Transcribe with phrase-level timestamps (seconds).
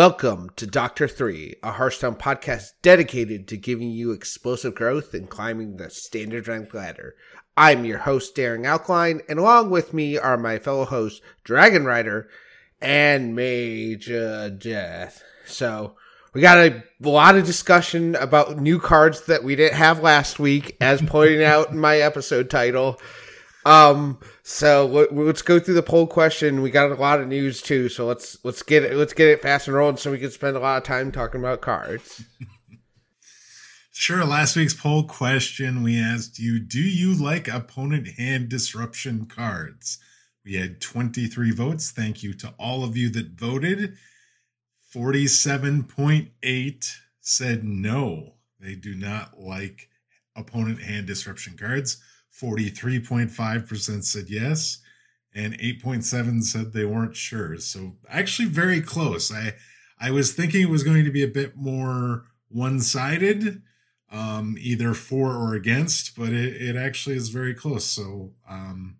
[0.00, 5.76] Welcome to Doctor 3, a Hearthstone podcast dedicated to giving you explosive growth and climbing
[5.76, 7.16] the standard rank ladder.
[7.54, 12.30] I'm your host, Daring Alkaline, and along with me are my fellow hosts, Dragon Rider
[12.80, 15.22] and Major Death.
[15.44, 15.96] So,
[16.32, 20.78] we got a lot of discussion about new cards that we didn't have last week,
[20.80, 22.98] as pointed out in my episode title.
[23.66, 24.18] Um,
[24.50, 26.60] so let's go through the poll question.
[26.60, 29.40] We got a lot of news too, so let's let's get it let's get it
[29.40, 32.24] fast and rolling so we can spend a lot of time talking about cards.
[33.92, 34.24] Sure.
[34.24, 39.98] Last week's poll question, we asked you, do you like opponent hand disruption cards?
[40.42, 41.90] We had 23 votes.
[41.90, 43.98] Thank you to all of you that voted.
[44.94, 49.90] 47.8 said no, they do not like
[50.34, 52.02] opponent hand disruption cards.
[52.40, 54.78] 43.5% said yes,
[55.34, 57.58] and 8.7 said they weren't sure.
[57.58, 59.32] So actually very close.
[59.32, 59.54] I
[60.02, 63.60] I was thinking it was going to be a bit more one-sided,
[64.10, 67.84] um, either for or against, but it, it actually is very close.
[67.84, 68.96] So um,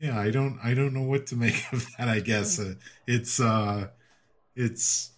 [0.00, 2.08] yeah, I don't I don't know what to make of that.
[2.08, 2.74] I guess uh,
[3.06, 3.88] it's uh,
[4.54, 5.12] it's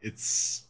[0.00, 0.66] it's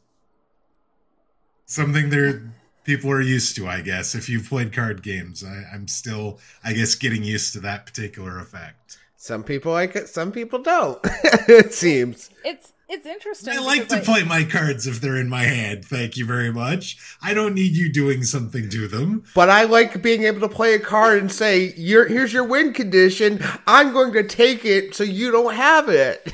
[1.67, 2.53] something they're
[2.85, 4.15] people are used to, I guess.
[4.15, 8.39] If you've played card games, I, I'm still, I guess, getting used to that particular
[8.39, 8.99] effect.
[9.17, 10.99] Some people like it, some people don't.
[11.05, 13.55] it seems it's it's interesting.
[13.55, 15.85] I like to play my cards if they're in my hand.
[15.85, 16.99] Thank you very much.
[17.23, 19.25] I don't need you doing something to them.
[19.35, 22.75] But I like being able to play a card and say, "You're here's your win
[22.75, 23.43] condition.
[23.67, 26.31] I'm going to take it, so you don't have it."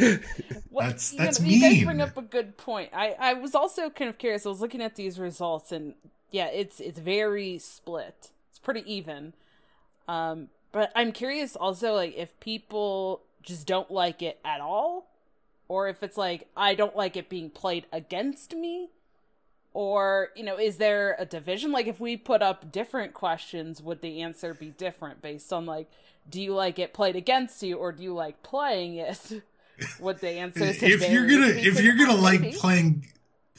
[0.70, 1.72] well, that's that's you know, mean.
[1.72, 2.90] You guys bring up a good point.
[2.94, 4.46] I I was also kind of curious.
[4.46, 5.94] I was looking at these results, and
[6.30, 8.30] yeah, it's it's very split.
[8.48, 9.34] It's pretty even.
[10.08, 15.08] Um, but I'm curious also, like if people just don't like it at all
[15.68, 18.88] or if it's like I don't like it being played against me?
[19.72, 21.72] Or you know is there a division?
[21.72, 25.88] Like if we put up different questions would the answer be different based on like
[26.28, 29.42] do you like it played against you or do you like playing it?
[30.00, 33.06] Would the answer is if you're gonna if you're gonna like playing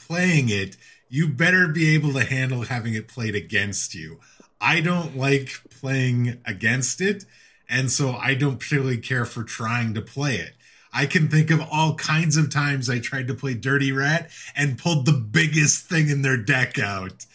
[0.08, 0.76] playing it
[1.08, 4.20] you better be able to handle having it played against you.
[4.62, 5.50] I don't like
[5.80, 7.26] playing against it
[7.70, 10.54] and so i don't particularly care for trying to play it
[10.92, 14.78] I can think of all kinds of times I tried to play Dirty Rat and
[14.78, 17.26] pulled the biggest thing in their deck out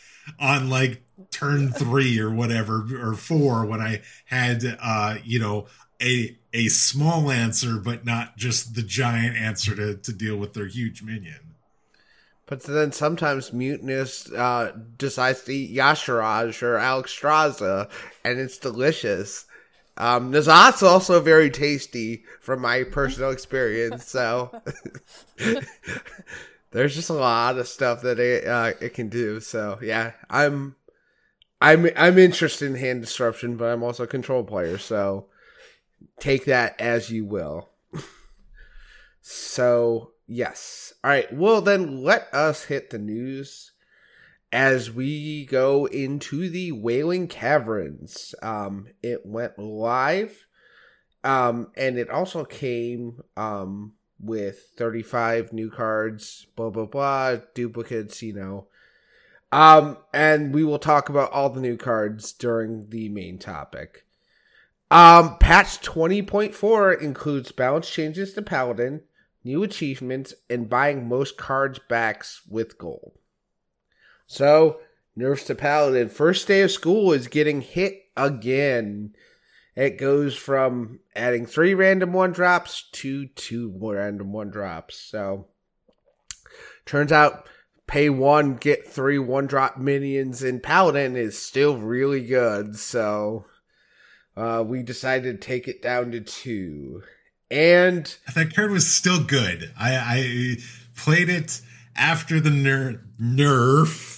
[0.41, 5.67] on like turn three or whatever or four when I had uh you know
[6.03, 10.67] a a small answer but not just the giant answer to to deal with their
[10.67, 11.55] huge minion.
[12.47, 17.89] But then sometimes Mutanus uh, decides to eat Y'Shaarj or Alexstrasza,
[18.23, 19.47] and it's delicious.
[19.97, 24.07] Um, N'Zoth's also very tasty from my personal experience.
[24.07, 24.51] So
[26.73, 29.41] there's just a lot of stuff that it uh, it can do.
[29.41, 30.75] So yeah, I'm
[31.61, 34.79] I'm I'm interested in hand disruption, but I'm also a control player.
[34.79, 35.27] So
[36.19, 37.71] take that as you will.
[39.21, 41.33] so yes, all right.
[41.33, 43.71] Well then, let us hit the news
[44.55, 48.37] as we go into the Wailing Caverns.
[48.41, 50.47] Um, it went live,
[51.25, 58.33] um, and it also came um, with 35 new cards, blah, blah, blah, duplicates, you
[58.33, 58.69] know.
[59.51, 64.07] Um, and we will talk about all the new cards during the main topic.
[64.89, 69.03] Um, patch 20.4 includes balance changes to Paladin,
[69.43, 73.19] new achievements, and buying most cards backs with gold.
[74.27, 74.81] So,
[75.17, 76.09] nerfs to Paladin.
[76.09, 79.15] First day of school is getting hit again.
[79.77, 84.99] It goes from adding three random one drops to two more random one drops.
[84.99, 85.49] So,
[86.87, 87.49] turns out
[87.87, 92.77] pay one, get three one drop minions in Paladin is still really good.
[92.77, 93.47] So,
[94.37, 97.03] uh, we decided to take it down to two.
[97.51, 99.73] And that card was still good.
[99.79, 100.57] I, I
[100.97, 101.61] played it
[101.97, 104.14] after the ner- nerf,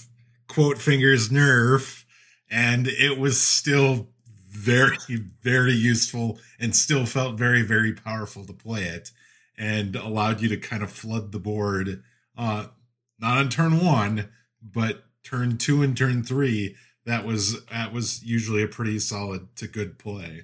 [0.47, 2.03] quote fingers nerf,
[2.49, 4.09] and it was still
[4.47, 4.97] very,
[5.41, 9.11] very useful and still felt very, very powerful to play it
[9.57, 12.03] and allowed you to kind of flood the board,
[12.37, 12.67] uh,
[13.19, 14.29] not on turn one,
[14.61, 16.75] but turn two and turn three.
[17.05, 20.43] That was that was usually a pretty solid to good play.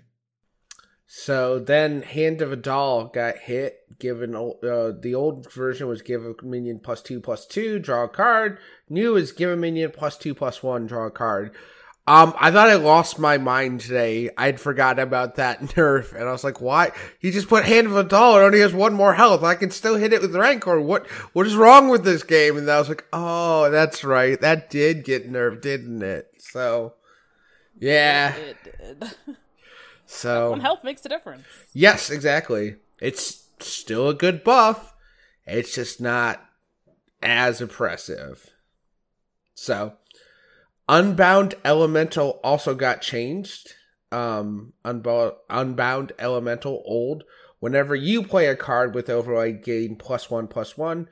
[1.16, 3.82] So then, Hand of A'dal got hit.
[4.00, 8.10] Given uh, the old version was give a minion plus two plus two, draw a
[8.10, 8.58] card.
[8.90, 11.52] New is give a minion plus two plus one, draw a card.
[12.08, 14.32] Um, I thought I lost my mind today.
[14.36, 16.92] I'd forgotten about that nerf, and I was like, "Why?
[17.20, 19.44] He just put Hand of A'dal, only has one more health.
[19.44, 20.82] I can still hit it with Rancor.
[20.82, 21.06] What?
[21.34, 24.42] What is wrong with this game?" And I was like, "Oh, that's right.
[24.42, 26.96] That did get nerfed, didn't it?" So,
[27.80, 28.34] yeah.
[28.34, 29.38] It did.
[30.14, 31.44] So One health makes a difference.
[31.74, 32.76] yes, exactly.
[33.00, 34.94] It's still a good buff.
[35.46, 36.42] It's just not
[37.22, 38.50] as impressive.
[39.56, 39.94] So,
[40.88, 43.74] Unbound Elemental also got changed.
[44.12, 47.24] Um, Unbound, Unbound Elemental old.
[47.60, 51.08] Whenever you play a card with Overload, gain plus one plus one.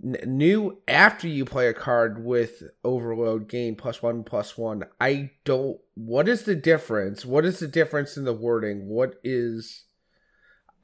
[0.00, 4.84] New after you play a card with Overload, gain plus one plus one.
[5.00, 5.78] I don't.
[5.94, 7.24] What is the difference?
[7.24, 8.88] What is the difference in the wording?
[8.88, 9.84] What is?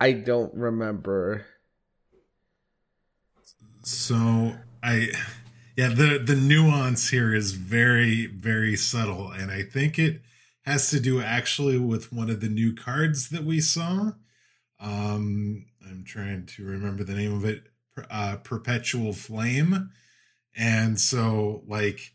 [0.00, 1.46] I don't remember.
[3.84, 5.10] So I
[5.76, 10.22] yeah, the the nuance here is very very subtle and I think it
[10.62, 14.12] has to do actually with one of the new cards that we saw.
[14.80, 17.64] Um I'm trying to remember the name of it.
[18.10, 19.90] Uh Perpetual Flame.
[20.56, 22.12] And so like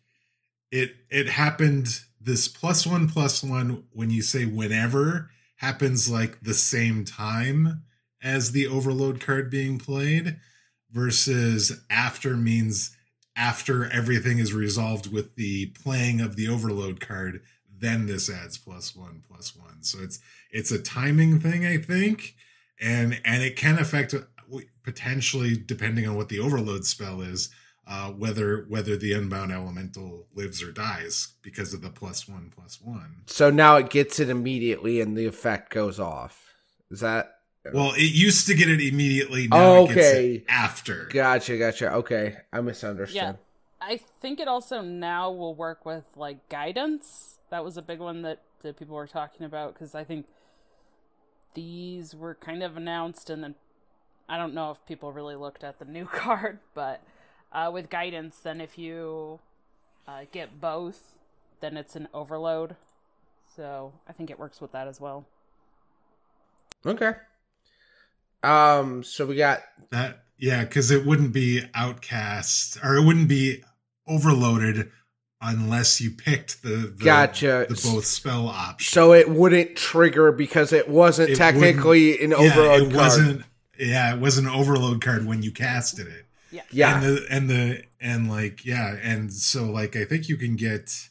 [0.72, 6.54] it it happened this plus 1 plus 1 when you say whenever happens like the
[6.54, 7.84] same time
[8.22, 10.38] as the overload card being played
[10.92, 12.96] versus after means
[13.36, 17.42] after everything is resolved with the playing of the overload card
[17.81, 20.20] then this adds plus one plus one so it's
[20.52, 22.36] it's a timing thing i think
[22.81, 24.14] and and it can affect
[24.84, 27.50] potentially depending on what the overload spell is
[27.90, 32.80] uh, whether whether the unbound elemental lives or dies because of the plus one plus
[32.81, 36.54] one So now it gets it immediately, and the effect goes off.
[36.92, 37.38] Is that
[37.74, 40.36] well it used to get it immediately now it gets Okay.
[40.36, 41.57] it after gotcha?
[41.57, 41.94] Gotcha.
[41.94, 43.16] Okay, I misunderstood.
[43.16, 43.34] Yeah.
[43.81, 47.40] I think it also now will work with like guidance.
[47.50, 50.28] That was a big one that, that people were talking about because I think
[51.56, 53.56] these were kind of announced and then
[54.30, 57.02] I don't know if people really looked at the new card, but
[57.52, 59.40] uh, with guidance, then if you
[60.08, 61.16] uh, get both,
[61.62, 62.76] then it's an overload.
[63.56, 65.26] So I think it works with that as well.
[66.86, 67.14] Okay.
[68.44, 69.04] Um.
[69.04, 69.62] So we got
[69.92, 73.64] That yeah, because it wouldn't be outcast or it wouldn't be
[74.08, 74.90] overloaded
[75.42, 77.66] unless you picked the, the Gotcha.
[77.68, 78.92] the both spell option.
[78.94, 82.96] so it wouldn't trigger because it wasn't It technically an yeah, overload it card.
[82.96, 83.44] wasn't.
[83.80, 86.26] Yeah, it was an overload card when you casted it.
[86.52, 86.64] Yeah.
[86.72, 86.96] Yeah.
[86.96, 91.10] and the and the and like yeah, and so like I think you can get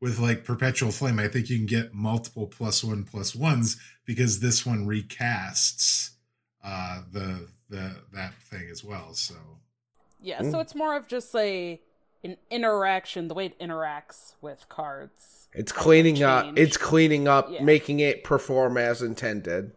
[0.00, 1.18] with like perpetual flame.
[1.18, 6.10] I think you can get multiple plus one plus ones because this one recasts
[6.64, 9.14] uh the the that thing as well.
[9.14, 9.34] So
[10.20, 10.50] Yeah, Mm.
[10.50, 11.80] so it's more of just a
[12.24, 15.48] an interaction, the way it interacts with cards.
[15.54, 16.56] it's cleaning up.
[16.56, 17.62] It's cleaning up, Yeah.
[17.62, 19.72] making it perform as intended.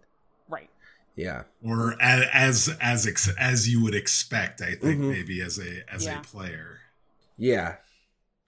[1.18, 1.24] Right.
[1.26, 1.44] Yeah.
[1.64, 5.12] or as as as, as you would expect i think Mhm.
[5.12, 6.20] maybe as a as Yeah.
[6.20, 6.80] a player
[7.38, 7.76] Yeah.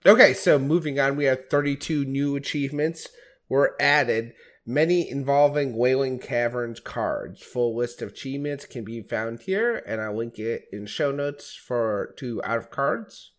[0.06, 3.08] Okay, so moving on, we have 32 new achievements
[3.50, 4.32] were added,
[4.64, 7.42] many involving Wailing Caverns cards.
[7.42, 11.54] Full list of achievements can be found here, and I'll link it in show notes
[11.54, 13.32] for to out of cards.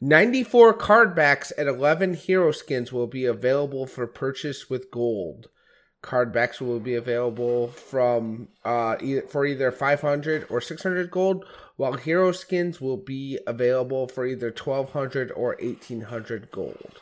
[0.00, 5.50] 94 card backs and 11 hero skins will be available for purchase with gold.
[6.00, 11.44] Card backs will be available from uh e- for either 500 or 600 gold,
[11.76, 17.00] while hero skins will be available for either 1200 or 1800 gold.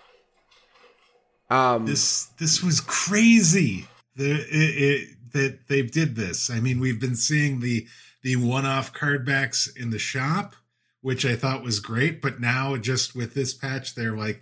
[1.51, 3.87] Um this this was crazy
[4.17, 7.87] the it, it that they did this i mean we've been seeing the
[8.23, 10.57] the one-off card backs in the shop
[11.03, 14.41] which i thought was great but now just with this patch they're like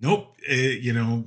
[0.00, 1.24] nope eh, you know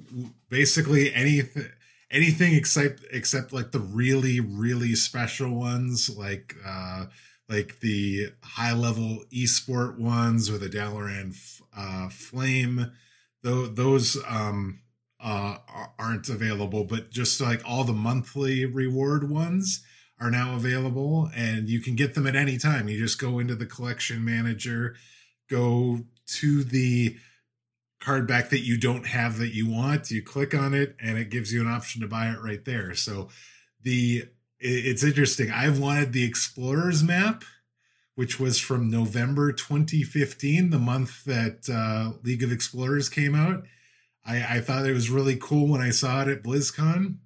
[0.49, 1.67] basically anything
[2.13, 7.05] anything except except like the really really special ones like uh
[7.49, 11.35] like the high level esport ones or the Dalaran
[11.75, 12.91] uh flame
[13.41, 14.79] though those um
[15.19, 15.57] uh
[15.99, 19.83] aren't available but just like all the monthly reward ones
[20.19, 22.87] are now available and you can get them at any time.
[22.87, 24.95] You just go into the collection manager
[25.49, 27.17] go to the
[28.03, 31.29] card back that you don't have that you want you click on it and it
[31.29, 32.93] gives you an option to buy it right there.
[32.93, 33.29] So
[33.81, 34.25] the
[34.59, 35.51] it's interesting.
[35.51, 37.43] I've wanted the explorers map
[38.15, 43.63] which was from november 2015 the month that uh, league of explorers came out.
[44.25, 47.17] I, I thought it was really cool when i saw it at blizzcon.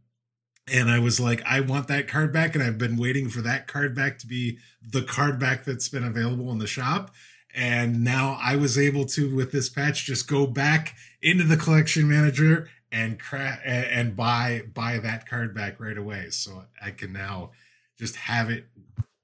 [0.72, 3.68] And i was like i want that card back and i've been waiting for that
[3.68, 7.12] card back to be the card back that's been available in the shop
[7.56, 12.08] And now I was able to, with this patch, just go back into the collection
[12.08, 16.30] manager and cra- and buy buy that card back right away.
[16.30, 17.52] So I can now
[17.98, 18.68] just have it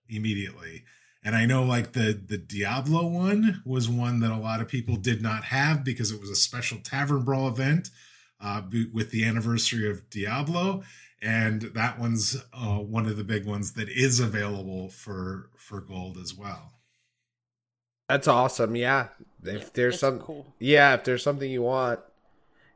[0.10, 0.84] immediately.
[1.24, 4.98] And I know like the the Diablo one was one that a lot of people
[4.98, 7.90] did not have because it was a special Tavern Brawl event
[8.42, 8.62] uh,
[8.92, 10.84] with the anniversary of Diablo,
[11.22, 16.18] and that one's uh, one of the big ones that is available for for gold
[16.18, 16.74] as well.
[18.10, 18.76] That's awesome.
[18.76, 19.08] Yeah,
[19.44, 20.46] if there's some, cool.
[20.60, 22.00] yeah, if there's something you want,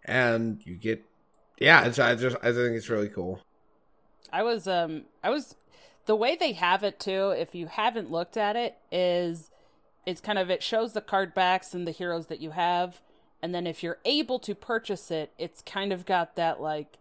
[0.06, 1.04] and you get,
[1.60, 3.42] yeah, it's, I just I think it's really cool.
[4.32, 5.56] I was um I was
[6.06, 9.50] the way they have it too, if you haven't looked at it, is
[10.06, 13.02] it's kind of it shows the card backs and the heroes that you have,
[13.42, 16.98] and then if you're able to purchase it, it's kind of got that like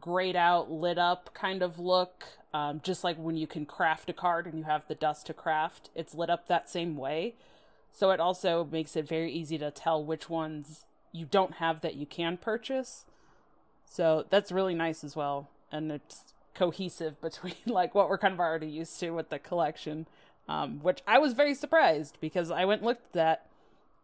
[0.00, 2.24] grayed out, lit up kind of look.
[2.52, 5.34] Um, just like when you can craft a card and you have the dust to
[5.34, 7.34] craft, it's lit up that same way.
[7.98, 11.96] So it also makes it very easy to tell which ones you don't have that
[11.96, 13.04] you can purchase.
[13.84, 15.48] So that's really nice as well.
[15.72, 16.22] And it's
[16.54, 20.06] cohesive between like what we're kind of already used to with the collection,
[20.48, 23.46] um, which I was very surprised because I went and looked at that,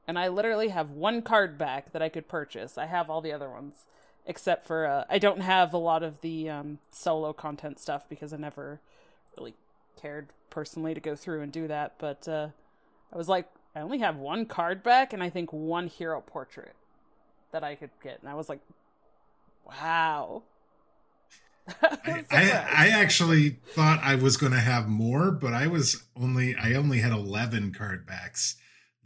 [0.08, 2.76] and I literally have one card back that I could purchase.
[2.76, 3.84] I have all the other ones,
[4.26, 8.32] except for uh, I don't have a lot of the um, solo content stuff because
[8.32, 8.80] I never
[9.38, 9.54] really
[10.02, 11.94] cared personally to go through and do that.
[11.98, 12.48] But uh,
[13.12, 16.74] I was like, I only have one card back, and I think one hero portrait
[17.52, 18.60] that I could get, and I was like,
[19.66, 20.42] wow.
[21.82, 26.74] I, I, actually thought I was going to have more, but I was only I
[26.74, 28.56] only had eleven card backs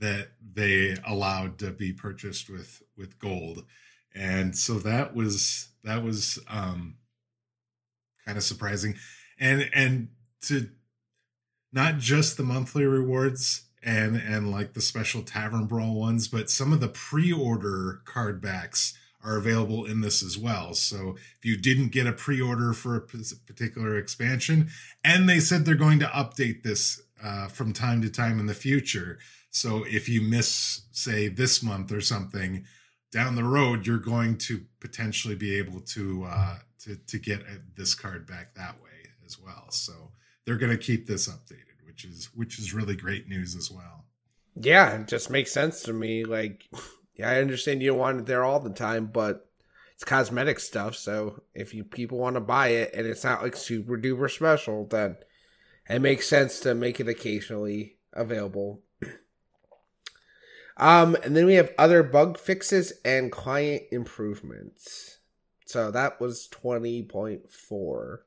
[0.00, 3.64] that they allowed to be purchased with with gold,
[4.12, 6.96] and so that was that was um,
[8.26, 8.96] kind of surprising,
[9.38, 10.08] and and
[10.42, 10.68] to
[11.72, 16.73] not just the monthly rewards and and like the special tavern brawl ones, but some
[16.73, 18.94] of the pre order card backs
[19.25, 20.75] are available in this as well.
[20.75, 24.68] So if you didn't get a pre-order for a particular expansion,
[25.02, 28.54] and they said they're going to update this uh, from time to time in the
[28.54, 29.18] future.
[29.50, 32.64] So if you miss, say, this month or something,
[33.11, 37.42] down the road, you're going to potentially be able to uh, to to get
[37.76, 39.66] this card back that way as well.
[39.70, 40.12] So
[40.44, 44.04] they're going to keep this updated, which is which is really great news as well.
[44.54, 46.25] Yeah, it just makes sense to me.
[46.25, 46.68] Like
[47.16, 49.49] yeah, I understand you don't want it there all the time, but
[49.95, 50.95] it's cosmetic stuff.
[50.95, 54.87] So if you people want to buy it and it's not like super duper special,
[54.87, 55.16] then
[55.88, 58.83] it makes sense to make it occasionally available.
[60.76, 65.18] um, and then we have other bug fixes and client improvements.
[65.66, 68.25] So that was twenty point four.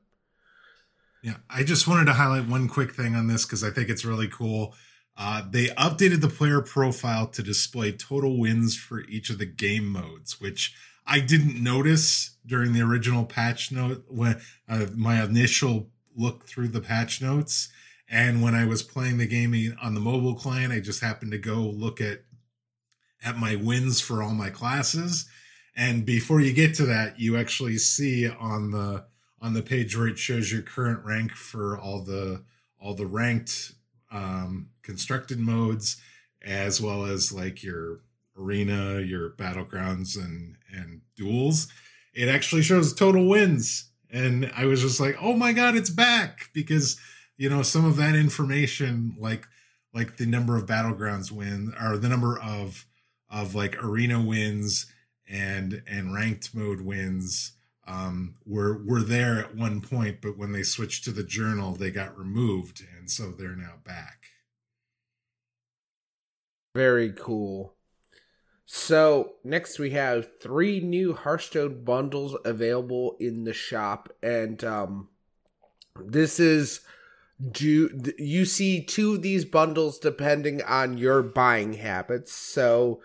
[1.22, 4.04] Yeah, I just wanted to highlight one quick thing on this because I think it's
[4.04, 4.74] really cool.
[5.16, 9.86] Uh, they updated the player profile to display total wins for each of the game
[9.86, 10.74] modes, which
[11.06, 16.80] I didn't notice during the original patch note when uh, my initial look through the
[16.80, 17.68] patch notes.
[18.08, 21.38] And when I was playing the game on the mobile client, I just happened to
[21.38, 22.24] go look at
[23.24, 25.26] at my wins for all my classes.
[25.76, 29.04] And before you get to that, you actually see on the
[29.42, 32.42] on the page where it shows your current rank for all the
[32.80, 33.72] all the ranked
[34.10, 36.00] um, constructed modes
[36.44, 38.00] as well as like your
[38.38, 41.68] arena, your battlegrounds, and and duels.
[42.14, 46.50] It actually shows total wins, and I was just like, oh my god, it's back
[46.54, 46.98] because
[47.36, 49.46] you know some of that information, like
[49.92, 52.86] like the number of battlegrounds win or the number of
[53.28, 54.86] of like arena wins
[55.28, 57.52] and and ranked mode wins
[57.86, 61.90] um, were were there at one point, but when they switched to the journal, they
[61.90, 64.26] got removed, and so they're now back.
[66.74, 67.74] Very cool.
[68.64, 75.08] So next we have three new Hearthstone bundles available in the shop, and um,
[75.96, 76.80] this is
[77.50, 82.32] do you see two of these bundles depending on your buying habits.
[82.32, 83.00] So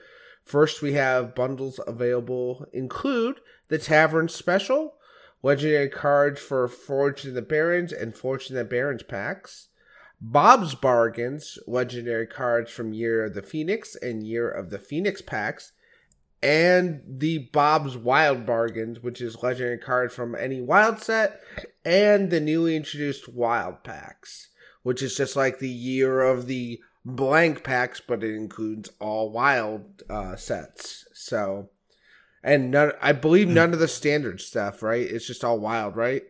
[0.46, 4.96] first we have bundles available include the Tavern Special,
[5.44, 6.68] legendary cards for
[7.26, 8.16] in the Barrens and
[8.50, 9.70] in the Barrens packs.
[10.20, 15.74] Bob's Bargains, legendary cards from Year of the Phoenix and Year of the Phoenix packs,
[16.42, 21.42] and the Bob's Wild Bargains, which is legendary cards from any wild set,
[21.86, 24.50] and the newly introduced Wild packs,
[24.84, 30.04] which is just like the Year of the blank packs, but it includes all wild
[30.10, 31.06] uh, sets.
[31.14, 31.70] So,
[32.44, 35.06] and none, I believe none of the standard stuff, right?
[35.06, 36.24] It's just all wild, right?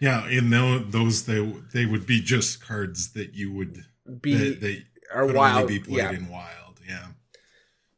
[0.00, 3.84] Yeah, in those they they would be just cards that you would
[4.20, 5.62] be that, or could wild.
[5.62, 6.12] only be played yeah.
[6.12, 6.80] in wild.
[6.88, 7.06] Yeah.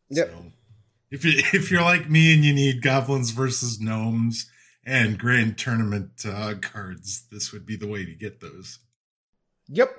[0.09, 0.31] Yep.
[0.31, 0.45] So,
[1.11, 4.51] if you if you're like me and you need goblins versus gnomes
[4.85, 8.79] and grand tournament uh, cards, this would be the way to get those.
[9.69, 9.91] Yep.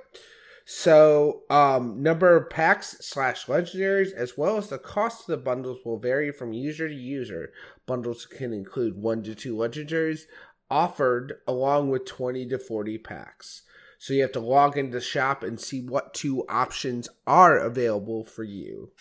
[0.64, 5.80] So, um, number of packs slash legendaries, as well as the cost of the bundles,
[5.84, 7.52] will vary from user to user.
[7.86, 10.22] Bundles can include one to two legendaries
[10.70, 13.62] offered along with 20 to 40 packs.
[13.98, 18.24] So, you have to log into the shop and see what two options are available
[18.24, 18.92] for you.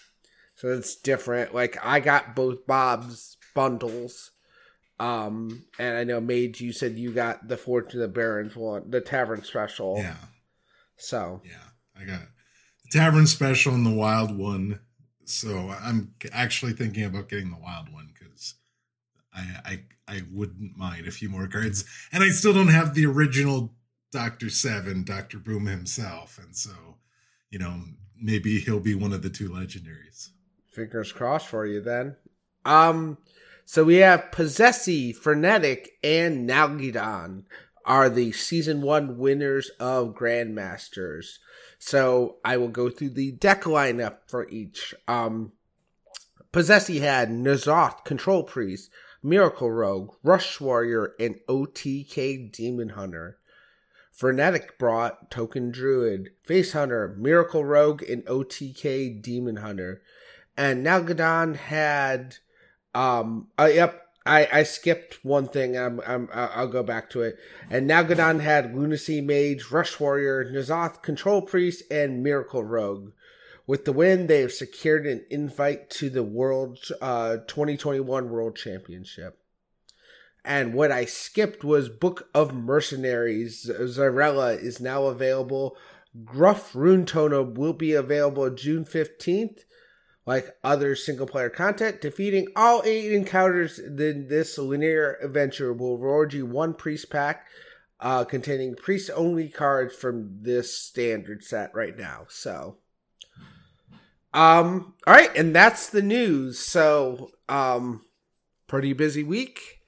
[0.56, 1.54] So, it's different.
[1.54, 4.32] Like, I got both Bob's bundles.
[5.00, 8.90] Um, and I know, Mage, you said you got the Fortune of the Barrens one,
[8.90, 9.98] the Tavern Special.
[9.98, 10.16] Yeah.
[11.02, 11.58] So, Yeah.
[12.00, 12.22] I got
[12.84, 14.80] the tavern special and the wild one.
[15.26, 18.56] So I'm actually thinking about getting the wild one because
[19.34, 23.06] I, I I wouldn't mind a few more cards, and I still don't have the
[23.06, 23.74] original
[24.12, 26.72] Doctor Seven, Doctor Boom himself, and so
[27.50, 27.82] you know
[28.20, 30.30] maybe he'll be one of the two legendaries.
[30.74, 32.16] fingers crossed for you then.
[32.66, 33.18] Um,
[33.66, 37.46] so we have Posesi, Frenetic, and Nalguidan
[37.86, 41.38] are the season one winners of Grandmasters.
[41.80, 44.94] So I will go through the deck lineup for each.
[45.08, 45.54] Um,
[46.54, 48.90] Posesi had N'Zoth, Control Priest,
[49.24, 53.38] Miracle Rogue, Rush Warrior, and OTK Demon Hunter.
[54.12, 60.02] Frenetic brought Token Druid, Face Hunter, Miracle Rogue, and OTK Demon Hunter.
[60.58, 62.38] And Nalguidan had,
[62.94, 65.78] um, uh, yep, I, I skipped one thing.
[65.78, 67.38] I'm, I'm, I'll go back to it.
[67.70, 73.14] And Nalguidan had Lunacy Mage, Rush Warrior, N'Zoth, Control Priest, and Miracle Rogue.
[73.66, 79.40] With the win, they have secured an invite to the World uh, 2021 World Championship.
[80.44, 83.70] And what I skipped was Book of Mercenaries.
[83.70, 85.78] Xyrella is now available.
[86.26, 89.64] Guff Runetotem will be available June 15th.
[90.26, 96.34] Like other single player content, defeating all eight encounters in this linear adventure will reward
[96.34, 97.48] you one priest pack
[98.00, 102.26] uh, containing priest only cards from this standard set right now.
[102.30, 102.78] So,
[104.34, 106.60] um, all right, and that's the news.
[106.60, 108.06] So, um,
[108.68, 109.82] pretty busy week.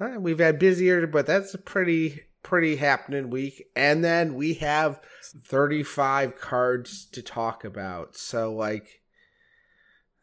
[0.00, 3.66] Uh, We've had busier, but that's a pretty pretty happening week.
[3.74, 5.00] And then we have
[5.44, 8.14] 35 cards to talk about.
[8.16, 9.02] So like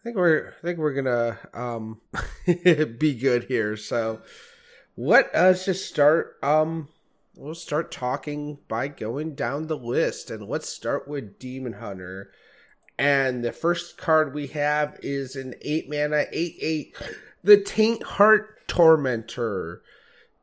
[0.03, 2.01] I think we're I think we're gonna um
[2.45, 3.77] be good here.
[3.77, 4.19] So
[4.97, 6.89] let us just start um
[7.37, 12.31] we'll start talking by going down the list and let's start with Demon Hunter.
[12.99, 16.95] And the first card we have is an eight mana, eight eight,
[17.41, 19.83] the Taintheart Tormentor.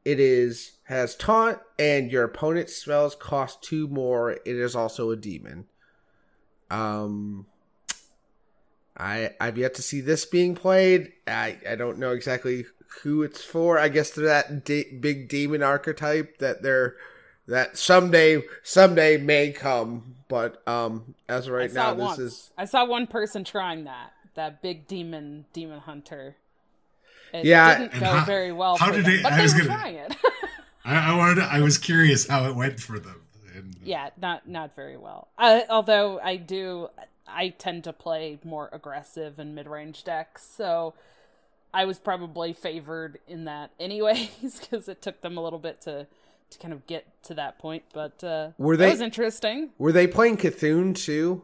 [0.07, 4.31] It is has taunt, and your opponent's spells cost two more.
[4.31, 5.67] It is also a demon.
[6.71, 7.47] Um,
[9.01, 11.13] I I've yet to see this being played.
[11.27, 12.67] I I don't know exactly
[13.03, 13.79] who it's for.
[13.79, 16.97] I guess to that de- big demon archetype that they're
[17.49, 20.17] that someday someday may come.
[20.29, 22.19] But um, as of right now, this once.
[22.19, 24.13] is I saw one person trying that.
[24.35, 26.37] That big demon demon hunter.
[27.33, 29.43] It Yeah, didn't go how- very well how for did them, it- but I they
[29.43, 30.17] was were gonna- trying it.
[30.85, 31.37] I, I wanted.
[31.37, 33.23] To, I was curious how it went for them.
[33.55, 35.29] And yeah, not not very well.
[35.39, 36.89] I, although I do,
[37.35, 40.95] I tend to play more aggressive and mid range decks, so
[41.73, 46.07] I was probably favored in that anyways because it took them a little bit to
[46.51, 47.85] to kind of get to that point.
[47.93, 49.71] But uh, Were they- was interesting.
[49.79, 51.43] were they playing C'Thun too?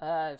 [0.00, 0.36] Uh,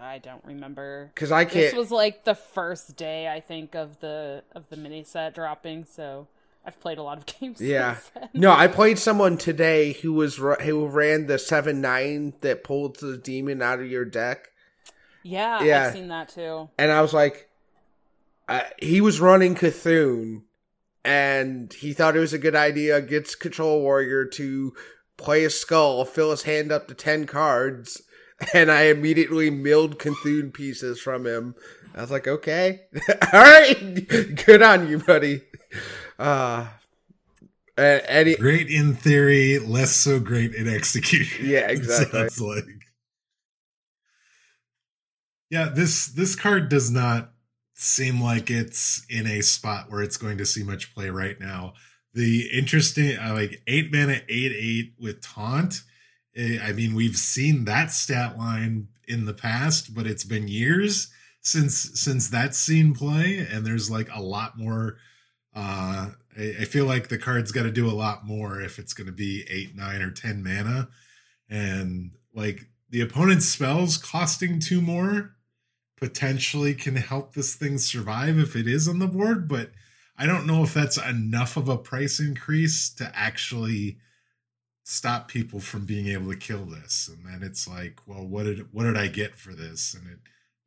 [0.00, 1.10] I don't remember.
[1.14, 1.54] Because I can't.
[1.54, 5.84] This was like the first day I think of the of the mini set dropping,
[5.84, 6.28] so
[6.64, 7.60] I've played a lot of games.
[7.60, 7.94] Yeah.
[7.96, 8.28] since then.
[8.34, 13.16] No, I played someone today who was who ran the seven nine that pulled the
[13.16, 14.48] demon out of your deck,
[15.22, 15.86] yeah, Yeah.
[15.86, 16.68] I've seen that too.
[16.78, 17.48] and I was like,
[18.48, 20.42] uh, he was running C'Thun,
[21.04, 24.74] and he thought it was a good idea against Control Warrior to
[25.16, 28.02] play a skull, fill his hand up to ten cards,
[28.54, 31.54] and I immediately milled C'Thun pieces from him.
[31.94, 32.82] I was like, okay,
[33.32, 34.08] all right,
[34.46, 35.42] good on you, buddy.
[36.20, 36.66] Uh,
[37.78, 41.46] Eddie, great in theory, less so great in execution.
[41.46, 42.28] Yeah, exactly.
[42.28, 42.64] Sounds like.
[45.48, 47.32] Yeah, this this card does not
[47.74, 51.72] seem like it's in a spot where it's going to see much play right now.
[52.12, 55.82] The interesting, uh, like eight mana, eight eight with taunt.
[56.36, 61.10] eh, I mean, we've seen that stat line in the past, but it's been years
[61.40, 64.98] since since that's seen play, and there's like a lot more.
[65.54, 68.94] Uh, I, I feel like the card's got to do a lot more if it's
[68.94, 70.88] going to be eight, nine, or ten mana,
[71.48, 75.34] and like the opponent's spells costing two more
[75.96, 79.70] potentially can help this thing survive if it is on the board, but
[80.16, 83.98] I don't know if that's enough of a price increase to actually
[84.82, 87.08] stop people from being able to kill this.
[87.08, 89.94] And then it's like, well, what did what did I get for this?
[89.94, 90.18] And it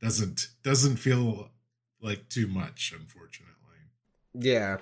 [0.01, 1.49] doesn't doesn't feel
[2.01, 3.52] like too much, unfortunately.
[4.33, 4.77] Yeah.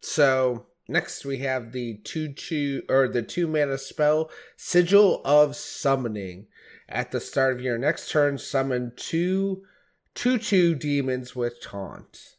[0.00, 6.46] So next we have the two two or the two mana spell Sigil of Summoning.
[6.88, 9.64] At the start of your next turn, summon two
[10.14, 12.36] two two demons with taunt.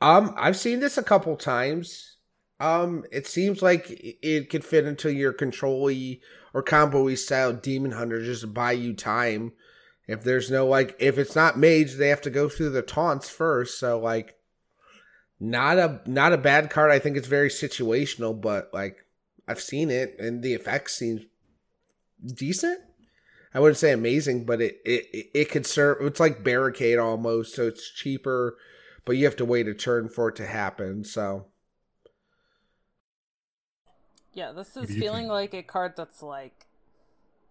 [0.00, 2.16] Um, I've seen this a couple times.
[2.60, 5.90] Um, it seems like it could fit into your control
[6.52, 9.52] or combo style demon hunter just to buy you time.
[10.06, 13.28] If there's no like, if it's not mage, they have to go through the taunts
[13.28, 13.78] first.
[13.78, 14.36] So like,
[15.40, 16.90] not a not a bad card.
[16.90, 19.04] I think it's very situational, but like
[19.46, 21.26] I've seen it and the effects seem
[22.24, 22.80] decent.
[23.52, 25.98] I wouldn't say amazing, but it it it could serve.
[26.00, 28.56] It's like barricade almost, so it's cheaper,
[29.04, 31.04] but you have to wait a turn for it to happen.
[31.04, 31.46] So
[34.32, 35.30] yeah, this is feeling think?
[35.30, 36.66] like a card that's like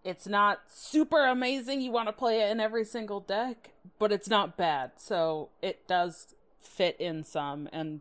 [0.04, 1.80] it's not super amazing.
[1.80, 4.92] You want to play it in every single deck, but it's not bad.
[4.98, 6.34] So it does
[6.66, 8.00] fit in some, and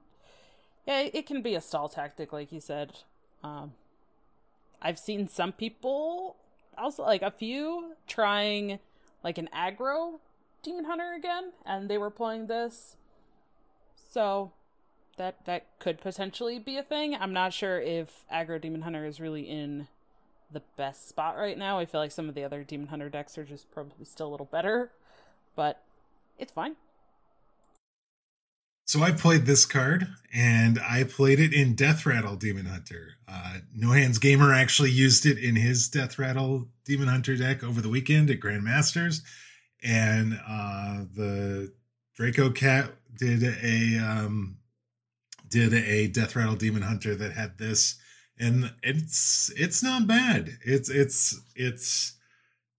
[0.86, 2.94] yeah, it can be a stall tactic, like you said.
[3.44, 3.74] Um,
[4.82, 6.36] I've seen some people
[6.78, 8.80] also like a few trying
[9.24, 10.20] like an aggro
[10.64, 12.96] demon hunter again and they were playing this.
[14.12, 14.52] So
[15.18, 17.16] that that could potentially be a thing.
[17.16, 19.88] I'm not sure if aggro demon hunter is really in
[20.52, 21.80] the best spot right now.
[21.80, 24.32] I feel like some of the other demon hunter decks are just probably still a
[24.32, 24.92] little better
[25.56, 25.82] but
[26.38, 26.76] it's fine
[28.94, 33.16] so I played this card, and I played it in Death Rattle Demon Hunter.
[33.28, 38.30] Uh, NoHandsGamer actually used it in his Death Rattle Demon Hunter deck over the weekend
[38.30, 39.22] at Grandmasters,
[39.84, 41.74] and uh, the
[42.16, 44.58] Draco Cat did a um,
[45.50, 47.96] did a Death Rattle Demon Hunter that had this,
[48.40, 50.60] and it's it's not bad.
[50.64, 52.14] It's it's it's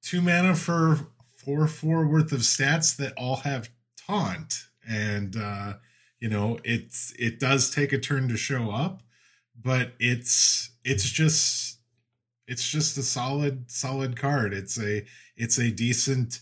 [0.00, 3.68] two mana for four four worth of stats that all have
[4.06, 5.34] taunt and.
[5.34, 5.72] uh
[6.24, 9.02] you know it's it does take a turn to show up
[9.62, 11.78] but it's it's just
[12.46, 14.54] it's just a solid solid card.
[14.54, 15.04] It's a
[15.36, 16.40] it's a decent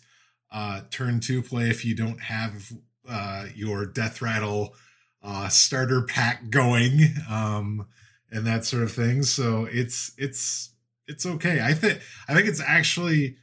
[0.53, 2.73] uh turn two play if you don't have
[3.09, 4.75] uh your death rattle
[5.21, 7.89] uh starter pack going um
[8.31, 9.25] and that sort of thing.
[9.25, 10.75] So it's it's
[11.09, 11.61] it's okay.
[11.61, 13.37] I think i think it's actually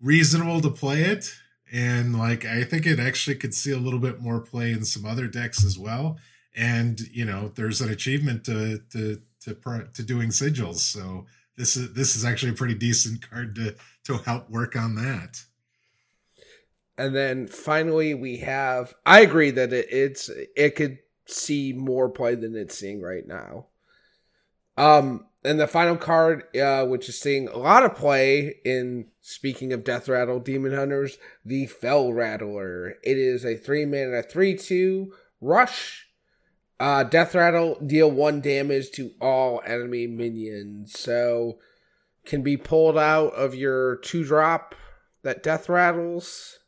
[0.00, 1.32] reasonable to play it
[1.74, 5.04] and like I think it actually could see a little bit more play in some
[5.04, 6.16] other decks as well.
[6.56, 11.92] And you know, there's an achievement to to to to doing sigils, so this is
[11.92, 15.42] this is actually a pretty decent card to to help work on that.
[16.96, 18.94] And then finally, we have.
[19.04, 23.66] I agree that it, it's it could see more play than it's seeing right now.
[24.76, 29.72] Um, and the final card, uh, which is seeing a lot of play in speaking
[29.72, 32.94] of Death Rattle Demon Hunters, the Felrattler.
[33.02, 36.08] It is a three mana, three two rush.
[36.80, 41.58] Uh, Death Rattle deal one damage to all enemy minions, so
[42.24, 44.74] can be pulled out of your two drop
[45.22, 46.58] that Death Rattles.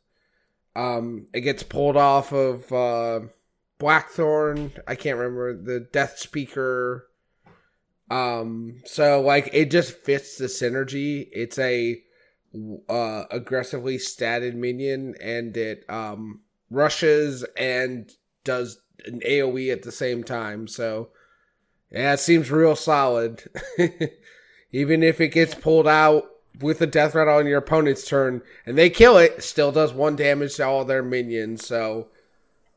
[0.75, 3.27] Um, it gets pulled off of uh,
[3.79, 4.71] Blackthorn.
[4.87, 7.06] I can't remember the Death Speaker
[8.09, 11.27] um, so like it just fits the synergy.
[11.31, 12.01] It's a
[12.89, 16.39] uh aggressively statted minion and it um
[16.71, 18.09] rushes and
[18.43, 20.67] does an AoE at the same time.
[20.67, 21.09] So
[21.91, 23.43] yeah, it seems real solid.
[24.71, 26.25] Even if it gets pulled out
[26.59, 30.15] with a death rattle on your opponent's turn and they kill it, still does one
[30.15, 31.65] damage to all their minions.
[31.65, 32.07] So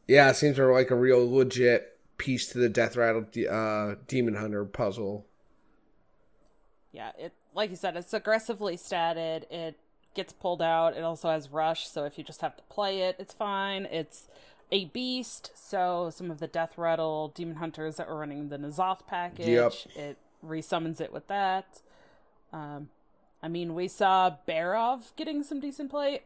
[0.07, 1.90] yeah, it seems like a real legit
[2.21, 5.27] piece to the Death Rattle uh, Demon Hunter puzzle.
[6.93, 9.51] Yeah, it like you said, it's aggressively statted.
[9.51, 9.77] It
[10.15, 10.97] gets pulled out.
[10.97, 13.87] It also has rush, so if you just have to play it, it's fine.
[13.87, 14.29] It's
[14.71, 19.07] a beast, so some of the Death Rattle Demon Hunters that were running the N'Zoth
[19.07, 19.73] package, yep.
[19.97, 21.81] it resummons it with that.
[22.53, 22.91] Um,
[23.43, 26.21] I mean, we saw Barov getting some decent play.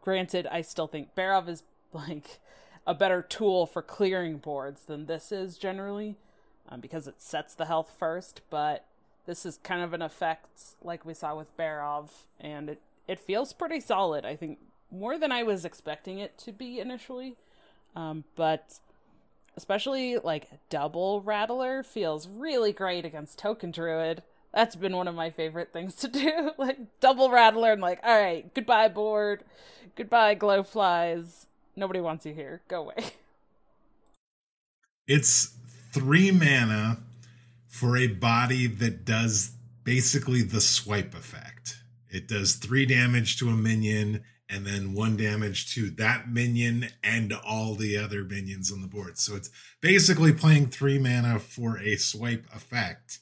[0.00, 2.40] Granted, I still think Barov is like
[2.86, 6.16] a better tool for clearing boards than this is generally,
[6.68, 8.40] um, because it sets the health first.
[8.50, 8.84] But
[9.26, 13.52] this is kind of an effect like we saw with Barov, and it it feels
[13.52, 14.24] pretty solid.
[14.24, 14.58] I think
[14.90, 17.36] more than I was expecting it to be initially,
[17.94, 18.80] um, but
[19.56, 24.22] especially like double rattler feels really great against token druid
[24.52, 26.52] That's been one of my favorite things to do.
[26.58, 29.44] like double rattler and like, all right, goodbye board,
[29.96, 31.46] goodbye glow flies.
[31.76, 32.62] Nobody wants you here.
[32.68, 32.96] Go away.
[35.08, 35.54] It's
[35.92, 36.98] three mana
[37.68, 39.52] for a body that does
[39.84, 41.76] basically the swipe effect.
[42.10, 47.32] It does three damage to a minion and then one damage to that minion and
[47.32, 49.18] all the other minions on the board.
[49.18, 53.20] So it's basically playing three mana for a swipe effect.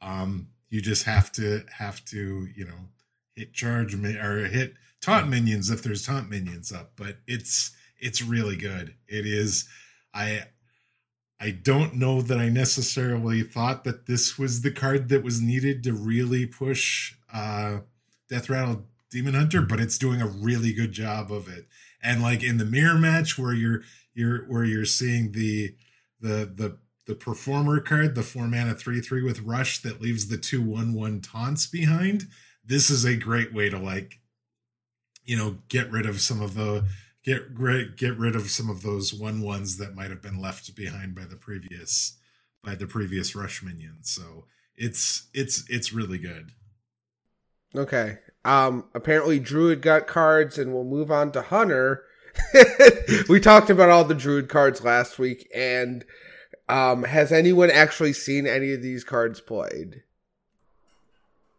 [0.00, 2.88] Um, you just have to have to you know
[3.34, 6.92] hit charge or hit taunt minions if there's taunt minions up.
[6.96, 8.94] But it's it's really good.
[9.08, 9.68] It is.
[10.14, 10.44] I
[11.38, 15.82] I don't know that I necessarily thought that this was the card that was needed
[15.84, 17.80] to really push uh,
[18.30, 21.66] Death Rattle Demon Hunter, but it's doing a really good job of it.
[22.02, 23.82] And like in the mirror match where you're
[24.14, 25.74] you're where you're seeing the
[26.20, 30.38] the the the performer card, the four mana three three with rush that leaves the
[30.38, 32.26] two one one taunts behind.
[32.64, 34.18] This is a great way to like,
[35.24, 36.84] you know, get rid of some of the
[37.26, 41.14] get get rid of some of those one ones that might have been left behind
[41.14, 42.16] by the previous
[42.64, 43.98] by the previous rush minion.
[44.02, 44.44] So
[44.76, 46.52] it's it's it's really good.
[47.74, 48.18] Okay.
[48.44, 52.04] Um apparently Druid got cards and we'll move on to Hunter.
[53.28, 56.04] we talked about all the Druid cards last week and
[56.68, 60.02] um has anyone actually seen any of these cards played?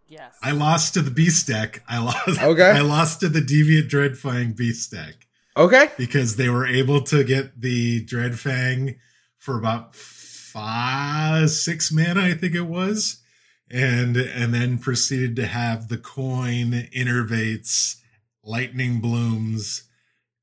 [0.07, 0.37] Yes.
[0.41, 1.83] I lost to the beast deck.
[1.89, 2.71] I lost Okay.
[2.71, 5.26] I lost to the Deviate Dreadfang beast deck.
[5.57, 5.89] Okay.
[5.97, 8.97] Because they were able to get the Dreadfang
[9.37, 13.21] for about five, six mana, I think it was
[13.69, 17.97] and and then proceeded to have the coin innervates
[18.43, 19.83] lightning blooms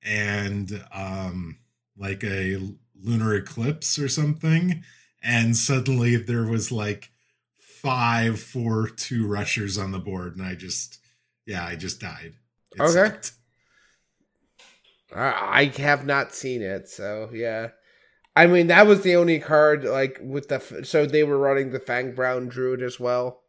[0.02, 1.58] and um
[1.96, 2.58] like a
[3.02, 4.82] lunar eclipse or something
[5.22, 7.10] and suddenly there was like
[7.58, 10.98] five four two rushers on the board and i just
[11.46, 12.34] yeah i just died
[12.74, 13.32] it okay sucked.
[15.12, 17.70] I have not seen it so yeah
[18.36, 21.80] I mean, that was the only card like with the so they were running the
[21.80, 23.42] Fangbound Druid as well.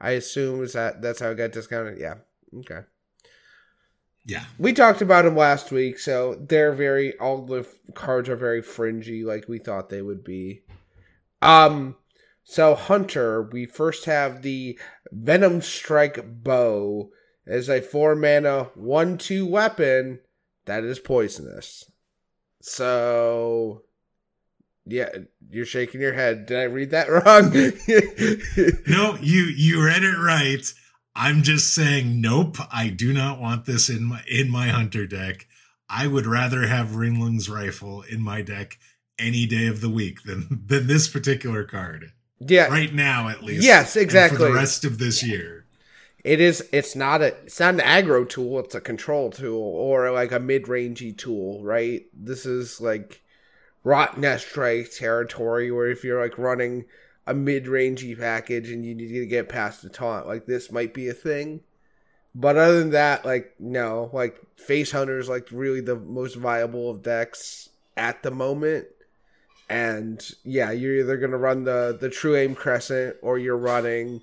[0.00, 1.98] I assume is that that's how it got discounted.
[1.98, 2.14] Yeah.
[2.58, 2.80] Okay.
[4.24, 4.44] Yeah.
[4.58, 9.24] We talked about them last week, so they're very all the cards are very fringy,
[9.24, 10.62] like we thought they would be.
[11.42, 11.96] Um.
[12.44, 14.78] So Hunter, we first have the
[15.10, 17.10] Venom Strike Bow
[17.46, 20.20] as a four mana one two weapon
[20.68, 21.90] that is poisonous.
[22.62, 23.82] So
[24.86, 25.08] yeah,
[25.50, 26.46] you're shaking your head.
[26.46, 27.50] Did I read that wrong?
[28.86, 30.64] no, you you read it right.
[31.14, 32.58] I'm just saying, nope.
[32.72, 35.46] I do not want this in my in my hunter deck.
[35.90, 38.78] I would rather have Rinling's rifle in my deck
[39.18, 42.12] any day of the week than than this particular card.
[42.40, 43.64] Yeah, right now at least.
[43.64, 44.38] Yes, exactly.
[44.38, 45.57] for the rest of this year,
[46.24, 46.68] it is.
[46.72, 47.28] It's not a.
[47.44, 48.58] It's not an aggro tool.
[48.60, 52.06] It's a control tool or like a mid rangey tool, right?
[52.12, 53.22] This is like
[53.84, 56.84] rot nest strike territory where if you're like running
[57.26, 61.08] a mid-rangey package and you need to get past the taunt like this might be
[61.08, 61.60] a thing
[62.34, 66.90] but other than that like no like face hunter is like really the most viable
[66.90, 68.86] of decks at the moment
[69.68, 74.22] and yeah you're either going to run the the true aim crescent or you're running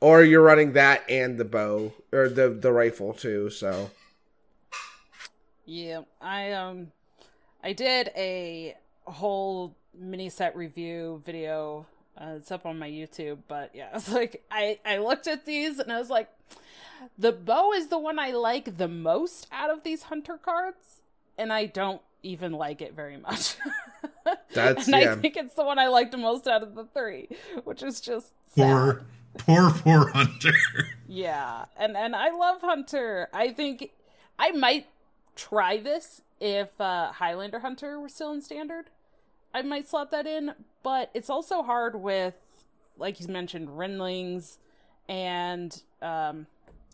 [0.00, 3.90] or you're running that and the bow or the the rifle too so
[5.64, 6.88] yeah i um
[7.62, 8.76] i did a
[9.06, 11.86] whole mini set review video.
[12.16, 15.78] Uh, it's up on my YouTube, but yeah, it's like I I looked at these
[15.78, 16.28] and I was like,
[17.18, 21.00] the bow is the one I like the most out of these hunter cards,
[21.36, 23.56] and I don't even like it very much.
[24.52, 25.12] That's and yeah.
[25.12, 27.28] I think it's the one I liked the most out of the three,
[27.64, 29.02] which is just poor,
[29.38, 30.52] poor, poor hunter.
[31.08, 33.28] yeah, and and I love hunter.
[33.32, 33.90] I think
[34.38, 34.86] I might
[35.36, 38.86] try this if uh, Highlander Hunter were still in standard.
[39.52, 42.34] I might slot that in, but it's also hard with,
[42.98, 44.58] like you mentioned, Rinlings,
[45.08, 46.46] and um,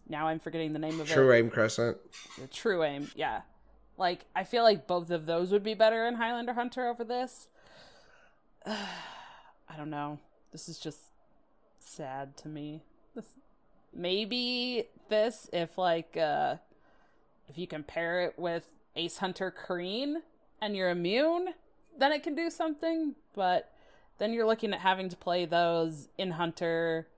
[0.09, 1.27] now I'm forgetting the name of True it.
[1.27, 1.97] True Aim Crescent.
[2.39, 3.43] The True Aim, yeah.
[3.97, 7.49] Like I feel like both of those would be better in Highlander Hunter over this.
[8.67, 10.19] I don't know.
[10.53, 11.10] This is just
[11.81, 12.83] sad to me.
[13.15, 13.27] This,
[13.93, 16.57] maybe this if like uh
[17.49, 20.17] if you compare it with Ace Hunter Kreen
[20.63, 21.55] and you're immune,
[21.99, 23.15] then it can do something.
[23.35, 23.73] But
[24.19, 27.09] then you're looking at having to play those in Hunter.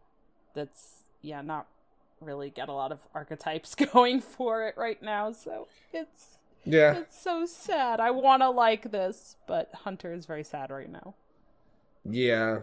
[0.54, 1.66] That's yeah, not
[2.20, 5.32] really get a lot of archetypes going for it right now.
[5.32, 8.00] So it's yeah, it's so sad.
[8.00, 11.14] I want to like this, but Hunter is very sad right now.
[12.04, 12.60] Yeah.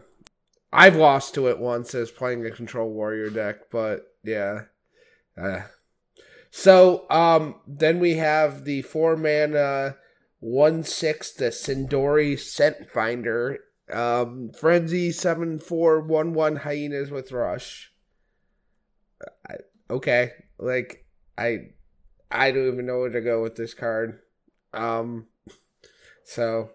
[0.71, 4.63] I've lost to it once as playing a control warrior deck, but yeah.
[5.39, 5.61] Uh,
[6.51, 9.97] so um then we have the four mana
[10.39, 13.59] one six the Sindori Scent Finder.
[13.91, 17.91] Um Frenzy seven four one one hyenas with rush.
[19.47, 19.55] I,
[19.89, 20.31] okay.
[20.57, 21.05] Like
[21.37, 21.69] I
[22.31, 24.19] I don't even know where to go with this card.
[24.73, 25.27] Um
[26.23, 26.71] so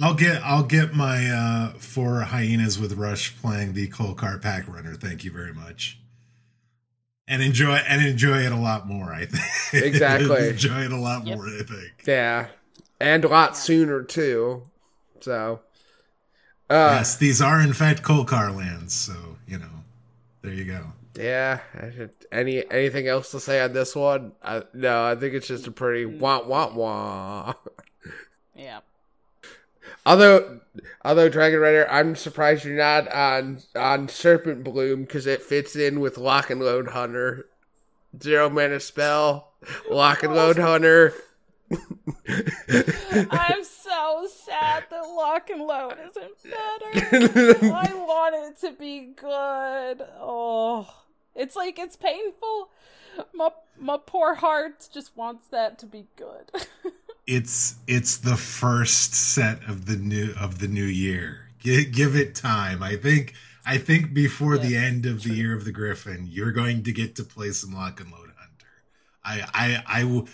[0.00, 4.94] I'll get I'll get my uh four hyenas with rush playing the Kolkar pack runner.
[4.94, 5.98] Thank you very much.
[7.26, 9.44] And enjoy and enjoy it a lot more, I think.
[9.84, 10.48] Exactly.
[10.50, 11.36] enjoy it a lot Yep.
[11.36, 11.92] more, I think.
[12.06, 12.46] Yeah.
[13.00, 14.62] And a lot sooner too.
[15.20, 15.60] So
[16.70, 19.66] uh yes, these are in fact Kolkar lands, so you know.
[20.42, 20.92] There you go.
[21.16, 21.58] yeah,
[22.30, 24.32] any anything else to say on this one?
[24.40, 27.54] Uh, no, I think it's just a pretty wah wah wah.
[28.54, 28.80] Yeah.
[30.08, 30.60] Although
[31.04, 36.16] although Dragon Rider, I'm surprised you're not on on Serpentbloom because it fits in with
[36.16, 37.46] Lock and Load Hunter.
[38.22, 39.52] Zero mana spell,
[39.90, 41.12] Lock and Load Hunter.
[43.30, 47.66] I'm so sad that lock and load isn't better.
[47.74, 50.06] I want it to be good.
[50.18, 50.88] Oh,
[51.34, 52.70] it's like it's painful.
[53.34, 56.50] My my poor heart just wants that to be good.
[57.28, 61.50] It's it's the first set of the new of the new year.
[61.60, 62.82] Give, give it time.
[62.82, 63.34] I think
[63.66, 65.30] I think before the end of true.
[65.30, 68.30] the year of the Griffin, you're going to get to play some Lock and Load
[68.38, 68.66] Hunter.
[69.22, 70.26] I I I will.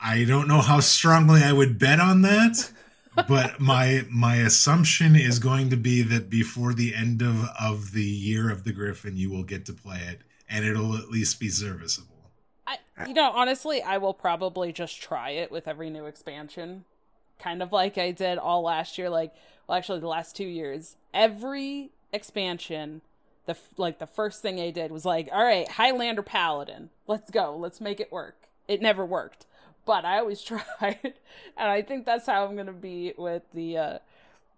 [0.00, 2.72] I don't know how strongly I would bet on that,
[3.28, 8.02] but my my assumption is going to be that before the end of of the
[8.02, 11.50] year of the Griffin, you will get to play it, and it'll at least be
[11.50, 12.15] serviceable.
[13.04, 16.84] You know, honestly, I will probably just try it with every new expansion,
[17.38, 19.10] kind of like I did all last year.
[19.10, 19.34] Like,
[19.66, 23.02] well, actually, the last two years, every expansion,
[23.44, 27.54] the like the first thing I did was like, all right, Highlander Paladin, let's go,
[27.56, 28.36] let's make it work.
[28.66, 29.44] It never worked,
[29.84, 33.98] but I always tried, and I think that's how I'm gonna be with the, uh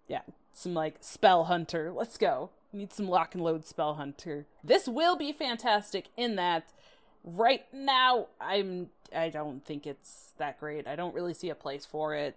[0.07, 0.23] yeah,
[0.53, 1.93] some like spell hunter.
[1.95, 2.51] Let's go.
[2.73, 4.45] Need some lock and load spell hunter.
[4.63, 6.69] This will be fantastic in that
[7.37, 11.85] right now i'm i don't think it's that great i don't really see a place
[11.85, 12.37] for it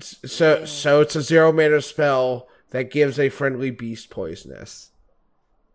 [0.00, 4.90] So so it's a zero mana spell that gives a friendly beast poisonous.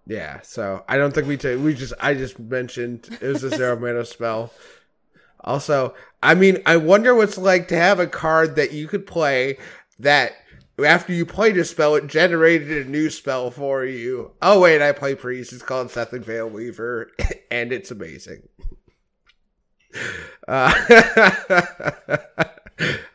[0.05, 3.49] Yeah, so I don't think we ta- we just I just mentioned it was a
[3.57, 4.53] zero mana spell.
[5.41, 9.57] Also, I mean, I wonder what's like to have a card that you could play
[9.99, 10.33] that
[10.81, 14.31] after you played a spell, it generated a new spell for you.
[14.41, 15.53] Oh wait, I play priest.
[15.53, 17.07] It's called Sethekk Veilweaver,
[17.51, 18.47] and it's amazing.
[20.45, 20.73] Uh,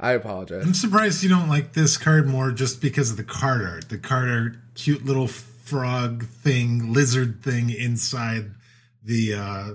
[0.01, 0.65] I apologize.
[0.65, 3.89] I'm surprised you don't like this card more just because of the card art.
[3.91, 8.53] The card art, cute little frog thing, lizard thing inside
[9.03, 9.71] the uh,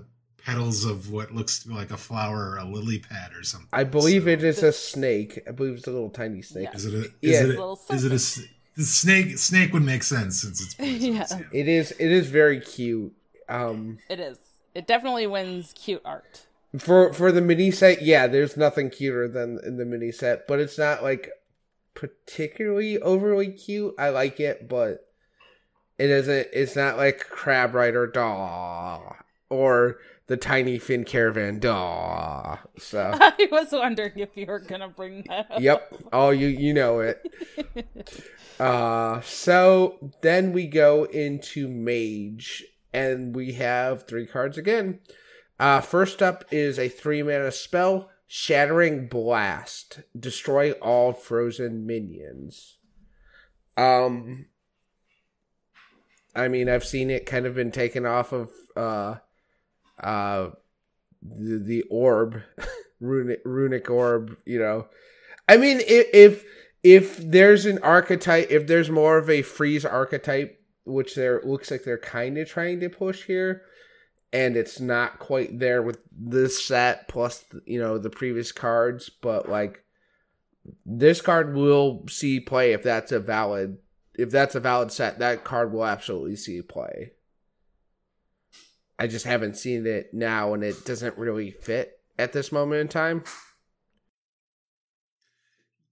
[0.46, 3.70] petals of what looks to be like a flower or a lily pad or something.
[3.72, 5.40] I believe So- it is a snake.
[5.48, 6.70] I believe it's a little tiny snake.
[6.72, 6.76] Yeah.
[6.76, 6.98] Is it a?
[7.04, 7.40] Is Yeah.
[7.44, 8.16] it Little a, is it a?
[8.16, 8.42] s-
[8.76, 11.26] The snake snake would make sense since it's yeah.
[11.30, 11.40] yeah.
[11.52, 13.14] It is it is very cute.
[13.48, 14.38] Um, it is
[14.74, 16.48] it definitely wins cute art
[16.80, 20.60] for for the mini set, yeah, there's nothing cuter than in the mini set, but
[20.60, 21.30] it's not like
[21.94, 23.94] particularly overly cute.
[24.00, 25.08] I like it, but
[26.00, 26.48] it isn't.
[26.52, 29.16] It's not like Crabrider doll
[29.50, 32.58] or the Tinyfin Caravan Daw.
[32.78, 33.12] So.
[33.20, 35.96] i was wondering if you were gonna bring that up Yep.
[36.14, 37.22] Oh, you you know it.
[38.60, 45.00] Uh so then we go into Mage and we have three cards again.
[45.60, 50.02] Uh first up is a 3 mana spell, Shattering Blast.
[50.18, 52.78] Destroy all frozen minions.
[53.76, 54.46] Um
[56.36, 59.16] I mean, I've seen it kind of been taken off of uh
[60.02, 60.50] uh
[61.22, 62.42] the, the orb
[63.00, 64.88] runic runic orb, you know.
[65.48, 66.46] I mean, if, if
[66.84, 71.84] if there's an archetype, if there's more of a freeze archetype, which there looks like
[71.84, 73.64] they're kind of trying to push here,
[74.32, 79.50] and it's not quite there with this set plus you know the previous cards, but
[79.50, 79.84] like
[80.86, 83.78] this card will see play if that's a valid
[84.16, 85.20] if that's a valid set.
[85.20, 87.12] That card will absolutely see play.
[89.00, 92.88] I just haven't seen it now, and it doesn't really fit at this moment in
[92.88, 93.24] time.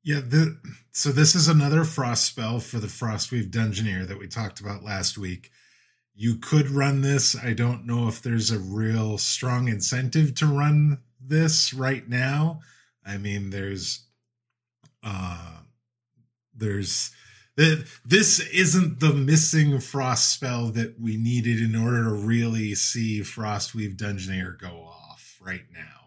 [0.04, 0.58] Yeah, the
[0.91, 5.18] so this is another frost spell for the Frostweave Dungeoneer that we talked about last
[5.18, 5.52] week.
[6.16, 7.36] You could run this.
[7.36, 12.62] I don't know if there's a real strong incentive to run this right now.
[13.06, 14.06] I mean, there's
[15.04, 15.58] uh
[16.56, 17.12] there's
[17.58, 23.97] this isn't the missing frost spell that we needed in order to really see Frostweave
[23.97, 26.02] Dungeoneer go off right now.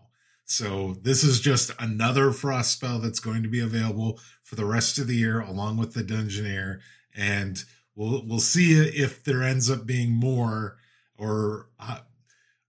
[0.47, 4.99] So this is just another frost spell that's going to be available for the rest
[4.99, 6.81] of the year along with the Dungeoneer
[7.15, 7.63] and
[7.95, 10.77] we'll we'll see if there ends up being more
[11.17, 12.01] or uh,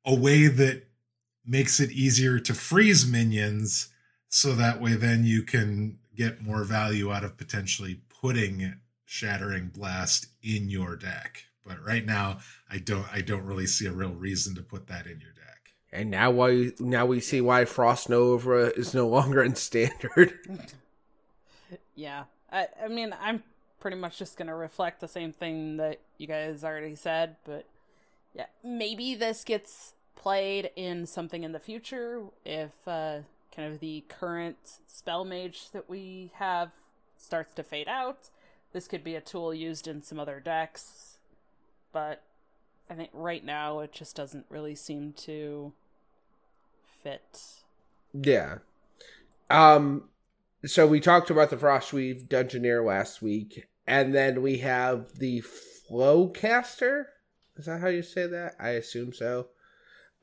[0.05, 0.83] a way that
[1.45, 3.89] makes it easier to freeze minions
[4.29, 8.73] so that way then you can get more value out of potentially putting
[9.05, 11.45] shattering blast in your deck.
[11.63, 12.39] But right now
[12.71, 15.73] i don't i don't really see a real reason to put that in your deck.
[15.91, 20.33] And now why now we see why frost nova is no longer in standard.
[21.97, 23.41] Yeah I, I mean i'm
[23.79, 27.65] pretty much just gonna reflect the same thing that you guys already said but
[28.33, 33.19] yeah maybe this gets played in something in the future if uh,
[33.55, 34.57] kind of the current
[34.87, 36.71] spell mage that we have
[37.17, 38.29] starts to fade out.
[38.73, 41.17] This could be a tool used in some other decks,
[41.93, 42.23] but
[42.89, 45.73] I think right now it just doesn't really seem to
[47.03, 47.41] fit.
[48.13, 48.57] Yeah.
[49.49, 50.09] Um
[50.65, 55.43] so we talked about the Frostweave Dungeoneer last week, and then we have the
[55.89, 57.05] Floecaster.
[57.55, 58.55] Is that how you say that?
[58.59, 59.49] I assume so.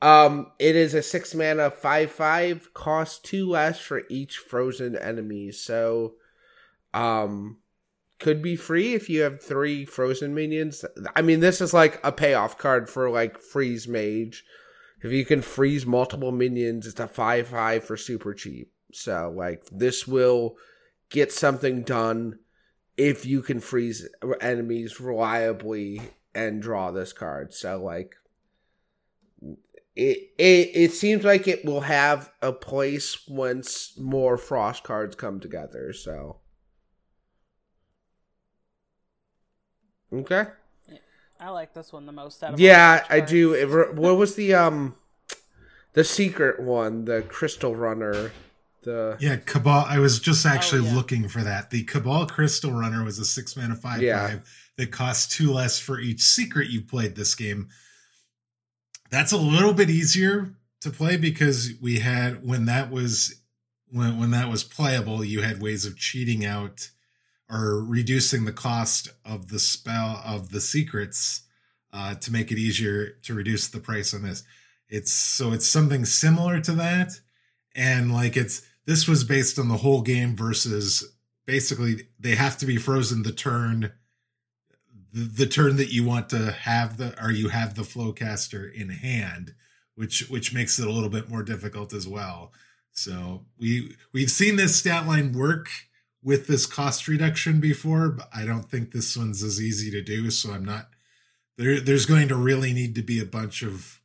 [0.01, 5.51] Um, it is a six mana five five, cost two less for each frozen enemy.
[5.51, 6.15] So,
[6.93, 7.57] um,
[8.19, 10.85] could be free if you have three frozen minions.
[11.15, 14.43] I mean, this is like a payoff card for like freeze mage.
[15.01, 18.71] If you can freeze multiple minions, it's a five five for super cheap.
[18.93, 20.55] So like this will
[21.09, 22.39] get something done
[22.95, 24.07] if you can freeze
[24.39, 26.01] enemies reliably
[26.33, 27.53] and draw this card.
[27.53, 28.15] So like
[29.95, 35.39] it, it it seems like it will have a place once more frost cards come
[35.39, 36.37] together so
[40.13, 40.45] okay.
[41.39, 43.53] I like this one the most out of yeah i do.
[43.53, 44.95] it, what was the um
[45.93, 48.31] the secret one the crystal runner
[48.83, 50.95] the yeah cabal i was just actually oh, yeah.
[50.95, 51.69] looking for that.
[51.69, 54.27] The cabal crystal runner was a six mana five yeah.
[54.27, 57.69] five that costs two less for each secret you played this game.
[59.09, 63.41] That's a little bit easier to play because we had when that was
[63.89, 66.89] when when that was playable, you had ways of cheating out
[67.49, 71.41] or reducing the cost of the spell of the secrets
[71.91, 74.43] uh, to make it easier to reduce the price on this.
[74.89, 77.19] It's so it's something similar to that,
[77.75, 81.15] and like it's this was based on the whole game versus
[81.45, 83.91] basically they have to be frozen the turn
[85.15, 89.53] the, turn that you want to have the or you have the Floecaster in hand
[89.95, 92.51] which which makes it a little bit more difficult as well
[92.91, 95.69] so we we've seen this stat line work
[96.23, 100.29] with this cost reduction before but i don't think this one's as easy to do
[100.29, 100.89] so i'm not
[101.57, 103.99] there there's going to really need to be a bunch of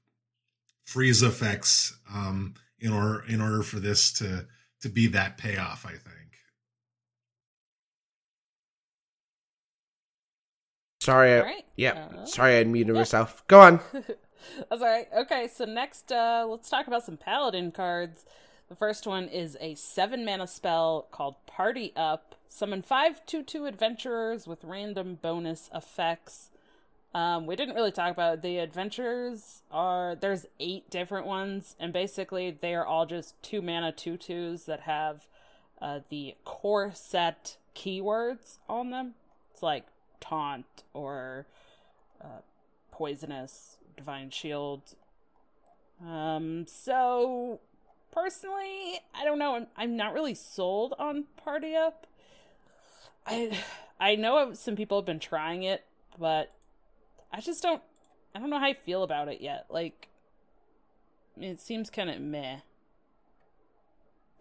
[0.84, 4.46] freeze effects um in order in order for this to
[4.80, 6.18] to be that payoff i think
[11.08, 11.32] Sorry.
[11.32, 11.64] I, right.
[11.76, 12.08] Yeah.
[12.18, 13.00] Uh, sorry, I muted yeah.
[13.00, 13.42] myself.
[13.46, 13.80] Go on.
[13.92, 15.08] That's all right.
[15.16, 18.26] Okay, so next, uh, let's talk about some paladin cards.
[18.68, 22.34] The first one is a seven mana spell called Party Up.
[22.48, 26.50] Summon five two two adventurers with random bonus effects.
[27.14, 28.42] Um, we didn't really talk about it.
[28.42, 29.62] the adventures.
[29.70, 34.64] Are there's eight different ones, and basically they are all just two mana two twos
[34.64, 35.26] that have
[35.80, 39.14] uh, the core set keywords on them.
[39.52, 39.86] It's like
[40.20, 41.46] taunt or
[42.22, 42.42] uh,
[42.90, 44.82] poisonous divine shield.
[46.06, 47.60] Um, so
[48.22, 49.54] personally, I don't know.
[49.54, 52.06] I'm, I'm not really sold on Party Up.
[53.26, 53.58] I
[54.00, 55.84] I know some people have been trying it,
[56.18, 56.52] but
[57.32, 57.82] I just don't.
[58.34, 59.66] I don't know how I feel about it yet.
[59.70, 60.08] Like,
[61.40, 62.58] it seems kind of meh.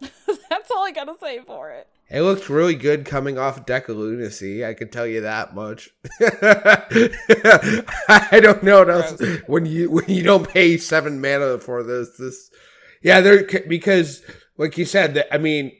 [0.00, 1.88] That's all I gotta say for it.
[2.10, 4.64] It looked really good coming off Deck of Lunacy.
[4.64, 5.90] I can tell you that much.
[6.20, 12.16] I don't know what else when you when you don't pay seven mana for this.
[12.16, 12.50] This,
[13.02, 14.22] yeah, there because
[14.56, 15.72] like you said, I mean,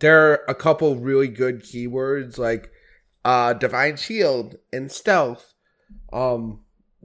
[0.00, 2.70] there are a couple really good keywords like
[3.24, 5.54] uh Divine Shield and Stealth,
[6.12, 6.60] um,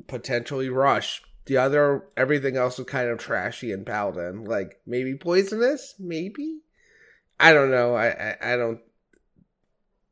[0.07, 1.21] potentially Rush.
[1.45, 4.45] The other everything else is kind of trashy and Paladin.
[4.45, 6.59] Like maybe Poisonous, maybe
[7.39, 7.95] I don't know.
[7.95, 8.79] I, I, I don't.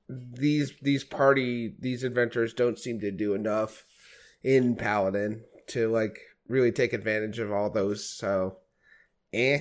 [0.10, 3.86] These these party these adventures don't seem to do enough
[4.44, 6.20] in Paladin to like
[6.50, 8.06] really take advantage of all those.
[8.06, 8.58] So,
[9.34, 9.60] eh.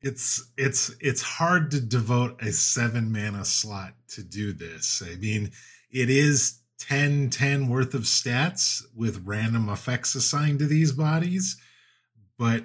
[0.00, 5.02] it's it's it's hard to devote a seven mana slot to do this.
[5.04, 5.52] I mean,
[5.90, 11.56] it is 10 10 worth of stats with random effects assigned to these bodies,
[12.38, 12.64] but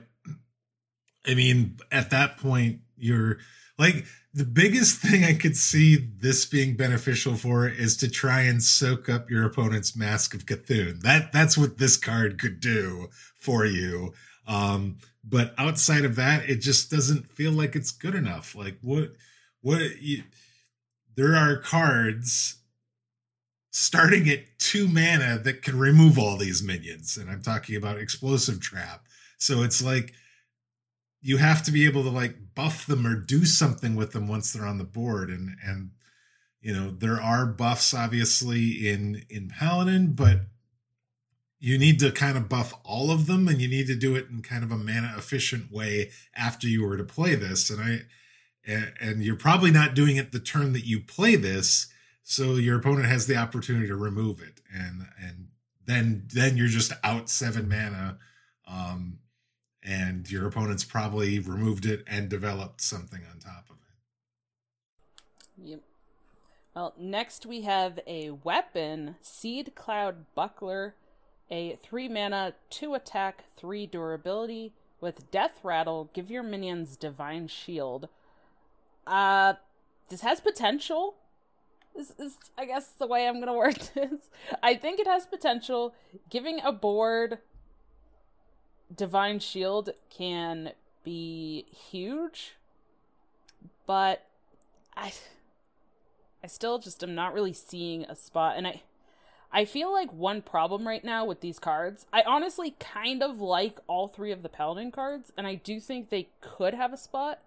[1.25, 3.37] I mean, at that point, you're
[3.77, 8.63] like the biggest thing I could see this being beneficial for is to try and
[8.63, 11.01] soak up your opponent's Mask of C'Thun.
[11.01, 13.09] That that's what this card could do
[13.39, 14.13] for you.
[14.47, 18.55] Um, but outside of that, it just doesn't feel like it's good enough.
[18.55, 19.11] Like what
[19.61, 20.23] what you,
[21.15, 22.55] there are cards
[23.71, 28.61] starting at two mana that can remove all these minions, and I'm talking about explosive
[28.61, 29.05] trap.
[29.37, 30.13] So it's like
[31.21, 34.53] you have to be able to like buff them or do something with them once
[34.53, 35.91] they're on the board and and
[36.61, 40.39] you know there are buffs obviously in in paladin but
[41.59, 44.27] you need to kind of buff all of them and you need to do it
[44.29, 47.99] in kind of a mana efficient way after you were to play this and i
[48.99, 51.87] and, you're probably not doing it the turn that you play this
[52.23, 55.47] so your opponent has the opportunity to remove it and and
[55.85, 58.17] then then you're just out seven mana
[58.67, 59.19] um
[59.87, 65.69] and your opponent's probably removed it and developed something on top of it.
[65.69, 65.79] Yep.
[66.75, 70.95] Well, next we have a weapon, Seedcloud Buckler,
[71.49, 78.09] a 3 mana, 2 attack, 3 durability with Deathrattle, give your minions Divine Shield.
[79.05, 79.53] Uh
[80.09, 81.15] this has potential.
[81.95, 84.29] This is I guess the way I'm going to word this.
[84.61, 85.93] I think it has potential
[86.29, 87.39] giving a board
[88.95, 90.71] Divine Shield can
[91.03, 92.55] be huge,
[93.85, 94.25] but
[94.95, 95.13] I
[96.43, 98.81] I still just am not really seeing a spot and I
[99.51, 103.79] I feel like one problem right now with these cards, I honestly kind of like
[103.87, 107.39] all three of the Paladin cards, and I do think they could have a spot,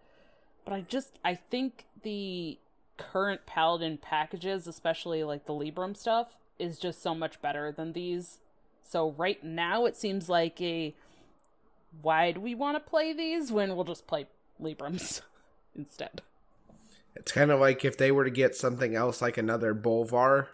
[0.65, 2.59] but I just I think the
[2.97, 8.39] current Paladin packages, especially like the Libram stuff, is just so much better than these.
[8.83, 10.95] So right now it seems like a
[12.03, 14.27] why do we want to play these when we'll just play
[14.61, 15.23] Librams
[15.77, 16.23] instead?
[17.17, 20.47] It's kind of like if they were to get something else like another Bolvar,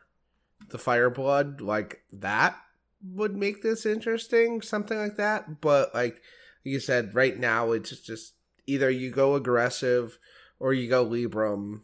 [0.69, 2.57] the Fireblood, like that
[3.03, 5.61] would make this interesting, something like that.
[5.61, 6.21] But like
[6.65, 8.35] you said, right now it's just
[8.67, 10.19] either you go aggressive
[10.59, 11.83] or you go Libram,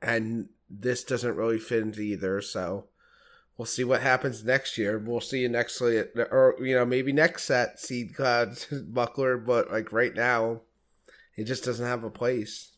[0.00, 2.40] and this doesn't really fit into either.
[2.40, 2.86] So
[3.56, 4.98] we'll see what happens next year.
[4.98, 9.92] We'll see you next or you know maybe next set seed clouds buckler, but like
[9.92, 10.62] right now,
[11.36, 12.71] it just doesn't have a place.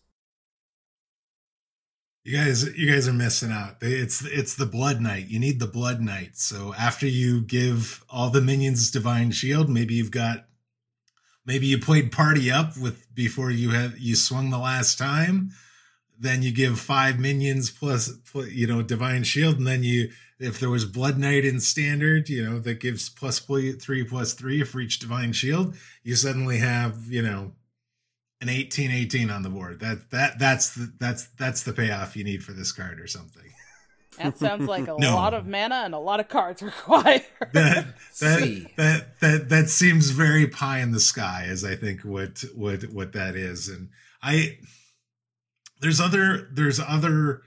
[2.25, 3.77] You guys, you guys are missing out.
[3.83, 5.29] It's it's the Blood Knight.
[5.29, 6.39] You need the Blood Knight.
[6.39, 10.47] So after you give all the minions Divine Shield, maybe you've got,
[11.45, 15.51] maybe you played Party Up with before you had you swung the last time.
[16.18, 18.11] Then you give five minions plus,
[18.49, 20.09] you know, Divine Shield, and then you
[20.39, 24.64] if there was Blood Knight in standard, you know, that gives plus three plus three
[24.64, 27.53] for each divine shield, you suddenly have, you know,
[28.45, 29.80] an 18 18 on the board.
[29.80, 33.42] That that that's the that's that's the payoff you need for this card or something.
[34.18, 35.14] That sounds like a no.
[35.14, 37.24] lot of mana and a lot of cards required.
[37.53, 37.86] that,
[38.20, 42.84] that, that that that seems very pie in the sky, as I think what what
[42.84, 43.68] what that is.
[43.68, 43.88] And
[44.22, 44.59] I
[45.80, 47.42] there's other there's other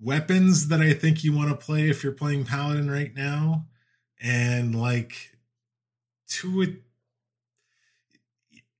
[0.00, 3.66] weapons that I think you want to play if you're playing Paladin right now.
[4.24, 5.32] And like
[6.28, 6.82] to it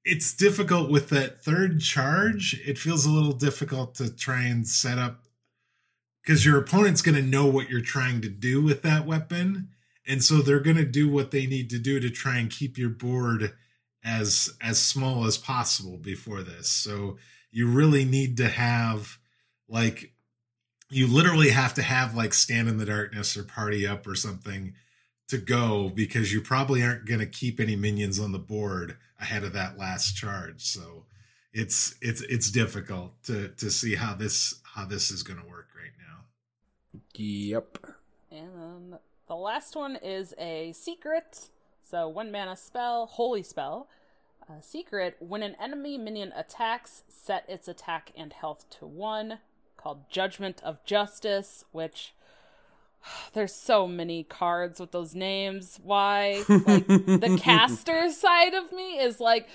[0.05, 2.61] it's difficult with that third charge.
[2.66, 5.22] It feels a little difficult to try and set up
[6.22, 9.68] because your opponent's going to know what you're trying to do with that weapon.
[10.07, 12.76] And so they're going to do what they need to do to try and keep
[12.76, 13.55] your board
[14.05, 16.68] as as small as possible before this.
[16.68, 17.18] So
[17.53, 19.18] you really need to have
[19.68, 20.12] like
[20.90, 24.74] you literally have to have like stand in the darkness or party up or something
[25.33, 29.45] to go because you probably aren't going to keep any minions on the board ahead
[29.45, 30.62] of that last charge.
[30.62, 31.07] So
[31.55, 35.68] it's it's it's difficult to to see how this how this is going to work
[35.74, 37.01] right now.
[37.14, 37.78] Yep.
[38.30, 41.49] And then the last one is a secret.
[41.83, 43.89] So one mana spell holy spell.
[44.51, 49.39] A secret when an enemy minion attacks set its attack and health to one
[49.78, 52.12] called Judgment of Justice, which
[53.32, 55.78] there's so many cards with those names.
[55.82, 56.42] Why?
[56.48, 59.48] Like the caster side of me is like,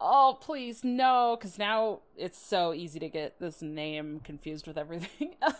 [0.00, 5.34] oh please no, because now it's so easy to get this name confused with everything
[5.42, 5.56] else.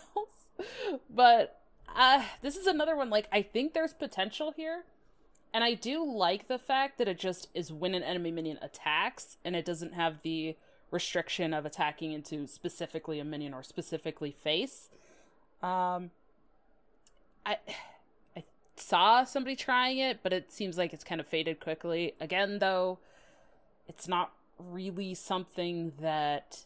[1.09, 1.61] But
[1.95, 3.09] uh, this is another one.
[3.09, 4.83] Like I think there's potential here,
[5.53, 9.37] and I do like the fact that it just is when an enemy minion attacks,
[9.43, 10.55] and it doesn't have the
[10.91, 14.89] restriction of attacking into specifically a minion or specifically face.
[15.61, 16.11] Um,
[17.45, 17.57] I
[18.35, 18.43] I
[18.75, 22.13] saw somebody trying it, but it seems like it's kind of faded quickly.
[22.19, 22.99] Again, though,
[23.87, 26.63] it's not really something that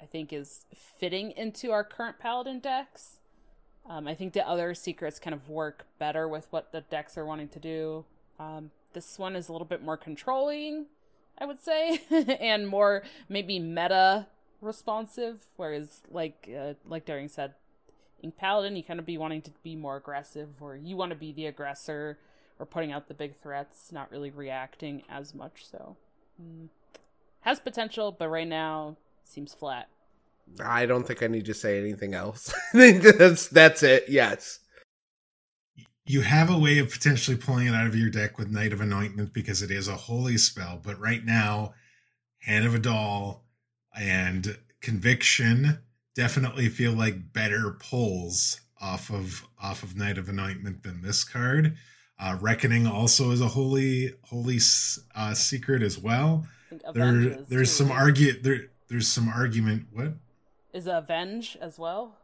[0.00, 3.16] I think is fitting into our current paladin decks.
[3.88, 7.24] Um, I think the other secrets kind of work better with what the decks are
[7.24, 8.04] wanting to do.
[8.38, 10.86] Um, this one is a little bit more controlling,
[11.38, 14.26] I would say, and more maybe meta
[14.60, 15.44] responsive.
[15.56, 17.54] Whereas, like uh, like Daring said,
[18.22, 21.16] in Paladin, you kind of be wanting to be more aggressive, or you want to
[21.16, 22.18] be the aggressor,
[22.58, 25.68] or putting out the big threats, not really reacting as much.
[25.70, 25.96] So,
[26.42, 26.68] mm.
[27.40, 29.88] has potential, but right now seems flat.
[30.64, 32.52] I don't think I need to say anything else.
[32.72, 34.04] that's that's it.
[34.08, 34.60] Yes.
[36.06, 38.80] You have a way of potentially pulling it out of your deck with Knight of
[38.80, 41.74] Anointment because it is a holy spell, but right now,
[42.38, 43.40] Hand of A'dal
[43.98, 45.80] and Conviction
[46.16, 51.76] definitely feel like better pulls off of off of Knight of Anointment than this card.
[52.18, 54.58] Uh, Reckoning also is a holy holy
[55.14, 56.46] uh, secret as well.
[56.94, 57.84] There, there's too.
[57.84, 58.70] some argue there.
[58.88, 59.86] There's some argument.
[59.92, 60.14] What
[60.72, 62.16] is avenge as well?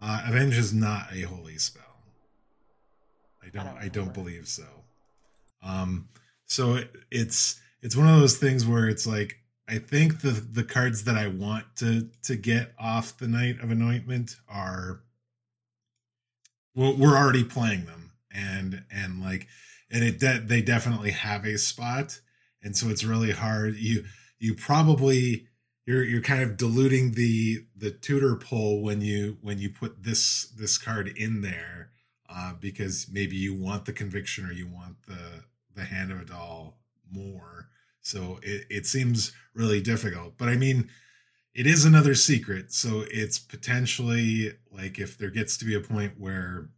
[0.00, 1.82] Uh, avenge is not a holy spell.
[3.42, 3.66] I don't.
[3.66, 4.66] I don't, I don't believe so.
[5.62, 6.08] Um.
[6.46, 9.38] So it, it's it's one of those things where it's like
[9.68, 13.70] I think the the cards that I want to to get off the Knight of
[13.70, 15.02] Anointment are
[16.74, 19.46] well, we're already playing them, and and like
[19.90, 22.20] and it de- they definitely have a spot,
[22.62, 23.76] and so it's really hard.
[23.76, 24.04] You
[24.38, 25.48] you probably
[25.84, 30.48] you're you're kind of diluting the the tutor pull when you when you put this
[30.56, 31.90] this card in there
[32.30, 35.44] uh, because maybe you want the conviction or you want the
[35.74, 36.72] the Hand of A'dal
[37.10, 37.68] more
[38.08, 40.88] so it, it seems really difficult but i mean
[41.54, 46.12] it is another secret so it's potentially like if there gets to be a point
[46.18, 46.68] where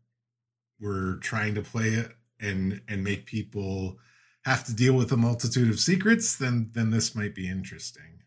[0.81, 3.99] we're trying to play it and and make people
[4.45, 8.21] have to deal with a multitude of secrets then then this might be interesting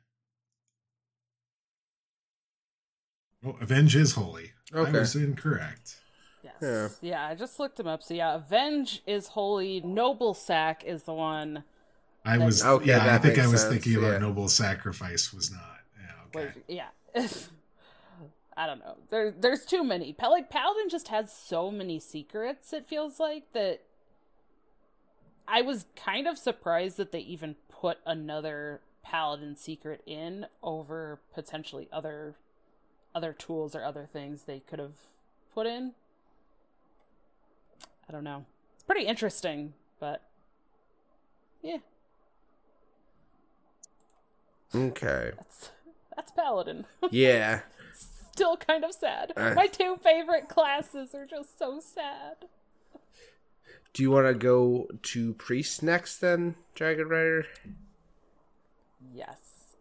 [3.46, 4.52] Oh, Avenge is holy.
[4.74, 4.98] Okay.
[4.98, 5.98] I was incorrect.
[6.44, 6.54] Yes.
[6.62, 6.88] Yeah.
[7.02, 8.02] yeah, I just looked him up.
[8.02, 9.82] So yeah, Avenge is holy.
[9.82, 11.64] Noble Sack is the one.
[12.26, 12.88] I was okay.
[12.88, 13.74] Yeah, I think I was sense.
[13.74, 14.18] thinking about yeah.
[14.20, 15.80] Noble Sacrifice was not.
[16.00, 16.42] Yeah.
[16.42, 16.54] Okay.
[16.68, 16.88] yeah.
[18.56, 18.98] I don't know.
[19.10, 20.16] There, there's too many.
[20.22, 22.72] Like Paladin just has so many secrets.
[22.72, 23.82] It feels like that.
[25.48, 31.90] I was kind of surprised that they even put another Paladin secret in over potentially
[31.92, 32.36] other
[33.14, 34.96] other tools or other things they could have
[35.54, 35.94] put in.
[38.08, 38.46] I don't know.
[38.74, 40.24] It's pretty interesting, but
[41.62, 41.78] yeah.
[44.76, 45.32] Okay.
[45.36, 45.72] That's
[46.16, 46.86] that's Paladin.
[47.12, 47.62] Yeah.
[48.32, 49.32] Still kind of sad.
[49.38, 52.48] Uh, My two favorite classes are just so sad.
[53.94, 57.46] Do you want to go to Priest next then, Dragon Rider?
[59.14, 59.76] Yes.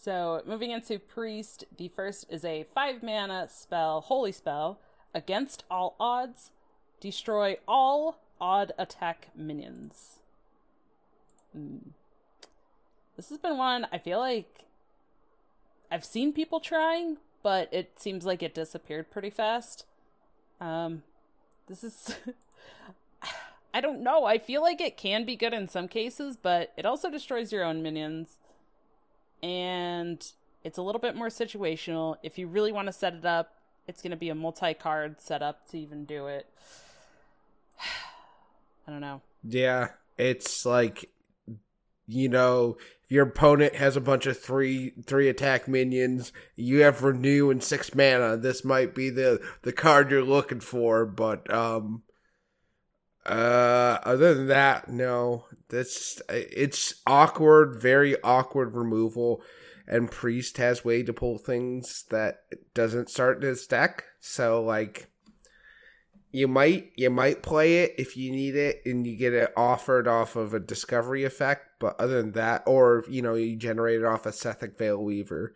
[0.00, 4.80] So, moving into Priest, the first is a 5 mana spell, holy spell,
[5.14, 6.50] against all odds,
[7.00, 10.18] destroy all odd attack minions.
[11.56, 11.92] Mm.
[13.18, 14.64] This has been one I feel like
[15.90, 19.84] I've seen people trying, but it seems like it disappeared pretty fast.
[20.60, 21.02] Um,
[21.66, 22.16] this is.
[23.74, 24.24] I don't know.
[24.24, 27.64] I feel like it can be good in some cases, but it also destroys your
[27.64, 28.38] own minions
[29.42, 32.16] and it's a little bit more situational.
[32.22, 33.52] If you really want to set it up,
[33.88, 36.46] it's going to be a multi-card setup to even do it.
[38.86, 39.22] I don't know.
[39.42, 41.10] Yeah, it's like
[42.08, 42.78] you know,
[43.08, 47.94] your opponent has a bunch of three three attack minions, you have renew and six
[47.94, 48.36] mana.
[48.36, 52.02] This might be the the card you're looking for, but um
[53.28, 55.44] uh, other than that, no.
[55.68, 59.42] That's it's awkward, very awkward removal,
[59.86, 62.40] and Priest has way to pull things that
[62.72, 64.04] doesn't start in his deck.
[64.18, 65.10] So like,
[66.30, 70.06] you might you might play it if you need it and you get it offered
[70.06, 71.66] off of a discovery effect.
[71.80, 75.50] But other than that, or you know you generate it off a Sethekk Veilweaver.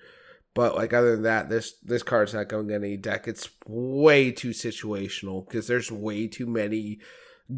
[0.54, 3.28] But like other than that, this this card's not going to any deck.
[3.28, 7.00] It's way too situational because there's way too many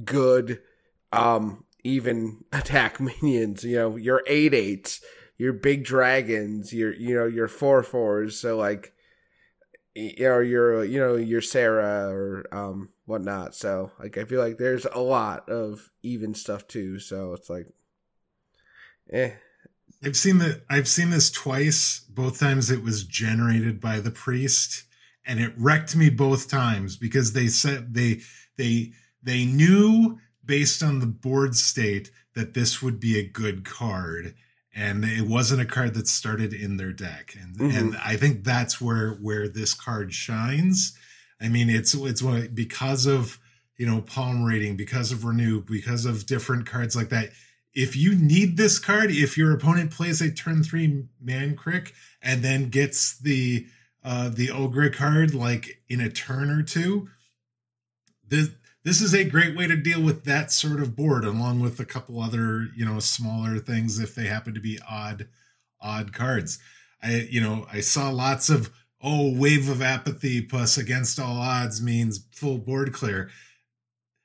[0.05, 0.61] good
[1.13, 3.63] um even attack minions.
[3.63, 5.01] You know, your eight eights,
[5.39, 8.41] your big dragons, your you know your four fours.
[8.41, 8.93] So like,
[9.95, 13.55] you know your you know your Sarah or um whatnot.
[13.55, 16.99] So like, I feel like there's a lot of even stuff too.
[16.99, 17.67] So it's like,
[19.13, 19.33] eh.
[20.03, 20.63] I've seen that.
[20.69, 22.05] I've seen this twice.
[22.11, 24.85] Both times it was generated by the priest,
[25.27, 28.21] and it wrecked me both times because they said they
[28.59, 28.93] they
[29.23, 34.35] they knew based on the board state that this would be a good card
[34.75, 37.77] and it wasn't a card that started in their deck and mm-hmm.
[37.77, 40.97] and i think that's where where this card shines
[41.45, 43.39] i mean it's it's what because of
[43.77, 47.31] you know palm reading because of renew because of different cards like that
[47.75, 51.93] if you need this card if your opponent plays a turn three Mankrik
[52.23, 53.67] and then gets the
[54.05, 57.09] uh the ogre card like in a turn or two
[58.29, 58.51] this
[58.85, 61.85] this is a great way to deal with that sort of board along with a
[61.85, 65.27] couple other you know smaller things if they happen to be odd
[65.81, 66.59] odd cards.
[67.03, 68.71] I you know i saw lots of
[69.05, 73.31] oh wave of apathy plus against all odds means full board clear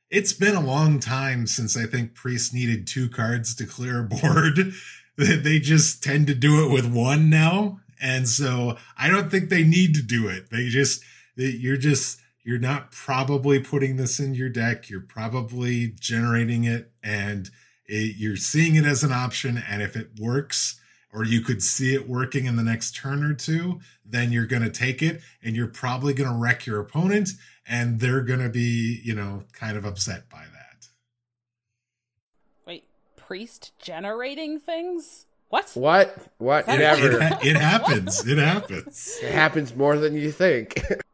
[0.10, 4.04] it's been a long time since i think priest needed two cards to clear a
[4.04, 4.74] board
[5.18, 9.64] they just tend to do it with one now and so i don't think they
[9.64, 11.04] need to do it they just
[11.36, 14.90] you're just you're not probably putting this in your deck.
[14.90, 17.50] You're probably generating it and
[17.86, 19.64] it, you're seeing it as an option.
[19.70, 20.79] And if it works,
[21.14, 24.62] or you could see it working in the next turn or two, then you're going
[24.62, 27.30] to take it and you're probably going to wreck your opponent
[27.68, 30.88] and they're going to be, you know, kind of upset by that.
[32.66, 32.86] Wait,
[33.16, 35.26] priest generating things?
[35.50, 35.72] What?
[35.74, 36.16] What?
[36.38, 36.68] What?
[36.68, 37.22] It, never.
[37.22, 38.28] It, it happens.
[38.28, 39.20] It happens.
[39.24, 40.82] It happens more than you think.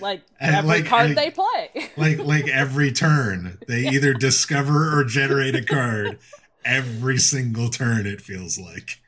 [0.00, 1.90] like every like, card they play.
[1.96, 6.18] like like every turn, they either discover or generate a card.
[6.64, 9.00] Every single turn, it feels like.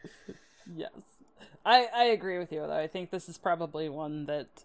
[0.74, 0.90] Yes,
[1.64, 2.72] I I agree with you though.
[2.72, 4.64] I think this is probably one that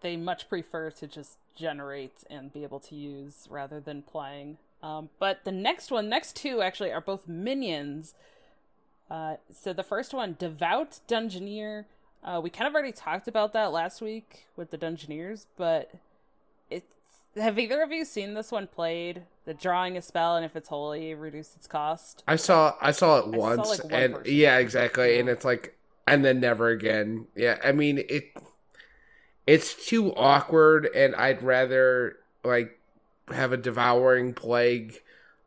[0.00, 4.58] they much prefer to just generate and be able to use rather than playing.
[4.82, 8.14] Um, but the next one, next two actually are both minions.
[9.10, 11.84] Uh, so the first one, Devout Dungeoneer
[12.22, 15.90] uh, we kind of already talked about that last week with the Dungeoneers, but
[16.68, 16.94] it's
[17.36, 19.22] have either of you seen this one played?
[19.44, 22.22] The drawing a spell and if it's holy, reduce its cost.
[22.26, 25.76] I saw I saw it I once saw, like, and yeah, exactly, and it's like
[26.06, 27.26] and then never again.
[27.34, 28.32] Yeah, I mean it.
[29.46, 32.78] It's too awkward, and I'd rather like
[33.32, 35.00] have a devouring plague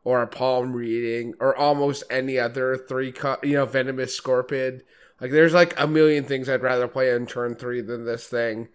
[0.04, 4.82] or a palm reading or almost any other three cut you know venomous scorpion
[5.20, 8.68] like there's like a million things I'd rather play in turn three than this thing.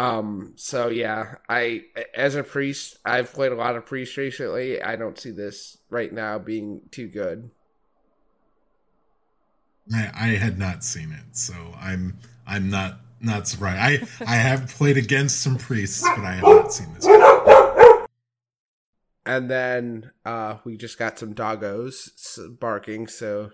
[0.00, 1.82] Um, so yeah, I
[2.14, 4.80] as a priest, I've played a lot of priests recently.
[4.80, 7.50] I don't see this right now being too good.
[9.92, 14.06] I, I had not seen it, so I'm I'm not not surprised.
[14.22, 17.06] I I have played against some priests, but I have not seen this.
[19.26, 22.08] And then uh, we just got some doggos
[22.58, 23.50] barking, so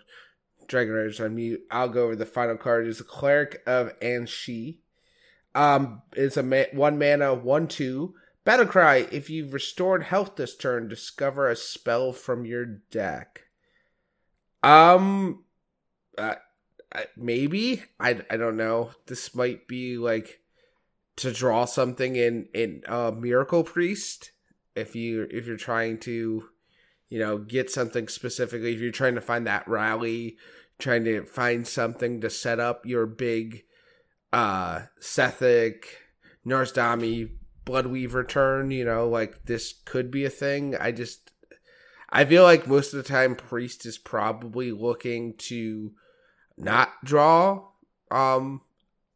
[0.69, 1.63] Dragon Riders on mute.
[1.73, 2.87] I'll go over the final card.
[2.87, 4.77] Is the Cleric of An'she.
[5.57, 9.09] Um, it's a ma- one mana, one two battle cry.
[9.11, 13.43] If you've restored health this turn, discover a spell from your deck.
[14.63, 15.45] Um,
[16.19, 16.35] uh,
[17.17, 18.91] maybe I I don't know.
[19.07, 20.41] This might be like
[21.17, 24.33] to draw something in in uh, Miracle Priest.
[24.75, 26.45] If you if you're trying to
[27.09, 28.75] you know, get something specifically.
[28.75, 30.37] If you're trying to find that rally,
[30.79, 33.65] trying to find something to set up your big
[34.33, 35.85] uh Sethekk,
[36.47, 37.31] Nazmani,
[37.65, 40.77] Bloodweaver turn, you know, like this could be a thing.
[40.77, 41.33] I just
[42.11, 45.93] I feel like most of the time Priest is probably looking to
[46.57, 47.69] not draw.
[48.11, 48.63] Um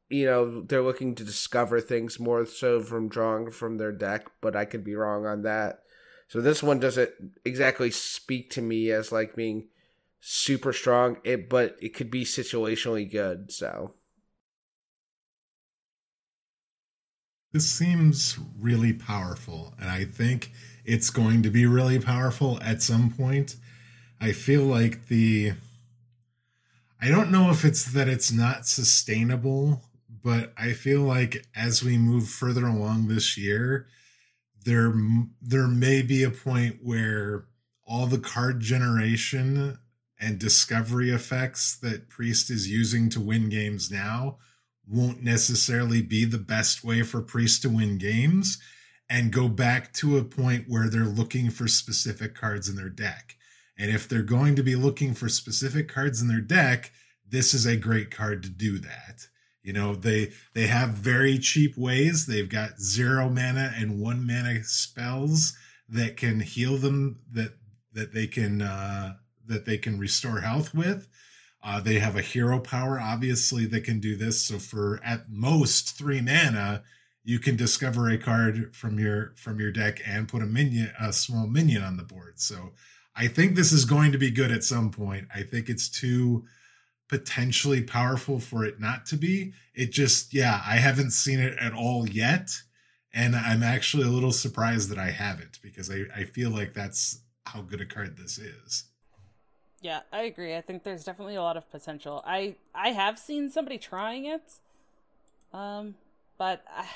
[0.08, 4.56] you know, they're looking to discover things more so from drawing from their deck, but
[4.56, 5.84] I could be wrong on that.
[6.26, 7.10] So this one doesn't
[7.44, 9.68] exactly speak to me as like being
[10.20, 13.52] super strong, it but it could be situationally good.
[13.52, 13.94] So
[17.52, 20.52] this seems really powerful, and I think
[20.84, 23.56] it's going to be really powerful at some point.
[24.20, 25.52] I feel like the
[27.02, 29.82] I don't know if it's that it's not sustainable,
[30.22, 33.86] but I feel like as we move further along this year,
[34.64, 34.92] there
[35.40, 37.46] there may be a point where
[37.86, 39.78] all the card generation
[40.20, 44.36] and discovery effects that Priest is using to win games now
[44.90, 48.58] won't necessarily be the best way for Priest to win games
[49.08, 53.36] and go back to a point where they're looking for specific cards in their deck.
[53.78, 56.92] And if they're going to be looking for specific cards in their deck,
[57.28, 59.26] this is a great card to do that.
[59.62, 62.26] You know, they they have very cheap ways.
[62.26, 65.56] They've got zero mana and one mana spells
[65.88, 67.52] that can heal them that
[67.92, 69.14] that they can uh,
[69.46, 71.08] that they can restore health with.
[71.62, 74.40] Uh, they have a hero power, obviously, that can do this.
[74.40, 76.82] So for at most three mana,
[77.22, 81.12] you can discover a card from your from your deck and put a minion, a
[81.12, 82.40] small minion on the board.
[82.40, 82.72] So
[83.14, 85.28] I think this is going to be good at some point.
[85.34, 86.46] I think it's too
[87.08, 89.52] potentially powerful for it not to be.
[89.74, 92.50] It just, yeah, I haven't seen it at all yet.
[93.12, 97.20] And I'm actually a little surprised that I haven't because I, I feel like that's
[97.44, 98.84] how good a card this is.
[99.80, 100.54] Yeah, I agree.
[100.56, 102.22] I think there's definitely a lot of potential.
[102.26, 104.42] I I have seen somebody trying it,
[105.52, 105.94] um,
[106.38, 106.86] but I,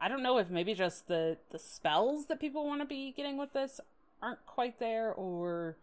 [0.00, 3.36] I don't know if maybe just the the spells that people want to be getting
[3.38, 3.80] with this
[4.22, 5.76] aren't quite there, or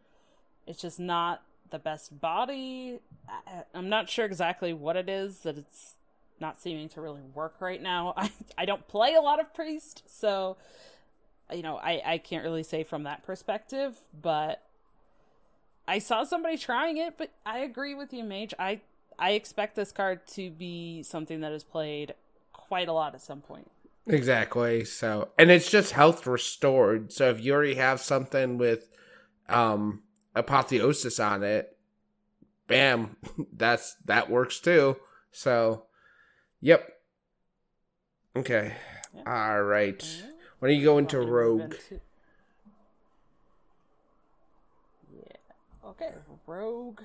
[0.68, 3.00] it's just not the best body.
[3.30, 5.96] I, I'm not sure exactly what it is that it's
[6.40, 8.14] not seeming to really work right now.
[8.18, 10.58] I I don't play a lot of priest, so
[11.54, 14.62] you know I I can't really say from that perspective, but
[15.88, 18.54] I saw somebody trying it, but I agree with you, Mage.
[18.60, 18.82] I
[19.20, 22.16] I expect this card to be something that is played
[22.54, 23.70] quite a lot at some point.
[24.08, 24.84] Exactly.
[24.84, 27.12] So, and it's just health restored.
[27.12, 28.90] So if you already have something with
[29.48, 30.04] um
[30.36, 31.78] apotheosis on it,
[32.68, 33.18] bam,
[33.54, 34.98] that's that works too.
[35.32, 35.86] So,
[36.60, 36.88] yep.
[38.36, 38.74] Okay.
[39.14, 39.28] Yep.
[39.28, 40.24] All right.
[40.60, 41.76] When are you going to Rogue?
[46.48, 47.02] Rogue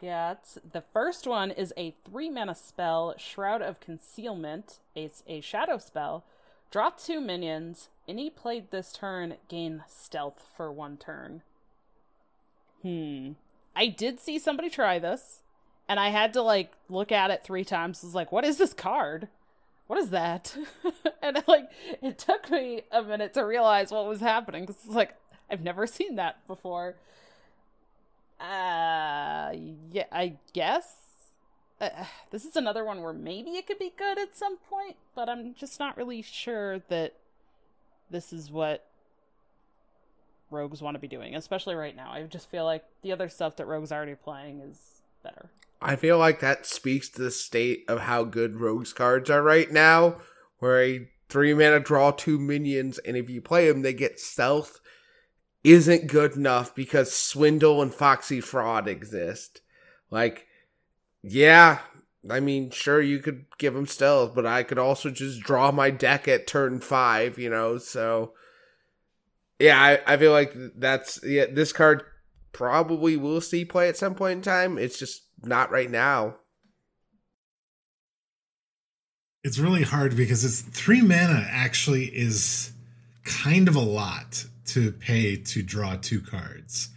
[0.00, 4.78] gets the first one is a three mana spell, Shroud of Concealment.
[4.94, 6.24] It's a shadow spell.
[6.70, 7.88] Draw two minions.
[8.08, 11.42] Any played this turn gain stealth for one turn.
[12.82, 13.32] Hmm.
[13.74, 15.40] I did see somebody try this,
[15.88, 18.02] and I had to like look at it three times.
[18.02, 19.28] I was like, what is this card?
[19.86, 20.56] What is that?
[21.22, 21.70] and like
[22.02, 25.14] it took me a minute to realize what was happening because it's like
[25.50, 26.96] I've never seen that before.
[28.40, 29.52] Uh,
[29.90, 30.94] yeah, I guess.
[31.80, 31.90] Uh,
[32.30, 35.54] this is another one where maybe it could be good at some point, but I'm
[35.54, 37.14] just not really sure that
[38.10, 38.86] this is what
[40.50, 42.12] rogues want to be doing, especially right now.
[42.12, 45.50] I just feel like the other stuff that rogues are already playing is better.
[45.80, 49.70] I feel like that speaks to the state of how good rogues cards are right
[49.70, 50.16] now,
[50.58, 54.80] where a three mana draw two minions, and if you play them, they get stealth
[55.66, 59.60] isn't good enough because Swindle and Foxy Fraud exist.
[60.12, 60.46] Like,
[61.22, 61.80] yeah,
[62.30, 65.90] I mean, sure, you could give him stealth, but I could also just draw my
[65.90, 68.32] deck at turn five, you know, so.
[69.58, 71.18] Yeah, I, I feel like that's.
[71.24, 72.02] Yeah, this card
[72.52, 74.78] probably will see play at some point in time.
[74.78, 76.36] It's just not right now.
[79.42, 82.72] It's really hard because it's three mana actually is
[83.24, 86.88] kind of a lot to pay to draw two cards.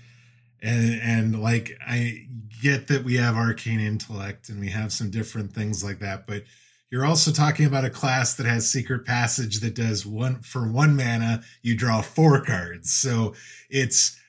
[0.62, 2.26] And and like I
[2.62, 6.44] get that we have arcane intellect and we have some different things like that, but
[6.92, 10.96] you're also talking about a class that has secret passage that does one for one
[10.96, 12.92] mana, you draw four cards.
[12.92, 13.36] So
[13.70, 14.20] it's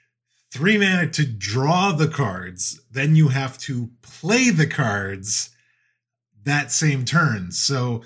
[0.52, 5.50] three mana to draw the cards, then you have to play the cards
[6.44, 7.52] that same turn.
[7.52, 8.02] So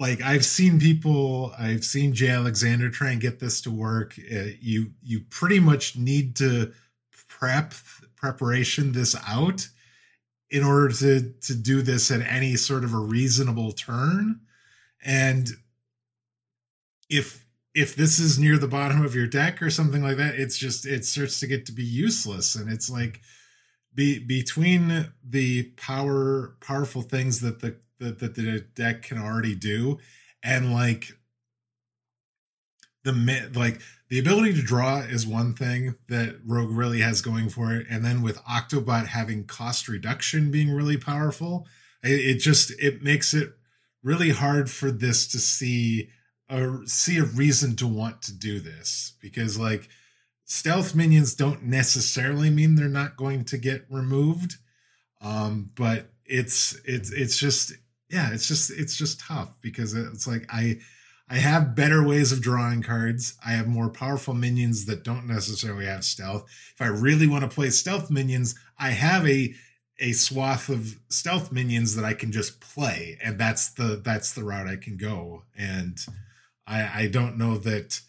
[0.00, 4.18] like I've seen people, I've seen Jay Alexander try and get this to work.
[4.18, 6.72] Uh, you you pretty much need to
[7.28, 7.74] prep
[8.16, 9.68] preparation this out
[10.48, 14.40] in order to to do this at any sort of a reasonable turn.
[15.04, 15.50] And
[17.10, 17.44] if
[17.74, 20.86] if this is near the bottom of your deck or something like that, it's just
[20.86, 22.54] it starts to get to be useless.
[22.54, 23.20] And it's like
[23.94, 29.98] be between the power powerful things that the that, that the deck can already do.
[30.42, 31.12] And like
[33.04, 33.12] the
[33.54, 37.86] like the ability to draw is one thing that rogue really has going for it.
[37.88, 41.66] And then with octobot having cost reduction being really powerful
[42.02, 43.52] it, it just it makes it
[44.02, 46.10] really hard for this to see
[46.48, 49.14] a see a reason to want to do this.
[49.20, 49.88] Because like
[50.44, 54.56] stealth minions don't necessarily mean they're not going to get removed.
[55.20, 57.72] Um but it's it's it's just
[58.10, 60.80] yeah, it's just it's just tough because it's like I
[61.28, 63.34] I have better ways of drawing cards.
[63.44, 66.44] I have more powerful minions that don't necessarily have stealth.
[66.74, 69.54] If I really want to play stealth minions, I have a
[70.00, 74.42] a swath of stealth minions that I can just play, and that's the that's the
[74.42, 75.44] route I can go.
[75.56, 75.96] And
[76.66, 78.00] I I don't know that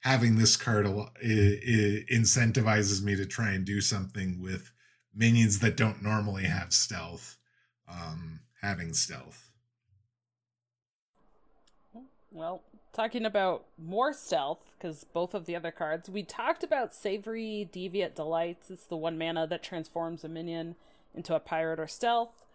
[0.00, 4.72] having this card incentivizes me to try and do something with
[5.14, 7.38] minions that don't normally have stealth.
[7.88, 9.50] Um, having stealth.
[12.32, 12.62] Well,
[12.92, 18.16] talking about more stealth, because both of the other cards, we talked about Savory Deviate
[18.16, 18.70] Delights.
[18.70, 20.74] It's the one mana that transforms a minion
[21.14, 22.46] into a pirate or stealth.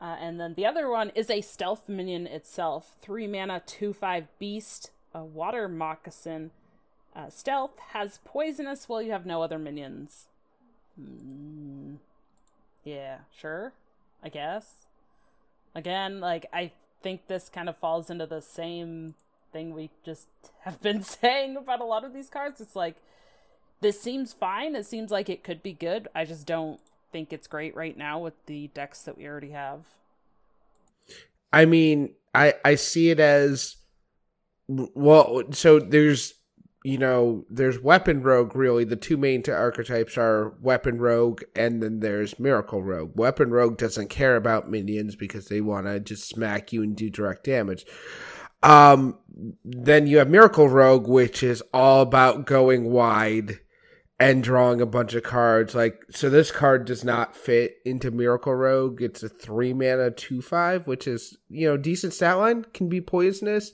[0.00, 2.94] Uh, and then the other one is a stealth minion itself.
[3.00, 6.50] Three mana, two five beast, a water moccasin.
[7.14, 10.26] Uh, stealth has poisonous while you have no other minions.
[11.00, 11.96] Mm,
[12.84, 13.72] yeah, sure.
[14.22, 14.85] I guess.
[15.76, 16.72] Again, like I
[17.02, 19.14] think this kind of falls into the same
[19.52, 20.26] thing we just
[20.60, 22.62] have been saying about a lot of these cards.
[22.62, 22.96] It's like
[23.82, 24.74] this seems fine.
[24.74, 26.08] It seems like it could be good.
[26.14, 26.80] I just don't
[27.12, 29.80] think it's great right now with the decks that we already have.
[31.52, 33.76] I mean, I I see it as
[34.66, 35.42] well.
[35.52, 36.32] So there's
[36.86, 38.54] you know there's weapon rogue.
[38.54, 43.10] Really, the two main archetypes are weapon rogue, and then there's miracle rogue.
[43.16, 47.10] Weapon rogue doesn't care about minions because they want to just smack you and do
[47.10, 47.86] direct damage.
[48.62, 49.18] Um,
[49.64, 53.58] then you have miracle rogue, which is all about going wide
[54.20, 55.74] and drawing a bunch of cards.
[55.74, 59.02] Like, so this card does not fit into Miracle Rogue.
[59.02, 62.64] It's a three mana two five, which is you know decent stat line.
[62.72, 63.72] Can be poisonous.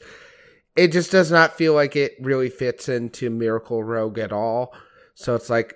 [0.74, 4.74] It just does not feel like it really fits into Miracle Rogue at all.
[5.14, 5.74] So it's like,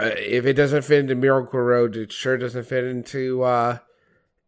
[0.00, 3.78] uh, if it doesn't fit into Miracle Rogue, it sure doesn't fit into uh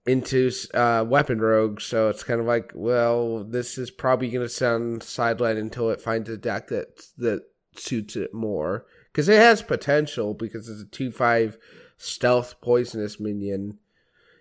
[0.06, 1.80] into uh Weapon Rogue.
[1.80, 6.00] So it's kind of like, well, this is probably going to sound sidelined until it
[6.00, 7.42] finds a deck that that
[7.76, 11.56] suits it more because it has potential because it's a 2-5
[11.96, 13.78] stealth poisonous minion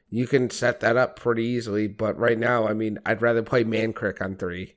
[0.10, 3.64] you can set that up pretty easily but right now i mean i'd rather play
[3.64, 4.76] mankrik on three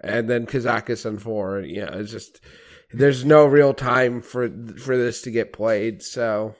[0.00, 2.40] and then kazakus on four you know it's just
[2.92, 4.48] there's no real time for
[4.78, 6.54] for this to get played so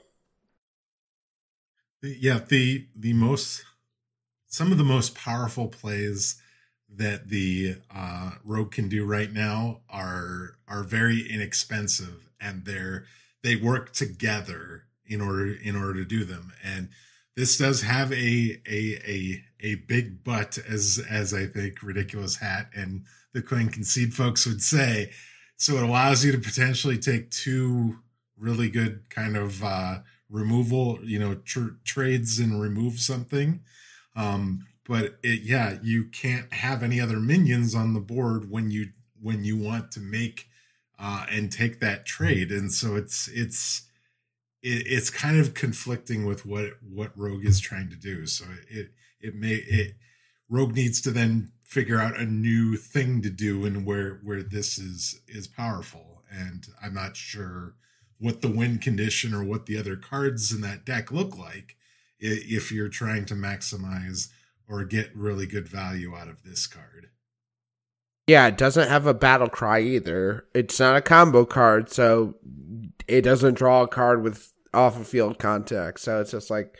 [2.01, 3.63] yeah the the most
[4.47, 6.41] some of the most powerful plays
[6.95, 13.05] that the uh, Rogue can do right now are are very inexpensive, and they're
[13.43, 16.51] they work together in order in order to do them.
[16.63, 16.89] And
[17.35, 22.69] this does have a a a a big butt, as as I think ridiculous hat
[22.75, 23.03] and
[23.33, 25.11] the coin concede folks would say.
[25.57, 27.99] So it allows you to potentially take two
[28.37, 29.99] really good kind of uh,
[30.29, 33.61] removal, you know, tr- trades and remove something.
[34.15, 38.87] Um, but it, yeah, you can't have any other minions on the board when you
[39.21, 40.47] when you want to make
[40.97, 43.83] uh, and take that trade, and so it's it's
[44.63, 48.25] it, it's kind of conflicting with what what Rogue is trying to do.
[48.25, 48.91] So it
[49.21, 49.95] it may it
[50.49, 54.77] Rogue needs to then figure out a new thing to do and where where this
[54.77, 57.75] is is powerful, and I'm not sure
[58.17, 61.75] what the win condition or what the other cards in that deck look like
[62.19, 64.27] if you're trying to maximize
[64.67, 67.07] or get really good value out of this card.
[68.27, 70.45] Yeah, it doesn't have a battle cry either.
[70.53, 72.35] It's not a combo card, so
[73.07, 75.99] it doesn't draw a card with off of field contact.
[75.99, 76.77] So it's just like,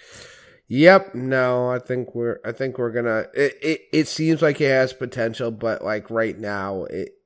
[0.70, 3.26] yep, no, I think we're, I think we're gonna.
[3.34, 7.18] It, it, it seems like it has potential, but like right now, it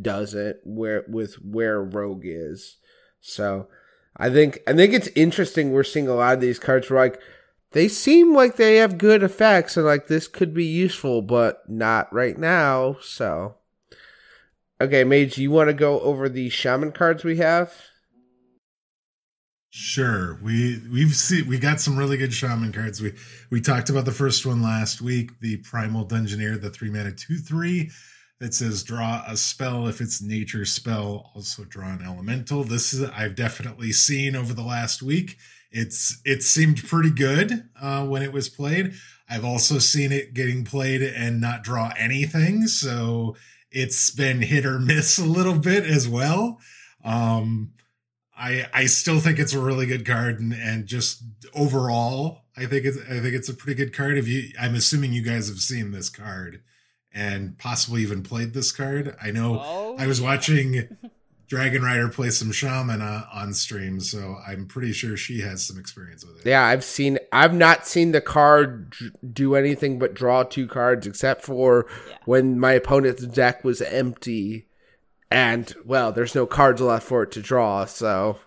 [0.00, 0.58] doesn't.
[0.64, 2.76] Where with where Rogue is,
[3.20, 3.66] so
[4.16, 5.72] I think I think it's interesting.
[5.72, 7.20] We're seeing a lot of these cards where like
[7.72, 12.12] they seem like they have good effects and like this could be useful, but not
[12.12, 12.96] right now.
[13.00, 13.56] So,
[14.80, 17.74] okay, Mage, you want to go over the shaman cards we have?
[19.74, 20.38] Sure.
[20.42, 23.00] We we've seen we got some really good shaman cards.
[23.00, 23.14] We
[23.48, 27.38] we talked about the first one last week, the Primal Dungeoneer, the three mana two
[27.38, 27.90] three
[28.38, 31.30] that says draw a spell if it's nature spell.
[31.34, 32.64] Also draw an elemental.
[32.64, 35.38] This is I've definitely seen over the last week
[35.70, 38.92] it's it seemed pretty good uh, when it was played.
[39.26, 43.36] I've also seen it getting played and not draw anything, so
[43.70, 46.60] it's been hit or miss a little bit as well.
[47.02, 47.72] Um,
[48.42, 51.22] I I still think it's a really good card, and, and just
[51.54, 54.18] overall, I think it's I think it's a pretty good card.
[54.18, 56.60] If you, I'm assuming you guys have seen this card
[57.14, 59.16] and possibly even played this card.
[59.22, 60.96] I know oh, I was watching
[61.46, 65.78] Dragon Rider play some shaman uh, on stream, so I'm pretty sure she has some
[65.78, 66.48] experience with it.
[66.48, 67.20] Yeah, I've seen.
[67.30, 68.92] I've not seen the card
[69.32, 72.16] do anything but draw two cards, except for yeah.
[72.24, 74.66] when my opponent's deck was empty,
[75.32, 77.84] and well, there's no cards left for it to draw.
[77.84, 78.38] So,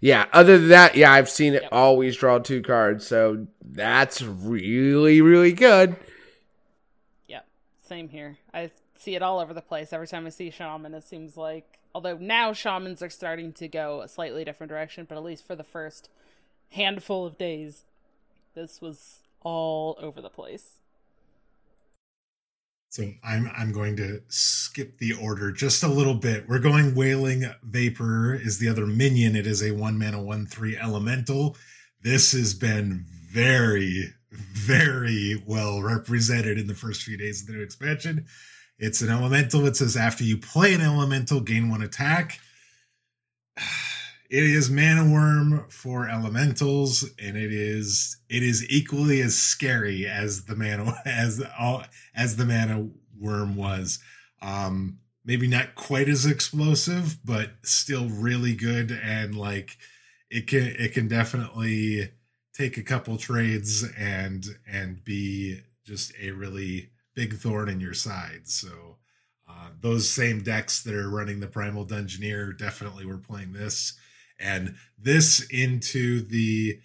[0.00, 0.26] yeah.
[0.32, 1.72] Other than that, yeah, I've seen it yep.
[1.72, 3.06] always draw two cards.
[3.06, 5.96] So that's really, really good.
[7.28, 7.40] Yeah,
[7.86, 8.38] same here.
[8.52, 9.92] I see it all over the place.
[9.92, 14.00] Every time I see shaman, it seems like Although now shamans are starting to go
[14.00, 16.08] a slightly different direction, but at least for the first
[16.70, 17.84] handful of days,
[18.54, 20.78] this was all over the place.
[22.92, 26.46] So I'm I'm going to skip the order just a little bit.
[26.46, 29.34] We're going Wailing Vapor is the other minion.
[29.34, 31.56] It is a one mana one three elemental.
[32.02, 37.62] this has been very, very well represented in the first few days of the new
[37.62, 38.26] expansion.
[38.78, 39.66] It's an elemental.
[39.66, 42.40] It says after you play an elemental, gain one attack.
[44.32, 50.46] It is mana wyrm for elementals, and it is it is equally as scary as
[50.46, 52.88] the mana as all as the mana
[53.22, 53.98] wyrm was.
[54.40, 59.76] Um, maybe not quite as explosive, but still really good and like
[60.30, 62.10] it can it can definitely
[62.54, 68.48] take a couple trades and and be just a really big thorn in your side.
[68.48, 68.96] So
[69.46, 73.92] uh, those same decks that are running the Primal Dungeoneer definitely were playing this,
[74.42, 76.80] and this into the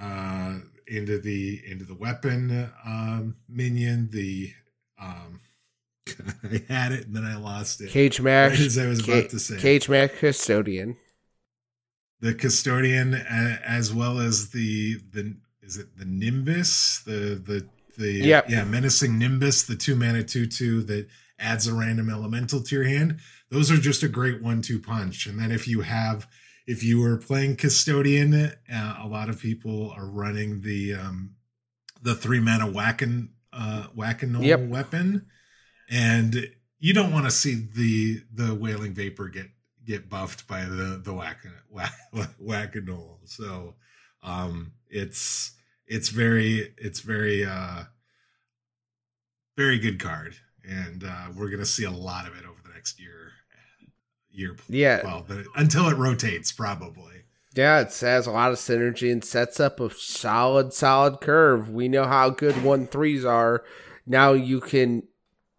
[0.00, 4.08] uh, into the into the weapon um, minion.
[4.10, 4.52] The
[5.00, 5.40] um,
[6.44, 7.90] I had it and then I lost it.
[7.90, 8.50] Cagematch.
[8.50, 9.58] Right as I was about to say.
[9.58, 10.96] Cage Max Custodian.
[12.20, 17.66] The custodian, as well as the the is it the Nimbus the the
[17.98, 18.48] the yep.
[18.48, 21.08] yeah menacing Nimbus the two mana two two that
[21.40, 23.18] adds a random elemental to your hand.
[23.50, 25.26] Those are just a great one two punch.
[25.26, 26.28] And then if you have
[26.66, 31.34] if you were playing custodian, uh, a lot of people are running the um
[32.02, 34.60] the three mana whacking uh whacking yep.
[34.60, 35.26] weapon
[35.90, 36.48] and
[36.78, 39.48] you don't want to see the the wailing vapor get
[39.84, 41.94] get buffed by the the whack whack
[42.38, 43.20] whack-a-gnoll.
[43.24, 43.74] So
[44.22, 45.52] um it's
[45.86, 47.84] it's very it's very uh
[49.56, 50.34] very good card
[50.64, 53.32] and uh we're gonna see a lot of it over the next year
[54.32, 55.26] year yeah well
[55.56, 57.22] until it rotates probably
[57.54, 61.88] yeah it has a lot of synergy and sets up a solid solid curve we
[61.88, 63.62] know how good one threes are
[64.06, 65.02] now you can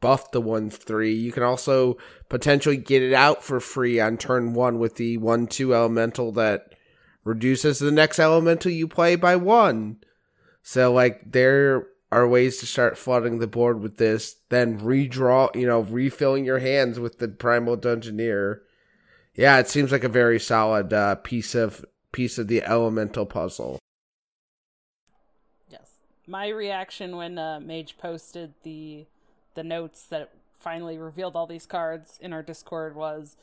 [0.04, 1.14] buff the one three.
[1.14, 1.96] You can also
[2.28, 6.76] potentially get it out for free on turn one with the one two elemental that
[7.24, 10.02] reduces the next elemental you play by one.
[10.62, 15.66] So like there are ways to start flooding the board with this, then redraw, you
[15.66, 18.60] know, refilling your hands with the primal dungeoneer.
[19.36, 23.80] Yeah, it seems like a very solid uh, piece of piece of the elemental puzzle.
[25.68, 25.98] Yes,
[26.28, 29.08] my reaction when uh, Mage posted the
[29.56, 33.36] the notes that finally revealed all these cards in our Discord was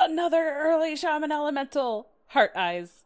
[0.00, 3.04] another early shaman elemental heart eyes.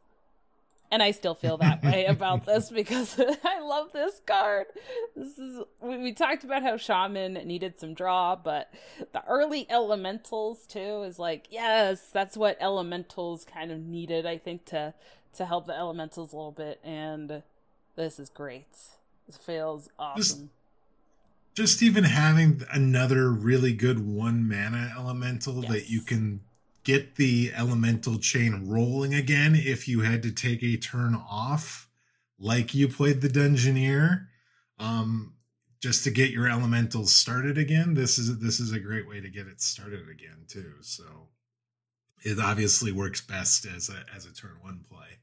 [0.90, 4.66] And I still feel that way about this because I love this card.
[5.14, 8.72] This is we, we talked about how shaman needed some draw, but
[9.12, 14.26] the early elementals too is like yes, that's what elementals kind of needed.
[14.26, 14.94] I think to
[15.34, 17.42] to help the elementals a little bit, and
[17.94, 18.76] this is great.
[19.26, 20.50] This feels awesome
[21.54, 25.72] just even having another really good one mana elemental yes.
[25.72, 26.40] that you can
[26.84, 31.88] get the elemental chain rolling again if you had to take a turn off
[32.38, 34.26] like you played the dungeoneer
[34.78, 35.34] um
[35.80, 39.28] just to get your elementals started again this is this is a great way to
[39.28, 41.04] get it started again too so
[42.22, 45.18] it obviously works best as a as a turn one play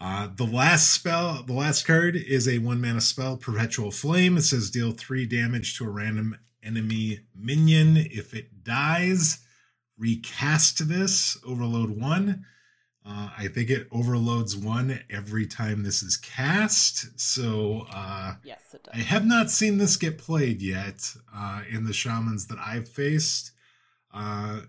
[0.00, 4.36] uh, the last spell, the last card is a one mana spell, Perpetual Flame.
[4.36, 7.96] It says deal three damage to a random enemy minion.
[7.96, 9.44] If it dies,
[9.98, 12.44] recast this, overload one.
[13.06, 17.18] Uh, I think it overloads one every time this is cast.
[17.18, 18.94] So uh, yes, it does.
[18.94, 23.52] I have not seen this get played yet uh, in the shamans that I've faced.
[24.12, 24.60] Uh,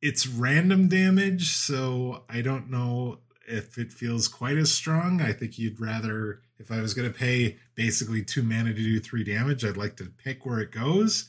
[0.00, 5.20] it's random damage, so I don't know if it feels quite as strong.
[5.20, 9.00] I think you'd rather, if I was going to pay basically two mana to do
[9.00, 11.28] three damage, I'd like to pick where it goes.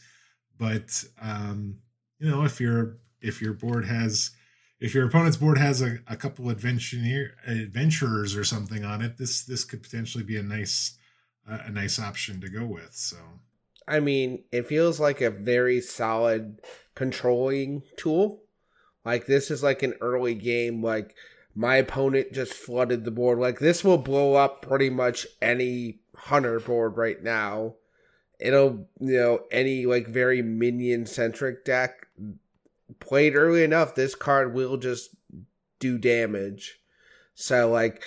[0.58, 1.80] But um,
[2.20, 4.32] you know, if your if your board has
[4.80, 9.44] if your opponent's board has a, a couple adventurer adventurers or something on it, this
[9.44, 10.98] this could potentially be a nice
[11.50, 12.94] uh, a nice option to go with.
[12.94, 13.18] So,
[13.88, 16.62] I mean, it feels like a very solid
[16.96, 18.42] controlling tool.
[19.04, 21.16] Like this is like an early game, like
[21.54, 23.40] my opponent just flooded the board.
[23.40, 27.76] Like this will blow up pretty much any hunter board right now.
[28.40, 32.08] It'll you know any like very minion centric deck
[33.00, 33.96] played early enough.
[33.96, 35.16] This card will just
[35.80, 36.80] do damage.
[37.34, 38.04] So like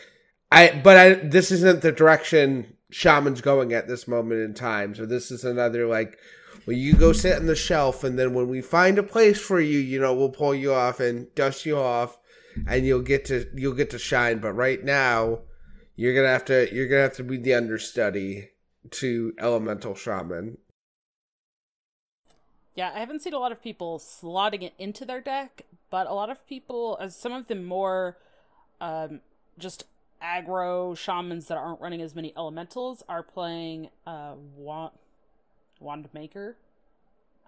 [0.50, 4.94] I but I this isn't the direction Shaman's going at this moment in time.
[4.94, 6.18] So this is another like
[6.66, 9.60] well you go sit on the shelf and then when we find a place for
[9.60, 12.18] you, you know, we'll pull you off and dust you off
[12.66, 14.38] and you'll get to you'll get to shine.
[14.38, 15.40] But right now,
[15.96, 18.50] you're gonna have to you're gonna have to be the understudy
[18.92, 20.58] to Elemental Shaman.
[22.74, 26.14] Yeah, I haven't seen a lot of people slotting it into their deck, but a
[26.14, 28.16] lot of people, as some of the more
[28.80, 29.20] um,
[29.58, 29.84] just
[30.22, 34.90] aggro shamans that aren't running as many elementals are playing uh wand,
[35.80, 36.56] wand maker.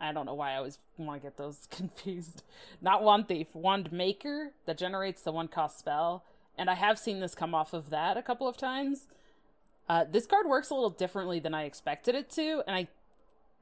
[0.00, 2.42] I don't know why I always want to get those confused.
[2.80, 6.24] Not wand thief, wand maker that generates the one cost spell,
[6.56, 9.06] and I have seen this come off of that a couple of times.
[9.90, 12.86] Uh, this card works a little differently than I expected it to, and I,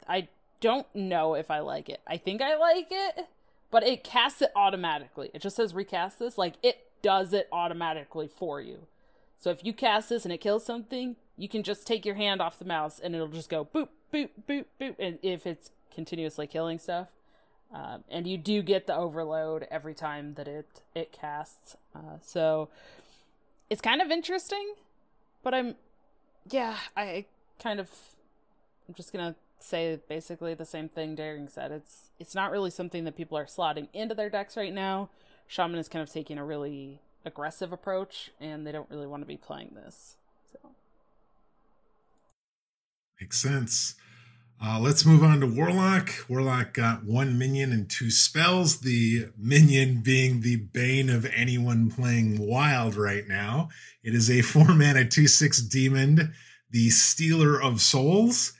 [0.06, 0.28] I
[0.60, 2.02] don't know if I like it.
[2.06, 3.28] I think I like it,
[3.70, 5.30] but it casts it automatically.
[5.32, 8.80] It just says recast this, like it does it automatically for you.
[9.38, 12.42] So if you cast this and it kills something, you can just take your hand
[12.42, 14.96] off the mouse and it'll just go boop, boop, boop, boop.
[14.98, 17.08] And if it's continuously killing stuff,
[17.72, 21.74] um, and you do get the overload every time that it it casts.
[21.94, 22.68] Uh, so
[23.70, 24.74] it's kind of interesting,
[25.42, 25.76] but I'm,
[26.50, 27.26] yeah, I
[27.62, 27.90] kind of,
[28.88, 31.72] I'm just gonna say basically the same thing Daring said.
[31.72, 35.10] It's it's not really something that people are slotting into their decks right now.
[35.46, 39.26] Shaman is kind of taking a really aggressive approach, and they don't really want to
[39.26, 40.16] be playing this.
[40.52, 40.58] So
[43.20, 43.94] makes sense.
[44.60, 46.10] Uh, let's move on to Warlock.
[46.28, 48.80] Warlock got one minion and two spells.
[48.80, 53.68] The minion being the bane of anyone playing Wild right now.
[54.02, 56.34] It is a four mana two six demon,
[56.70, 58.52] the Stealer of Souls.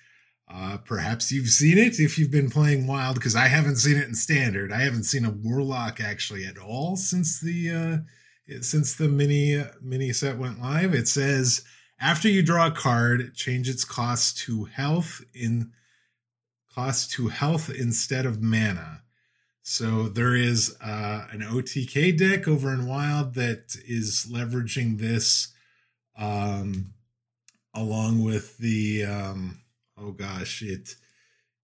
[0.49, 4.07] Uh, perhaps you've seen it if you've been playing Wild, because I haven't seen it
[4.07, 4.73] in Standard.
[4.73, 10.13] I haven't seen a Warlock actually at all since the uh, since the mini mini
[10.13, 10.95] set went live.
[10.95, 11.65] It says
[12.01, 15.73] after you draw a card, change its cost to health in
[16.79, 19.03] cost to health instead of mana.
[19.63, 25.53] So there is uh, an OTK deck over in Wild that is leveraging this,
[26.17, 26.95] um,
[27.75, 29.61] along with the um,
[30.01, 30.95] oh gosh, it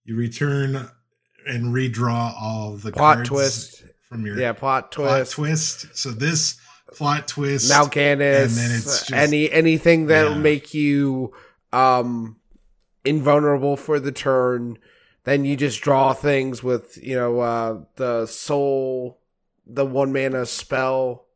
[0.05, 0.89] you return
[1.47, 5.97] and redraw all the plot cards twist from your yeah plot twist plot twist.
[5.97, 6.59] So this
[6.93, 7.71] plot twist.
[7.71, 10.39] Mal'Ganis, and then it's just, any anything that'll yeah.
[10.39, 11.33] make you
[11.73, 12.37] um
[13.05, 14.77] invulnerable for the turn.
[15.25, 19.21] Then you just draw things with you know uh the soul,
[19.67, 21.27] the one mana spell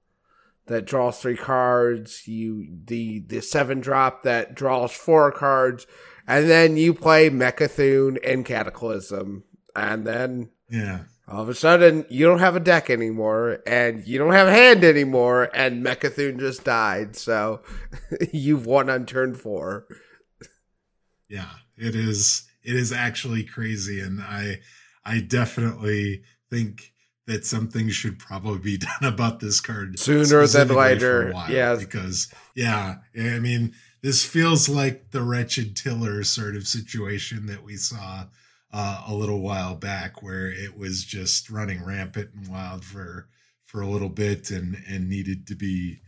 [0.66, 2.28] that draws three cards.
[2.28, 5.86] You the the seven drop that draws four cards,
[6.26, 9.44] and then you play Mecha'thun and Cataclysm,
[9.74, 14.18] and then yeah all of a sudden you don't have a deck anymore and you
[14.18, 17.60] don't have a hand anymore and Mecha'thun just died so
[18.32, 19.86] you've won on turn four
[21.28, 24.58] yeah it is it is actually crazy and i
[25.04, 26.92] i definitely think
[27.26, 31.32] that something should probably be done about this card sooner than later.
[31.48, 31.74] yeah.
[31.74, 33.72] because yeah i mean
[34.02, 38.24] this feels like the wretched tiller sort of situation that we saw
[38.70, 43.28] uh, a little while back where it was just running rampant and wild for
[43.64, 46.00] for a little bit and and needed to be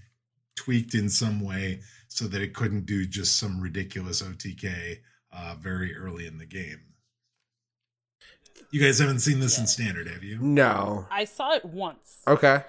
[0.57, 4.99] tweaked in some way so that it couldn't do just some ridiculous OTK
[5.33, 6.81] uh, very early in the game.
[8.71, 9.63] You guys haven't seen this yeah.
[9.63, 10.39] in standard, have you?
[10.39, 11.07] No.
[11.11, 12.19] I saw it once.
[12.29, 12.63] Okay.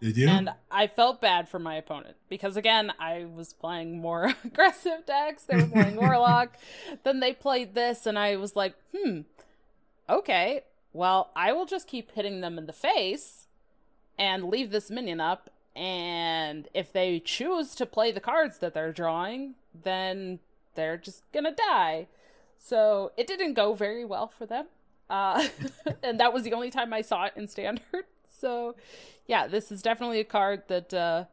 [0.00, 0.28] Did you?
[0.28, 5.44] And I felt bad for my opponent because again, I was playing more aggressive decks.
[5.44, 6.56] They were playing Warlock.
[7.04, 9.20] then they played this, and I was like, hmm,
[10.08, 10.62] okay.
[10.92, 13.46] Well, I will just keep hitting them in the face
[14.18, 15.50] and leave this minion up.
[15.76, 19.54] And if they choose to play the cards that they're drawing,
[19.84, 20.40] then
[20.78, 22.06] they're just gonna die.
[22.56, 24.66] So it didn't go very well for them.
[25.10, 25.48] Uh,
[26.02, 27.82] and that was the only time I saw it in standard.
[28.40, 28.76] So
[29.26, 31.24] yeah, this is definitely a card that uh,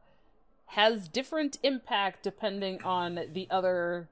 [0.66, 4.10] has different impact depending on the other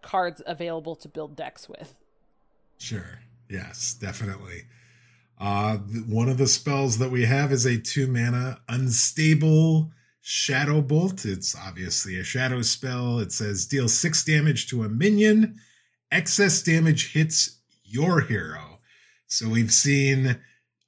[0.00, 1.98] cards available to build decks with.
[2.78, 3.18] Sure.
[3.48, 4.66] Yes, definitely.
[5.40, 9.90] Uh, one of the spells that we have is a two mana unstable
[10.20, 11.24] shadow bolt.
[11.24, 13.18] It's obviously a shadow spell.
[13.18, 15.56] It says deal six damage to a minion.
[16.10, 18.80] Excess damage hits your hero.
[19.26, 20.40] So we've seen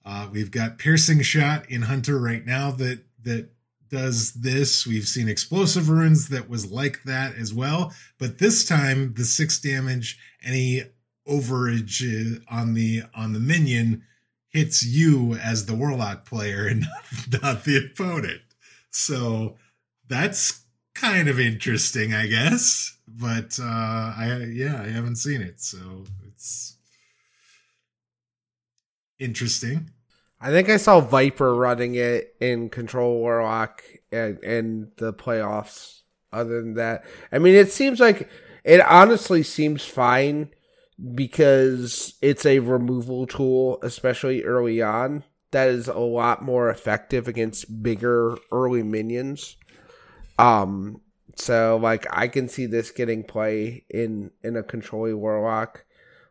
[0.04, 3.50] uh, we've got piercing shot in Hunter right now that that
[3.88, 4.86] does this.
[4.86, 9.60] We've seen explosive runes that was like that as well, but this time the six
[9.60, 10.82] damage, any
[11.28, 14.02] overage on the on the minion
[14.48, 16.84] hits you as the warlock player and
[17.42, 18.40] not the opponent.
[18.92, 19.56] So
[20.08, 20.64] that's
[20.94, 22.96] kind of interesting, I guess.
[23.08, 23.64] But uh
[24.16, 26.76] I yeah, I haven't seen it, so it's
[29.18, 29.90] interesting.
[30.40, 36.00] I think I saw Viper running it in Control Warlock and in the playoffs.
[36.32, 38.26] Other than that, I mean, it seems like
[38.64, 40.48] it honestly seems fine
[41.14, 45.24] because it's a removal tool, especially early on.
[45.52, 49.56] That is a lot more effective against bigger early minions.
[50.38, 51.00] Um,
[51.36, 55.84] So like I can see this getting play in in a controlling warlock.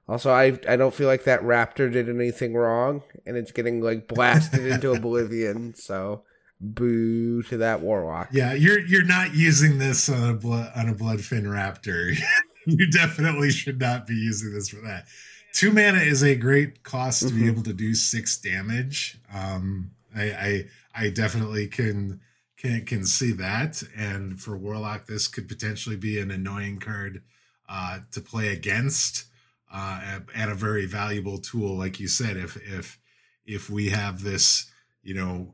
[0.07, 4.07] Also, I I don't feel like that raptor did anything wrong, and it's getting like
[4.07, 5.73] blasted into oblivion.
[5.75, 6.23] So,
[6.59, 8.29] boo to that warlock.
[8.31, 12.13] Yeah, you're you're not using this on a blood on a bloodfen raptor.
[12.65, 15.05] you definitely should not be using this for that.
[15.53, 17.39] Two mana is a great cost to mm-hmm.
[17.39, 19.19] be able to do six damage.
[19.33, 20.65] Um, I, I
[20.95, 22.21] I definitely can
[22.57, 23.83] can can see that.
[23.95, 27.21] And for Warlock, this could potentially be an annoying card
[27.67, 29.25] uh, to play against,
[29.73, 32.37] uh, and a very valuable tool, like you said.
[32.37, 32.99] If if
[33.45, 34.71] if we have this,
[35.03, 35.53] you know,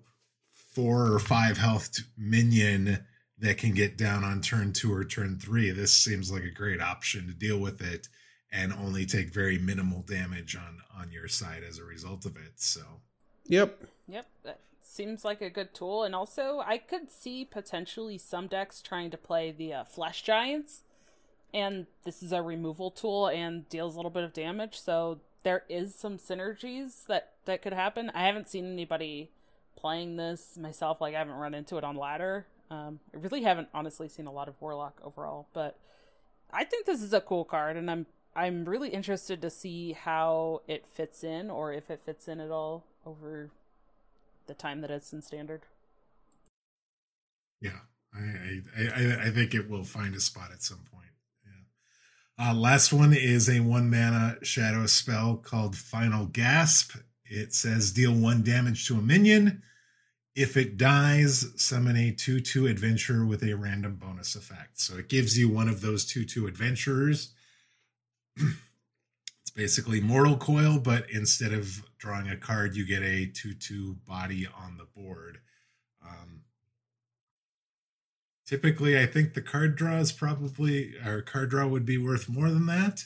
[0.54, 3.06] four or five health minion
[3.40, 6.82] that can get down on turn two or turn three, this seems like a great
[6.82, 8.08] option to deal with it
[8.52, 12.54] and only take very minimal damage on on your side as a result of it.
[12.56, 12.82] So,
[13.46, 16.04] yep, yep That seems like a good tool.
[16.04, 20.82] And also, I could see potentially some decks trying to play the uh, Flesh Giants.
[21.54, 24.80] And this is a removal tool and deals a little bit of damage.
[24.80, 28.12] So there is some synergies that, that could happen.
[28.14, 29.30] I haven't seen anybody
[29.76, 31.00] playing this myself.
[31.00, 32.48] Like, I haven't run into it on ladder.
[32.70, 35.48] Um, I really haven't honestly seen a lot of Warlock overall.
[35.54, 35.78] But
[36.52, 37.78] I think this is a cool card.
[37.78, 38.08] And I'm
[38.38, 42.52] I'm really interested to see how it fits in or if it fits in at
[42.52, 43.50] all over
[44.46, 45.64] the time that it's in standard.
[47.60, 47.80] Yeah,
[48.14, 51.10] I I, I think it will find a spot at some point.
[52.38, 52.50] Yeah.
[52.50, 56.96] Uh, last one is a one mana shadow spell called Final Gasp.
[57.26, 59.64] It says deal one damage to a minion.
[60.36, 64.80] If it dies, summon a 2 2 adventurer with a random bonus effect.
[64.80, 67.34] So it gives you one of those 2 2 adventurers.
[69.58, 74.48] Basically Mortal Coil, but instead of drawing a card, you get a 2 2 body
[74.48, 75.40] on the board.
[76.08, 76.44] Um,
[78.46, 82.50] typically, I think the card draw is probably, or card draw would be worth more
[82.50, 83.06] than that.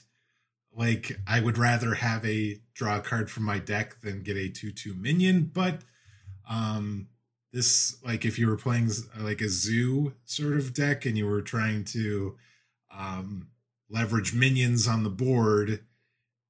[0.76, 4.50] Like, I would rather have a draw a card from my deck than get a
[4.50, 5.82] 2 2 minion, but
[6.50, 7.08] um,
[7.54, 11.42] this, like, if you were playing like a zoo sort of deck and you were
[11.42, 12.36] trying to
[12.94, 13.48] um,
[13.92, 15.86] leverage minions on the board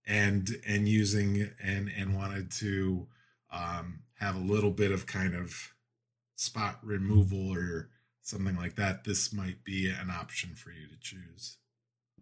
[0.05, 3.07] and and using and and wanted to
[3.51, 5.73] um, have a little bit of kind of
[6.35, 7.89] spot removal or
[8.21, 11.57] something like that, this might be an option for you to choose.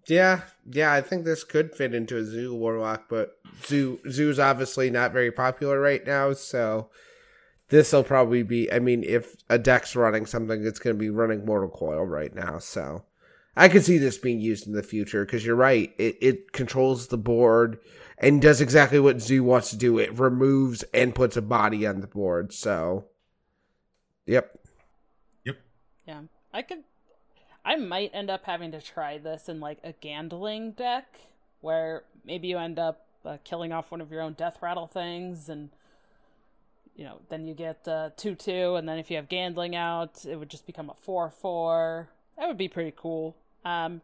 [0.08, 4.90] Yeah, yeah, I think this could fit into a zoo warlock, but zoo zoo's obviously
[4.90, 6.90] not very popular right now, so
[7.68, 8.72] this will probably be.
[8.72, 12.34] I mean, if a deck's running something, it's going to be running Mortal Coil right
[12.34, 13.04] now, so
[13.60, 15.94] I could see this being used in the future because you're right.
[15.98, 17.80] It it controls the board
[18.18, 20.00] and does exactly what Zoo wants to do.
[20.00, 22.54] It removes and puts a body on the board.
[22.54, 23.08] So,
[24.26, 24.58] yep.
[25.44, 25.58] Yep.
[26.08, 26.22] Yeah,
[26.54, 26.86] I could.
[27.66, 31.20] I might end up having to try this in like a Gandling deck
[31.60, 35.50] where maybe you end up uh, killing off one of your own death rattle things
[35.50, 35.70] and
[36.96, 40.38] you know then you get uh, 2-2 and then if you have Gandling out it
[40.38, 42.08] would just become a 4-4
[42.38, 44.02] that would be pretty cool um,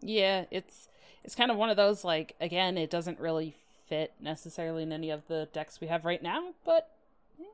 [0.00, 0.88] yeah, it's
[1.24, 3.54] it's kind of one of those like again, it doesn't really
[3.88, 6.90] fit necessarily in any of the decks we have right now, but
[7.38, 7.46] yeah,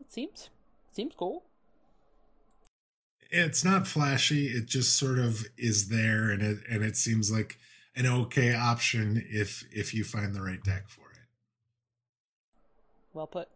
[0.00, 0.50] it seems
[0.92, 1.44] seems cool.
[3.30, 4.48] It's not flashy.
[4.48, 7.58] It just sort of is there, and it and it seems like
[7.96, 11.26] an okay option if if you find the right deck for it.
[13.14, 13.48] Well put.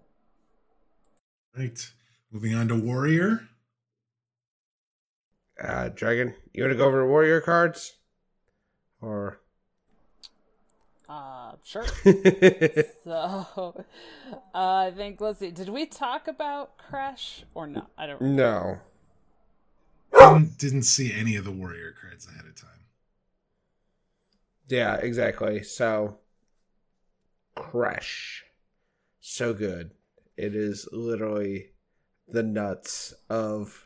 [1.56, 1.90] Right.
[2.30, 3.48] Moving on to Warrior
[5.62, 7.96] uh, Dragon, you want to go over warrior cards,
[9.00, 9.40] or?
[11.08, 11.86] Uh, sure.
[13.04, 13.84] so,
[14.32, 15.50] uh, I think let's see.
[15.50, 17.86] Did we talk about Kresh or no?
[17.96, 18.20] I don't.
[18.20, 18.42] Remember.
[18.42, 18.78] No.
[20.18, 22.70] Didn't, didn't see any of the warrior cards ahead of time.
[24.68, 25.62] Yeah, exactly.
[25.62, 26.18] So,
[27.56, 28.40] Kresh,
[29.20, 29.92] so good.
[30.36, 31.70] It is literally
[32.28, 33.85] the nuts of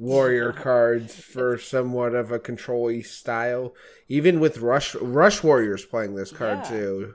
[0.00, 3.74] warrior cards for somewhat of a control style.
[4.08, 6.70] Even with rush rush warriors playing this card yeah.
[6.70, 7.14] too.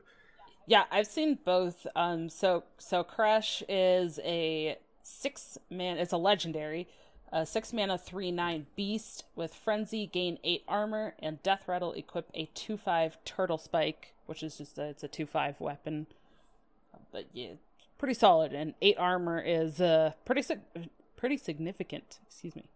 [0.68, 1.86] Yeah, I've seen both.
[1.96, 5.98] Um, so so Kresh is a six man.
[5.98, 6.88] It's a legendary,
[7.34, 11.92] a six mana three nine beast with frenzy, gain eight armor, and death rattle.
[11.94, 16.08] Equip a two five turtle spike, which is just a, it's a two five weapon.
[17.12, 17.54] But yeah,
[17.98, 18.54] pretty solid.
[18.54, 20.44] And eight armor is uh pretty
[21.18, 22.20] pretty significant.
[22.28, 22.70] Excuse me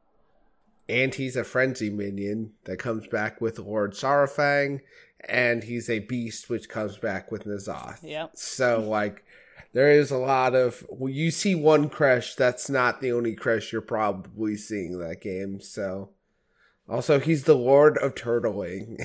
[0.90, 4.82] and he's a frenzy minion that comes back with Lord Saurfang,
[5.28, 7.99] and he's a beast which comes back with N'Zoth.
[8.02, 8.32] Yep.
[8.34, 9.24] So like
[9.74, 13.72] there is a lot of well, you see one kresh, that's not the only kresh
[13.72, 15.61] you're probably seeing that game.
[15.61, 16.10] So
[16.90, 18.99] Also, he's the Lord of Turtling.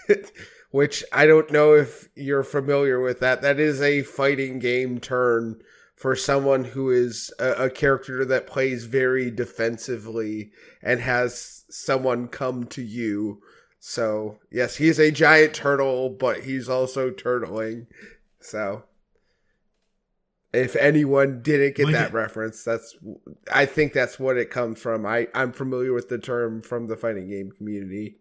[0.70, 3.42] Which I don't know if you're familiar with that.
[3.42, 5.60] That is a fighting game turn
[6.02, 10.50] for someone who is a, a character that plays very defensively
[10.82, 13.40] and has someone come to you.
[13.78, 17.86] So, yes, he's a giant turtle, but he's also turtling.
[18.40, 18.82] So,
[20.52, 22.96] if anyone didn't get that reference, that's
[23.52, 25.06] I think that's what it comes from.
[25.06, 28.16] I I'm familiar with the term from the fighting game community.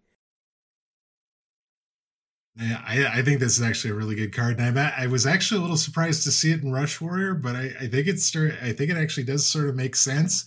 [2.60, 5.60] I, I think this is actually a really good card, and I I was actually
[5.60, 8.74] a little surprised to see it in Rush Warrior, but I, I think it's I
[8.74, 10.46] think it actually does sort of make sense.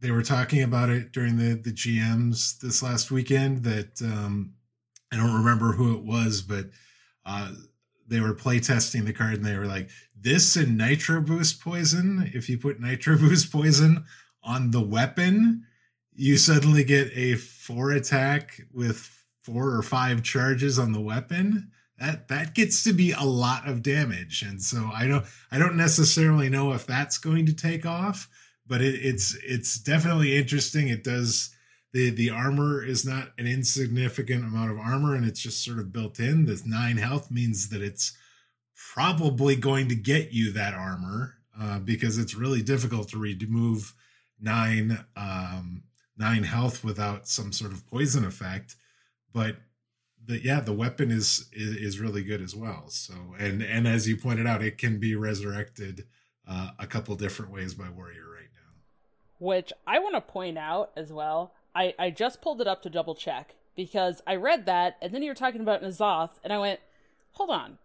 [0.00, 3.64] They were talking about it during the the GMs this last weekend.
[3.64, 4.54] That um,
[5.12, 6.66] I don't remember who it was, but
[7.26, 7.52] uh,
[8.06, 12.30] they were playtesting the card, and they were like, "This and Nitro Boost Poison.
[12.32, 14.04] If you put Nitro Boost Poison
[14.44, 15.66] on the weapon,
[16.14, 22.28] you suddenly get a four attack with." Four or five charges on the weapon that
[22.28, 24.42] that gets to be a lot of damage.
[24.42, 28.28] And so i don't i don't necessarily know if that's going to take off
[28.66, 30.88] but it, it's it's definitely interesting.
[30.88, 31.54] It does
[31.92, 35.92] the the armor is not an insignificant amount of armor and it's just sort of
[35.92, 36.46] built in.
[36.46, 38.16] This nine health means that it's
[38.94, 43.94] probably going to get you that armor uh, because it's really difficult to remove
[44.40, 45.82] nine um,
[46.16, 48.76] nine health without some sort of poison effect
[49.32, 49.56] but
[50.24, 52.84] the yeah the weapon is, is, is really good as well.
[52.88, 56.06] So and and as you pointed out it can be resurrected
[56.46, 58.72] uh, a couple different ways by warrior right now.
[59.38, 62.90] Which i want to point out as well i i just pulled it up to
[62.90, 66.80] double check because i read that and then you're talking about N'Zoth and i went
[67.32, 67.78] hold on.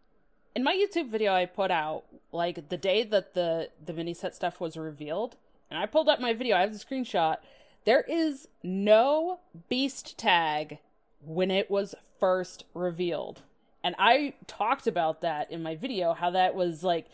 [0.56, 4.36] In my youtube video i put out like the day that the the mini set
[4.36, 5.36] stuff was revealed
[5.69, 7.38] and i pulled up my video i have the screenshot.
[7.86, 10.80] There is no beast tag
[11.22, 13.41] when it was first revealed.
[13.84, 17.07] And I talked about that in my video, how that was like,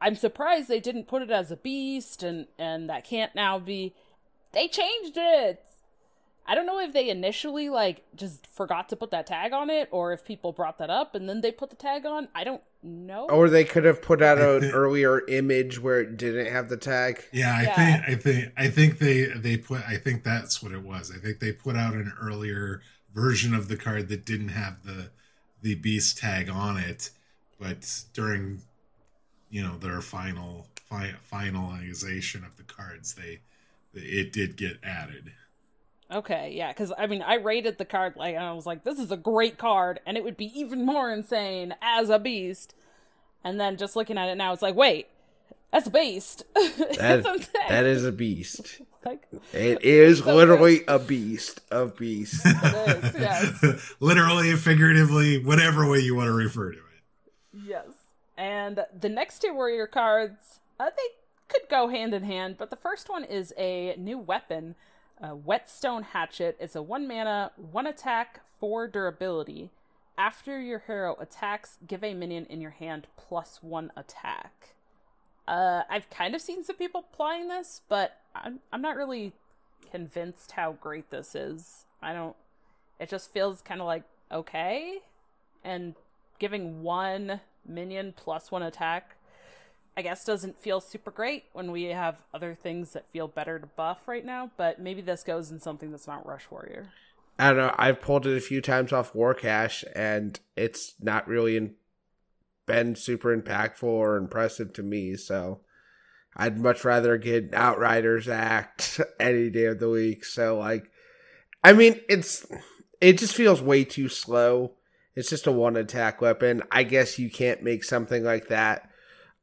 [0.00, 3.94] I'm surprised they didn't put it as a beast and, and that can't now be.
[4.52, 5.62] They changed it!
[6.48, 9.88] I don't know if they initially like just forgot to put that tag on it
[9.90, 12.28] or if people brought that up and then they put the tag on.
[12.34, 13.28] I don't know.
[13.28, 17.24] Or they could have put out an earlier image where it didn't have the tag.
[17.32, 17.74] Yeah, I yeah.
[17.74, 21.12] think I think I think they they put I think that's what it was.
[21.14, 22.80] I think they put out an earlier
[23.16, 25.10] version of the card that didn't have the
[25.62, 27.10] the beast tag on it,
[27.58, 28.60] but during
[29.50, 33.40] you know their final fi- finalization of the cards, they
[33.94, 35.32] it did get added.
[36.12, 39.10] Okay, yeah, because I mean, I rated the card like I was like, this is
[39.10, 42.74] a great card, and it would be even more insane as a beast.
[43.42, 45.08] And then just looking at it now, it's like, wait,
[45.76, 46.44] that's a beast.
[46.96, 48.80] That, that is a beast.
[49.04, 52.40] Like, it is so literally a beast of beasts.
[52.46, 53.94] It is, yes.
[54.00, 57.62] literally, figuratively, whatever way you want to refer to it.
[57.66, 57.88] Yes.
[58.38, 61.08] And the next two warrior cards, uh, they
[61.48, 64.76] could go hand in hand, but the first one is a new weapon,
[65.20, 66.56] a Whetstone Hatchet.
[66.58, 69.68] It's a one mana, one attack, four durability.
[70.16, 74.75] After your hero attacks, give a minion in your hand plus one attack.
[75.46, 79.32] Uh, I've kind of seen some people playing this, but I'm I'm not really
[79.90, 81.84] convinced how great this is.
[82.02, 82.36] I don't.
[82.98, 84.02] It just feels kind of like
[84.32, 84.98] okay,
[85.64, 85.94] and
[86.38, 89.16] giving one minion plus one attack,
[89.96, 93.66] I guess doesn't feel super great when we have other things that feel better to
[93.66, 94.50] buff right now.
[94.56, 96.88] But maybe this goes in something that's not Rush Warrior.
[97.38, 97.74] I don't know.
[97.76, 101.74] I've pulled it a few times off War Cache, and it's not really in
[102.66, 105.16] been super impactful or impressive to me.
[105.16, 105.60] So
[106.36, 110.24] I'd much rather get Outrider's Axe any day of the week.
[110.24, 110.90] So like,
[111.64, 112.46] I mean, it's
[113.00, 114.72] it just feels way too slow.
[115.14, 116.62] It's just a one attack weapon.
[116.70, 118.90] I guess you can't make something like that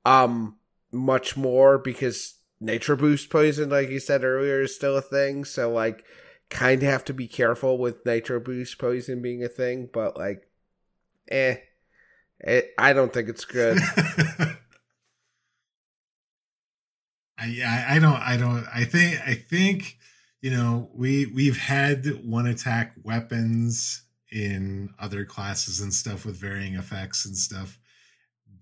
[0.05, 0.57] um
[0.91, 5.45] much more because nitro boost poison, like you said earlier, is still a thing.
[5.45, 6.03] So like,
[6.49, 9.89] kind of have to be careful with nitro boost poison being a thing.
[9.91, 10.47] But like,
[11.31, 11.55] eh
[12.43, 13.79] it, I don't think it's good.
[17.43, 19.97] I, I don't I don't I think I think
[20.41, 26.75] you know we we've had one attack weapons in other classes and stuff with varying
[26.75, 27.79] effects and stuff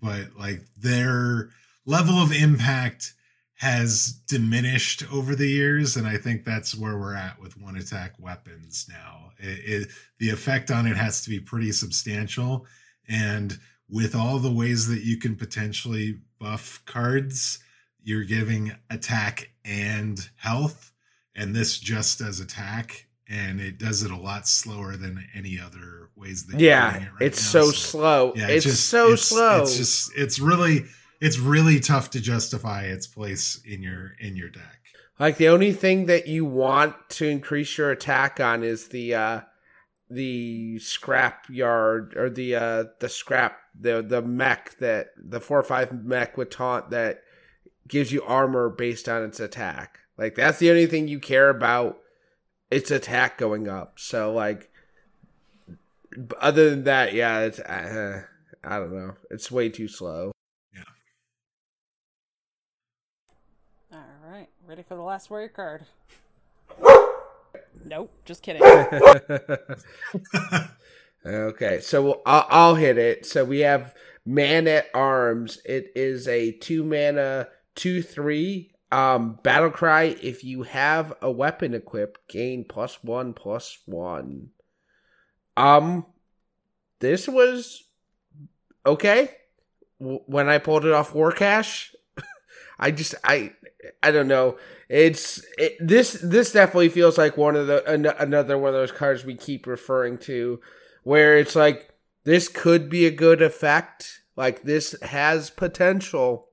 [0.00, 1.50] but like their
[1.86, 3.14] level of impact
[3.54, 8.14] has diminished over the years and i think that's where we're at with one attack
[8.18, 9.88] weapons now it, it,
[10.18, 12.66] the effect on it has to be pretty substantial
[13.08, 17.58] and with all the ways that you can potentially buff cards,
[18.02, 20.92] you're giving attack and health,
[21.34, 26.10] and this just does attack and it does it a lot slower than any other
[26.16, 27.62] ways that yeah, it right it's now.
[27.62, 28.32] so, slow.
[28.36, 29.62] yeah, it's just- so it's- slow.
[29.62, 30.84] It's just it's really
[31.20, 34.80] it's really tough to justify its place in your in your deck.
[35.20, 39.40] Like the only thing that you want to increase your attack on is the uh
[40.12, 45.62] the scrap yard or the uh the scrap the the mech that the four or
[45.62, 47.22] five mech with taunt that
[47.88, 50.00] gives you armor based on its attack.
[50.16, 51.98] Like that's the only thing you care about
[52.70, 53.98] its attack going up.
[53.98, 54.70] So like
[56.40, 58.22] other than that, yeah, it's uh,
[58.62, 59.14] I don't know.
[59.30, 60.32] It's way too slow.
[60.74, 60.82] Yeah.
[63.92, 65.86] All right, ready for the last warrior card?
[67.84, 68.62] Nope, just kidding.
[71.26, 73.26] okay, so I'll, I'll hit it.
[73.26, 73.94] So we have
[74.24, 75.58] Man at Arms.
[75.64, 80.16] It is a two mana, two three um battle cry.
[80.22, 84.50] If you have a weapon equipped, gain plus one plus one.
[85.56, 86.06] Um,
[87.00, 87.84] this was
[88.86, 89.30] okay
[89.98, 91.94] when I pulled it off War Cache.
[92.82, 93.52] I just I
[94.02, 94.58] I don't know.
[94.88, 98.90] It's it, this this definitely feels like one of the an, another one of those
[98.90, 100.60] cards we keep referring to,
[101.04, 101.94] where it's like
[102.24, 104.22] this could be a good effect.
[104.34, 106.48] Like this has potential,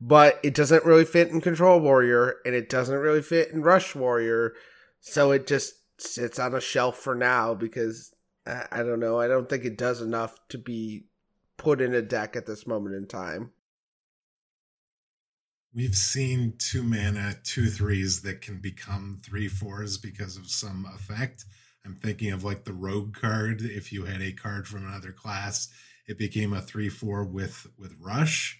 [0.00, 3.94] but it doesn't really fit in Control Warrior, and it doesn't really fit in Rush
[3.94, 4.54] Warrior,
[5.00, 8.12] so it just sits on a shelf for now because
[8.44, 9.20] I, I don't know.
[9.20, 11.04] I don't think it does enough to be
[11.56, 13.52] put in a deck at this moment in time.
[15.74, 21.44] We've seen two mana, two threes that can become three fours because of some effect.
[21.84, 23.60] I'm thinking of like the rogue card.
[23.62, 25.68] If you had a card from another class,
[26.06, 28.58] it became a three four with with rush.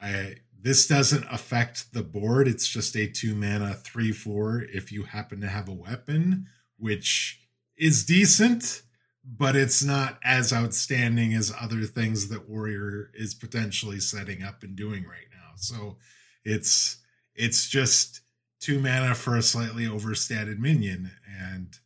[0.00, 2.48] I this doesn't affect the board.
[2.48, 6.46] It's just a two mana three four if you happen to have a weapon,
[6.78, 7.40] which
[7.76, 8.82] is decent,
[9.24, 14.76] but it's not as outstanding as other things that Warrior is potentially setting up and
[14.76, 15.52] doing right now.
[15.56, 15.98] So
[16.44, 16.98] it's
[17.34, 18.20] it's just
[18.60, 21.10] two mana for a slightly overstated minion
[21.40, 21.78] and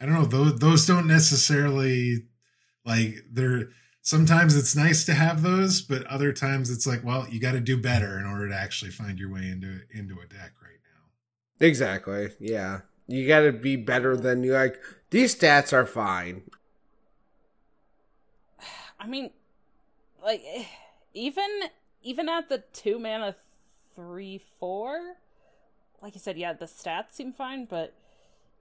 [0.00, 2.24] i don't know those those don't necessarily
[2.84, 3.68] like they're
[4.02, 7.60] sometimes it's nice to have those but other times it's like well you got to
[7.60, 11.06] do better in order to actually find your way into into a deck right now
[11.60, 12.30] Exactly.
[12.38, 12.80] Yeah.
[13.06, 14.80] You got to be better than you like.
[15.10, 16.42] These stats are fine.
[18.98, 19.30] I mean,
[20.22, 20.42] like
[21.14, 21.48] even
[22.06, 23.34] even at the two mana
[23.94, 25.16] three four,
[26.02, 27.92] like you said, yeah, the stats seem fine, but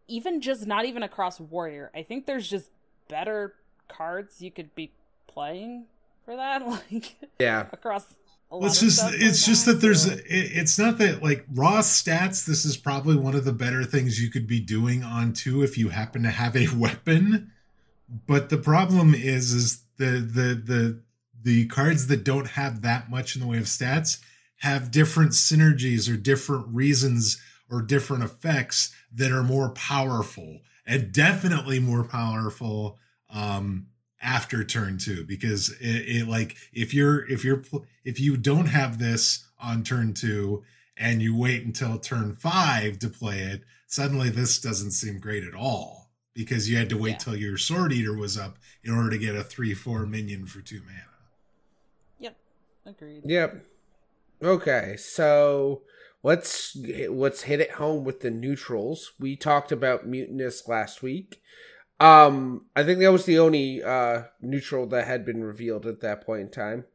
[0.08, 2.70] even just not even across warrior, I think there's just
[3.08, 3.54] better
[3.88, 4.92] cards you could be
[5.28, 5.86] playing
[6.24, 7.68] for that, like Yeah.
[7.72, 8.16] across.
[8.52, 10.98] A lot it's of just stuff it's like just that there's so- it, it's not
[11.00, 14.60] that like raw stats this is probably one of the better things you could be
[14.60, 17.52] doing on two if you happen to have a weapon
[18.28, 21.00] but the problem is is the the the
[21.46, 24.18] the cards that don't have that much in the way of stats
[24.58, 27.40] have different synergies or different reasons
[27.70, 32.98] or different effects that are more powerful and definitely more powerful
[33.30, 33.88] um
[34.22, 37.64] after turn two because it, it like if you're if you're
[38.04, 40.64] if you don't have this on turn two
[40.98, 45.54] and you wait until turn five to play it suddenly this doesn't seem great at
[45.54, 47.18] all because you had to wait Yeah.
[47.18, 50.62] till your sword eater was up in order to get a three four minion for
[50.62, 51.15] two mana
[52.86, 53.24] agreed.
[53.26, 53.66] Yep.
[54.44, 55.82] Okay, so
[56.24, 56.78] let's
[57.10, 59.14] let's hit it home with the neutrals.
[59.20, 61.42] We talked about Mutanus last week.
[62.00, 66.26] Um, I think that was the only uh neutral that had been revealed at that
[66.26, 66.86] point in time.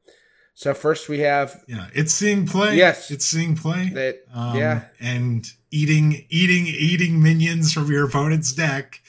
[0.55, 3.11] So first we have yeah it's seeing play Yes.
[3.11, 4.85] it's seeing play that um, yeah.
[5.01, 9.01] and eating eating eating minions from your opponent's deck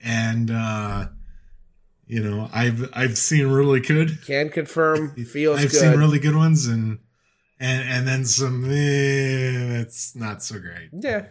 [0.00, 1.08] and uh
[2.10, 5.64] you know i've i've seen really good can confirm feels good.
[5.64, 5.80] I've good.
[5.80, 6.98] seen really good ones and
[7.60, 10.88] and and then some eh, that's not so great.
[10.92, 11.26] Yeah.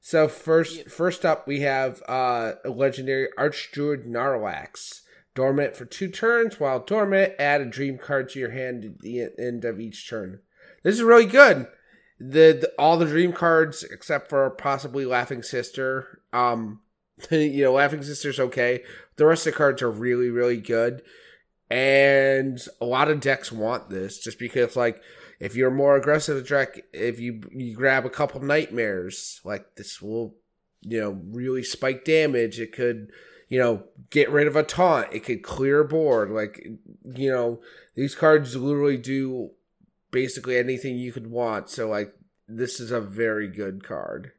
[0.00, 5.00] So first first up we have uh a legendary Archdruid Naralex.
[5.34, 6.58] Dormant for two turns.
[6.60, 10.40] While dormant, add a dream card to your hand at the end of each turn.
[10.82, 11.68] This is really good.
[12.20, 16.22] The, the all the dream cards except for possibly Laughing Sister.
[16.32, 16.82] Um
[17.30, 18.82] you know, Laughing Sister's okay.
[19.18, 21.02] The rest of the cards are really, really good.
[21.70, 25.02] And a lot of decks want this just because like
[25.38, 30.34] if you're more aggressive deck, if you you grab a couple nightmares, like this will,
[30.80, 32.58] you know, really spike damage.
[32.58, 33.12] It could,
[33.48, 35.12] you know, get rid of a taunt.
[35.12, 36.30] It could clear a board.
[36.30, 36.66] Like,
[37.04, 37.60] you know,
[37.94, 39.50] these cards literally do
[40.10, 41.68] basically anything you could want.
[41.68, 42.14] So like,
[42.48, 44.32] this is a very good card.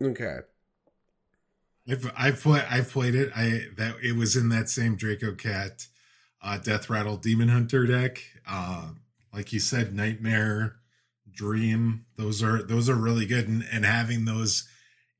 [0.00, 0.38] Okay.
[1.88, 3.32] I've I've played I've played it.
[3.34, 5.86] I that it was in that same Draco Cat
[6.42, 8.22] uh Deathrattle Demon Hunter deck.
[8.48, 8.90] Uh
[9.32, 10.76] like you said, Nightmare,
[11.30, 14.68] Dream, those are those are really good and, and having those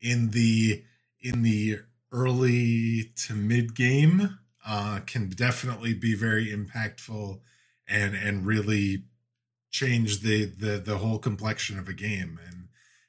[0.00, 0.84] in the
[1.20, 1.78] in the
[2.12, 7.40] early to mid game uh can definitely be very impactful
[7.88, 9.04] and and really
[9.70, 12.68] change the the the whole complexion of a game and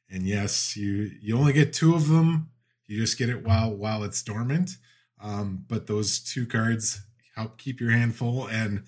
[0.10, 2.50] and yes you you only get two of them
[2.94, 4.78] you just get it while while it's dormant.
[5.22, 7.02] Um, but those two cards
[7.36, 8.48] help keep your hand full.
[8.48, 8.84] And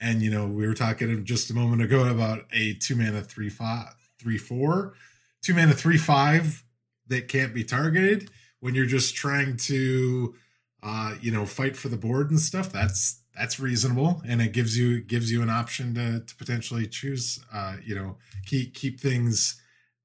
[0.00, 3.50] and you know we were talking just a moment ago about a two mana three
[3.50, 4.94] five three four,
[5.42, 6.64] two mana three five
[7.08, 8.30] that can't be targeted
[8.60, 10.34] when you're just trying to
[10.82, 12.72] uh, you know fight for the board and stuff.
[12.72, 17.40] That's that's reasonable and it gives you gives you an option to, to potentially choose
[17.52, 19.60] uh, you know keep keep things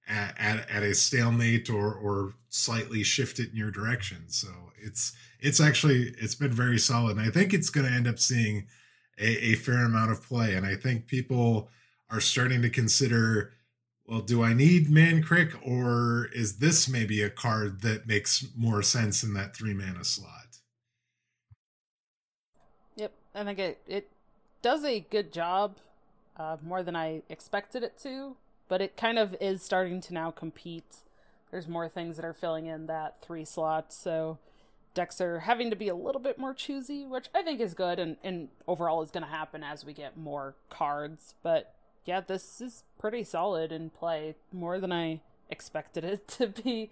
[0.07, 4.25] at, at, at, a stalemate or or slightly shift it in your direction.
[4.27, 4.47] So
[4.81, 7.17] it's it's actually it's been very solid.
[7.17, 8.67] And I think it's going to end up seeing
[9.17, 10.53] a, a fair amount of play.
[10.53, 11.69] And I think people
[12.09, 13.53] are starting to consider,
[14.07, 19.23] well, do I need Mankrik or is this maybe a card that makes more sense
[19.23, 20.59] in that three mana slot?
[22.95, 24.09] Yep, I think it it
[24.61, 25.77] does a good job,
[26.37, 28.35] uh, more than I expected it to
[28.67, 30.97] but it kind of is starting to now compete.
[31.51, 34.39] There's more things that are filling in that three slots, so
[34.93, 37.99] decks are having to be a little bit more choosy, which I think is good
[37.99, 41.35] and, and overall is going to happen as we get more cards.
[41.43, 41.75] But
[42.05, 46.91] yeah, this is pretty solid in play, more than I expected it to be.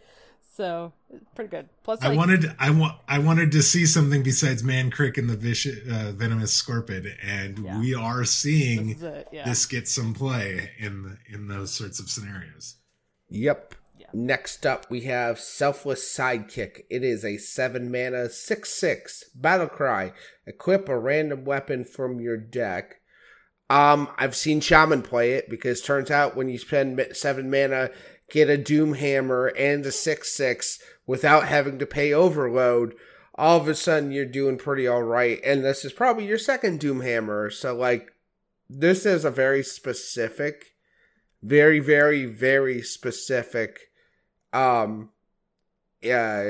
[0.55, 0.93] So
[1.33, 1.69] pretty good.
[1.83, 5.35] Plus, like, I wanted I want I wanted to see something besides Mankrik and the
[5.35, 7.79] vicious, uh, venomous scorpion, and yeah.
[7.79, 9.45] we are seeing this, yeah.
[9.45, 12.75] this, get some play in in those sorts of scenarios.
[13.29, 13.73] Yep.
[13.97, 14.07] Yeah.
[14.13, 16.81] Next up, we have Selfless Sidekick.
[16.87, 20.13] It is a seven mana six six battle cry.
[20.45, 22.99] Equip a random weapon from your deck.
[23.71, 27.89] Um, I've seen Shaman play it because turns out when you spend seven mana
[28.29, 32.95] get a Doomhammer and a 6 6 without having to pay overload,
[33.35, 35.39] all of a sudden you're doing pretty all right.
[35.43, 37.51] And this is probably your second Doomhammer.
[37.51, 38.13] So, like,
[38.69, 40.75] this is a very specific,
[41.41, 43.89] very, very, very specific
[44.53, 45.09] um
[46.07, 46.43] uh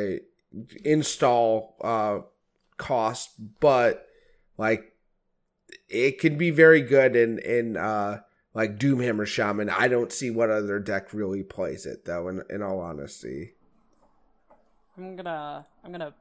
[0.84, 2.20] install uh
[2.78, 4.08] cost, but
[4.58, 4.94] like
[5.90, 8.20] it can be very good in in uh
[8.54, 9.70] like Doomhammer Shaman.
[9.70, 12.28] I don't see what other deck really plays it though.
[12.28, 13.54] In in all honesty,
[14.98, 16.14] I'm gonna I'm gonna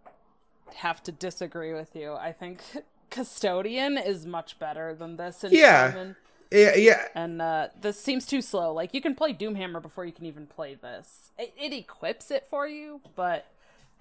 [0.74, 2.12] have to disagree with you.
[2.14, 2.60] I think
[3.10, 5.44] Custodian is much better than this.
[5.44, 5.90] In yeah.
[5.90, 6.16] Shaman.
[6.50, 7.08] Yeah, yeah.
[7.14, 8.74] And uh, this seems too slow.
[8.74, 11.30] Like you can play Doomhammer before you can even play this.
[11.38, 13.46] It, it equips it for you, but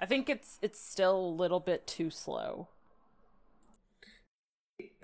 [0.02, 2.68] I think it's it's still a little bit too slow.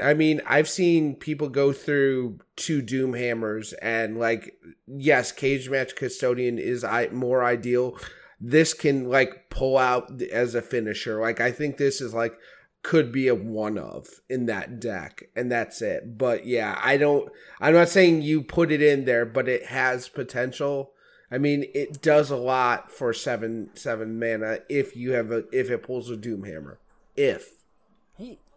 [0.01, 4.55] I mean, I've seen people go through two Doomhammers, and like,
[4.87, 7.97] yes, Cagematch Custodian is I more ideal.
[8.39, 11.19] This can like pull out as a finisher.
[11.19, 12.37] Like, I think this is like
[12.83, 16.17] could be a one of in that deck, and that's it.
[16.17, 17.29] But yeah, I don't.
[17.59, 20.91] I'm not saying you put it in there, but it has potential.
[21.29, 25.69] I mean, it does a lot for seven seven mana if you have a if
[25.69, 26.77] it pulls a Doomhammer.
[27.15, 27.63] If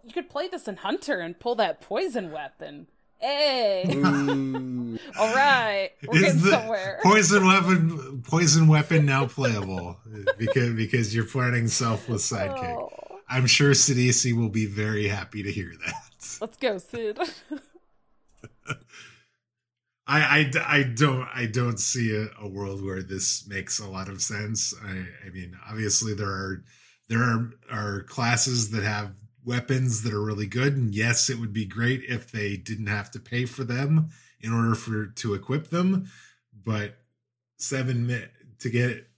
[0.04, 2.86] you could play this in Hunter and pull that poison weapon.
[3.18, 7.00] Hey, all right, we're Is getting somewhere.
[7.02, 9.98] Poison weapon, poison weapon now playable
[10.38, 12.78] because because you're planning selfless sidekick.
[12.78, 12.88] Oh.
[13.28, 15.94] I'm sure Sidisi will be very happy to hear that.
[16.40, 17.18] Let's go, Sid.
[20.06, 24.08] I, I, I don't I don't see a, a, world where this makes a lot
[24.08, 24.74] of sense.
[24.84, 26.64] I, I mean, obviously there are
[27.08, 29.14] there are, are classes that have
[29.44, 30.76] weapons that are really good.
[30.76, 34.10] And yes, it would be great if they didn't have to pay for them
[34.40, 36.10] in order for to equip them.
[36.64, 36.98] But
[37.56, 39.08] seven to get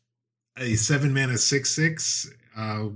[0.56, 2.88] a seven mana six six, uh,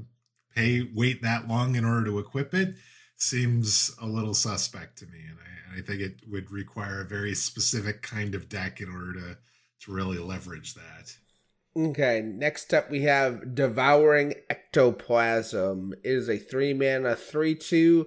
[0.54, 2.76] pay wait that long in order to equip it
[3.16, 7.06] seems a little suspect to me, and I, and I think it would require a
[7.06, 9.38] very specific kind of deck in order to
[9.80, 11.16] to really leverage that.
[11.76, 15.92] Okay, next up we have Devouring Ectoplasm.
[16.02, 18.06] It is a three mana, three two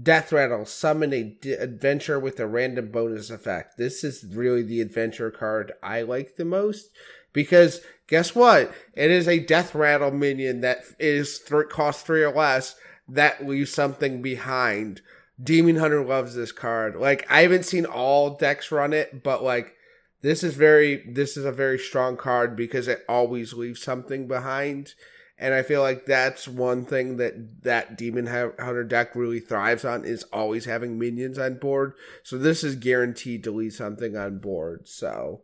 [0.00, 0.66] deathrattle.
[0.66, 3.76] Summon a d- adventure with a random bonus effect.
[3.76, 6.90] This is really the adventure card I like the most
[7.34, 8.72] because guess what?
[8.94, 12.76] It is a deathrattle minion that is th- cost three or less
[13.06, 15.02] that leaves something behind.
[15.42, 16.96] Demon Hunter loves this card.
[16.96, 19.74] Like I haven't seen all decks run it, but like
[20.22, 24.94] this is very this is a very strong card because it always leaves something behind.
[25.38, 30.04] And i feel like that's one thing that that demon hunter deck really thrives on
[30.04, 31.94] is always having minions on board.
[32.22, 34.86] So this is guaranteed to leave something on board.
[34.88, 35.42] So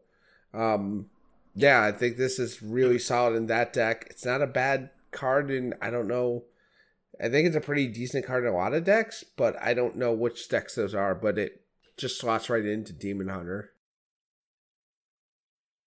[0.52, 1.06] um
[1.54, 4.06] yeah i think this is really solid in that deck.
[4.10, 6.44] It's not a bad card and i don't know.
[7.18, 9.96] I think it's a pretty decent card in a lot of decks but i don't
[9.96, 11.62] know which decks those are but it
[11.96, 13.72] just slots right into demon hunter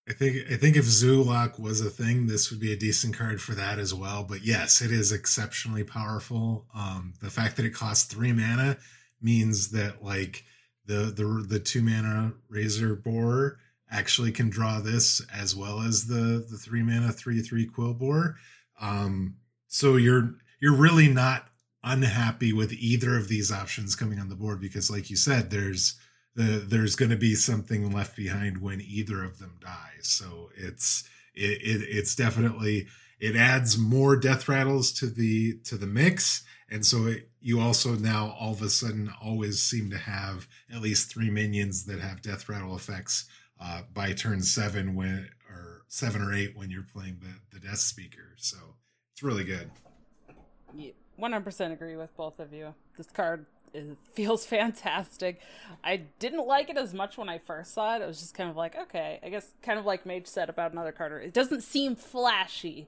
[0.09, 3.41] I think I think if Zoolock was a thing, this would be a decent card
[3.41, 4.23] for that as well.
[4.23, 6.65] But yes, it is exceptionally powerful.
[6.73, 8.77] Um, the fact that it costs three mana
[9.21, 10.43] means that like
[10.85, 13.57] the the the two mana Razorboar
[13.91, 18.35] actually can draw this as well as the the three mana three three Quillbore.
[18.81, 19.35] Um,
[19.67, 21.49] so you're you're really not
[21.83, 25.99] unhappy with either of these options coming on the board because, like you said, there's
[26.39, 30.07] the, there's going to be something left behind when either of them dies.
[30.07, 31.03] So it's
[31.35, 32.87] it, it, it's definitely
[33.19, 38.35] it adds more deathrattles to the to the mix, and so it, you also now
[38.39, 42.75] all of a sudden always seem to have at least three minions that have deathrattle
[42.75, 43.27] effects
[43.59, 47.79] uh, by turn seven when or seven or eight when you're playing the the death
[47.79, 48.35] speaker.
[48.37, 48.57] So
[49.13, 49.69] it's really good.
[51.17, 52.73] One hundred percent agree with both of you.
[52.95, 55.39] This card it feels fantastic.
[55.83, 58.01] I didn't like it as much when I first saw it.
[58.01, 60.71] It was just kind of like, okay, I guess kind of like Mage said about
[60.71, 61.19] another Carter.
[61.19, 62.87] It doesn't seem flashy,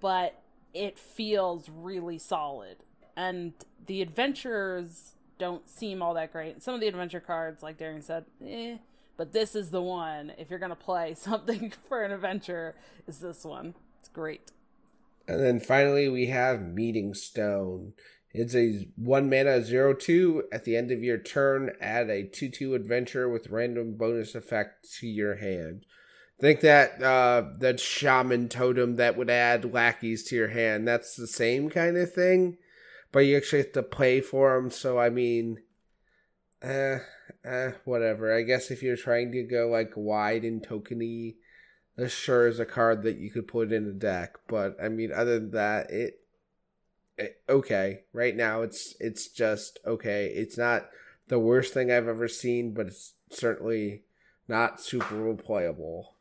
[0.00, 0.40] but
[0.74, 2.78] it feels really solid.
[3.16, 3.54] And
[3.86, 6.62] the adventures don't seem all that great.
[6.62, 8.76] Some of the adventure cards, like Darian said, eh,
[9.16, 10.32] but this is the one.
[10.38, 12.74] If you're gonna play something for an adventure,
[13.06, 13.74] is this one.
[14.00, 14.50] It's great.
[15.28, 17.94] And then finally we have Meeting Stone.
[18.36, 20.44] It's a one mana zero two.
[20.52, 24.86] At the end of your turn, add a two two adventure with random bonus effect
[25.00, 25.86] to your hand.
[26.38, 30.86] Think that uh, that shaman totem that would add lackeys to your hand.
[30.86, 32.58] That's the same kind of thing,
[33.10, 34.70] but you actually have to pay for them.
[34.70, 35.62] So I mean,
[36.62, 36.98] uh,
[37.48, 38.36] uh, whatever.
[38.36, 41.36] I guess if you're trying to go like wide and tokeny,
[41.96, 44.34] this sure is a card that you could put in a deck.
[44.46, 46.20] But I mean, other than that, it
[47.18, 48.02] Eh, okay.
[48.12, 50.26] Right now, it's it's just okay.
[50.26, 50.88] It's not
[51.28, 54.02] the worst thing I've ever seen, but it's certainly
[54.48, 56.16] not super playable.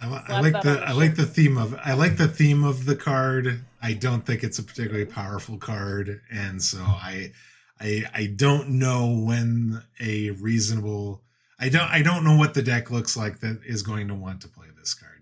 [0.00, 2.96] I, I like the I like the theme of I like the theme of the
[2.96, 3.64] card.
[3.80, 7.32] I don't think it's a particularly powerful card, and so I
[7.80, 11.22] I I don't know when a reasonable
[11.58, 14.40] I don't I don't know what the deck looks like that is going to want
[14.42, 15.21] to play this card.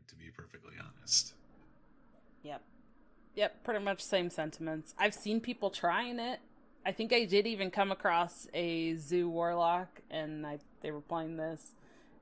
[3.40, 4.94] Yep, pretty much same sentiments.
[4.98, 6.40] I've seen people trying it.
[6.84, 11.38] I think I did even come across a zoo warlock, and I they were playing
[11.38, 11.72] this,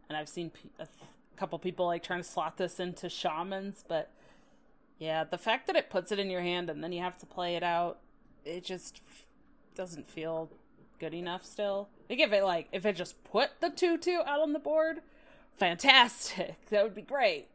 [0.08, 0.86] and I've seen a
[1.34, 4.12] couple people like trying to slot this into shamans, but
[5.00, 7.26] yeah, the fact that it puts it in your hand and then you have to
[7.26, 7.98] play it out,
[8.44, 9.00] it just
[9.74, 10.48] doesn't feel
[11.00, 11.44] good enough.
[11.44, 14.60] Still, like if it like if it just put the two two out on the
[14.60, 15.00] board,
[15.56, 16.54] fantastic.
[16.70, 17.48] That would be great.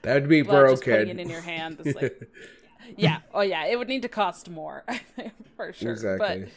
[0.00, 0.72] That would be but broken.
[0.72, 2.26] Just putting it in your hand like
[2.96, 3.18] yeah.
[3.32, 3.66] Oh, yeah.
[3.66, 4.84] It would need to cost more
[5.56, 5.92] for sure.
[5.92, 6.18] Exactly.
[6.18, 6.48] But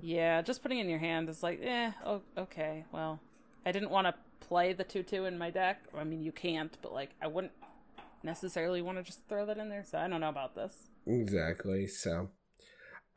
[0.00, 1.92] yeah, just putting in your hand is like, eh.
[2.04, 2.84] Oh, okay.
[2.92, 3.20] Well,
[3.64, 5.82] I didn't want to play the two-two in my deck.
[5.96, 7.52] I mean, you can't, but like, I wouldn't
[8.22, 9.84] necessarily want to just throw that in there.
[9.84, 10.88] So I don't know about this.
[11.06, 11.86] Exactly.
[11.86, 12.30] So,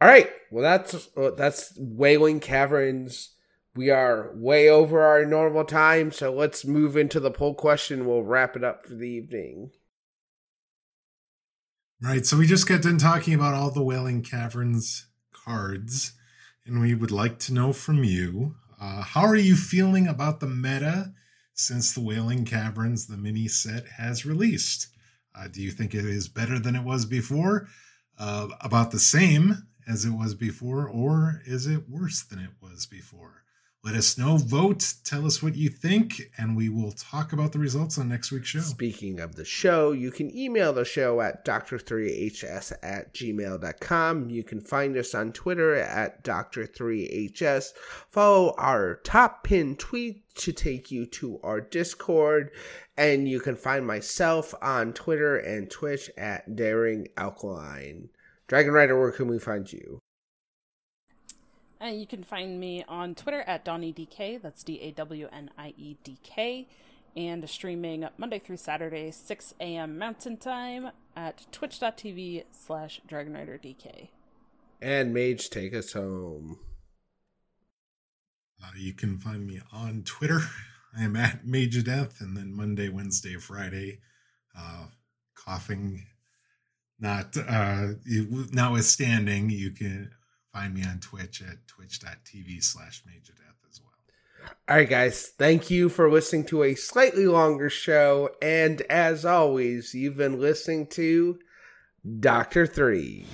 [0.02, 0.30] all right.
[0.52, 3.32] Well, that's uh, that's Wailing Caverns.
[3.76, 8.06] We are way over our normal time, so let's move into the poll question.
[8.06, 9.72] We'll wrap it up for the evening.
[12.02, 12.26] Right.
[12.26, 16.12] So we just got done talking about all the Wailing Caverns cards,
[16.66, 20.48] and we would like to know from you uh, how are you feeling about the
[20.48, 21.14] meta
[21.54, 24.90] since the Wailing Caverns, the mini set, has released?
[25.34, 27.68] Uh, do you think it is better than it was before?
[28.18, 32.86] Uh, about the same as it was before, or is it worse than it was
[32.86, 33.45] before?
[33.86, 37.60] Let us know, vote, tell us what you think, and we will talk about the
[37.60, 38.62] results on next week's show.
[38.62, 44.30] Speaking of the show, you can email the show at dr3hs at gmail.com.
[44.32, 47.74] You can find us on Twitter at dr3hs.
[48.10, 52.50] Follow our top pin tweet to take you to our Discord,
[52.98, 58.10] and you can find myself on Twitter and Twitch at Daring Alkaline.
[58.48, 60.02] Dragon Rider, where can we find you?
[61.86, 64.42] And you can find me on Twitter at DawnieDK.
[64.42, 66.68] That's D A W N I E D K.
[67.16, 70.00] And streaming Monday through Saturday, 6 a.m.
[70.00, 74.08] Mountain Time at twitch.tv slash DragonRiderDK.
[74.82, 76.58] And Mage, take us home.
[78.64, 80.42] Uh, you can find me on Twitter.
[80.98, 84.00] I am at Major Death, and then Monday, Wednesday, Friday,
[84.58, 84.88] uh,
[85.36, 86.08] coughing.
[87.00, 87.90] Not uh,
[88.52, 90.10] notwithstanding, you can
[90.56, 94.54] find me on Twitch at twitch.tv slash Major Death as well.
[94.70, 95.34] All right, guys.
[95.38, 98.30] Thank you for listening to a slightly longer show.
[98.42, 101.40] And as always, you've been listening to
[102.22, 103.26] Doctor Three.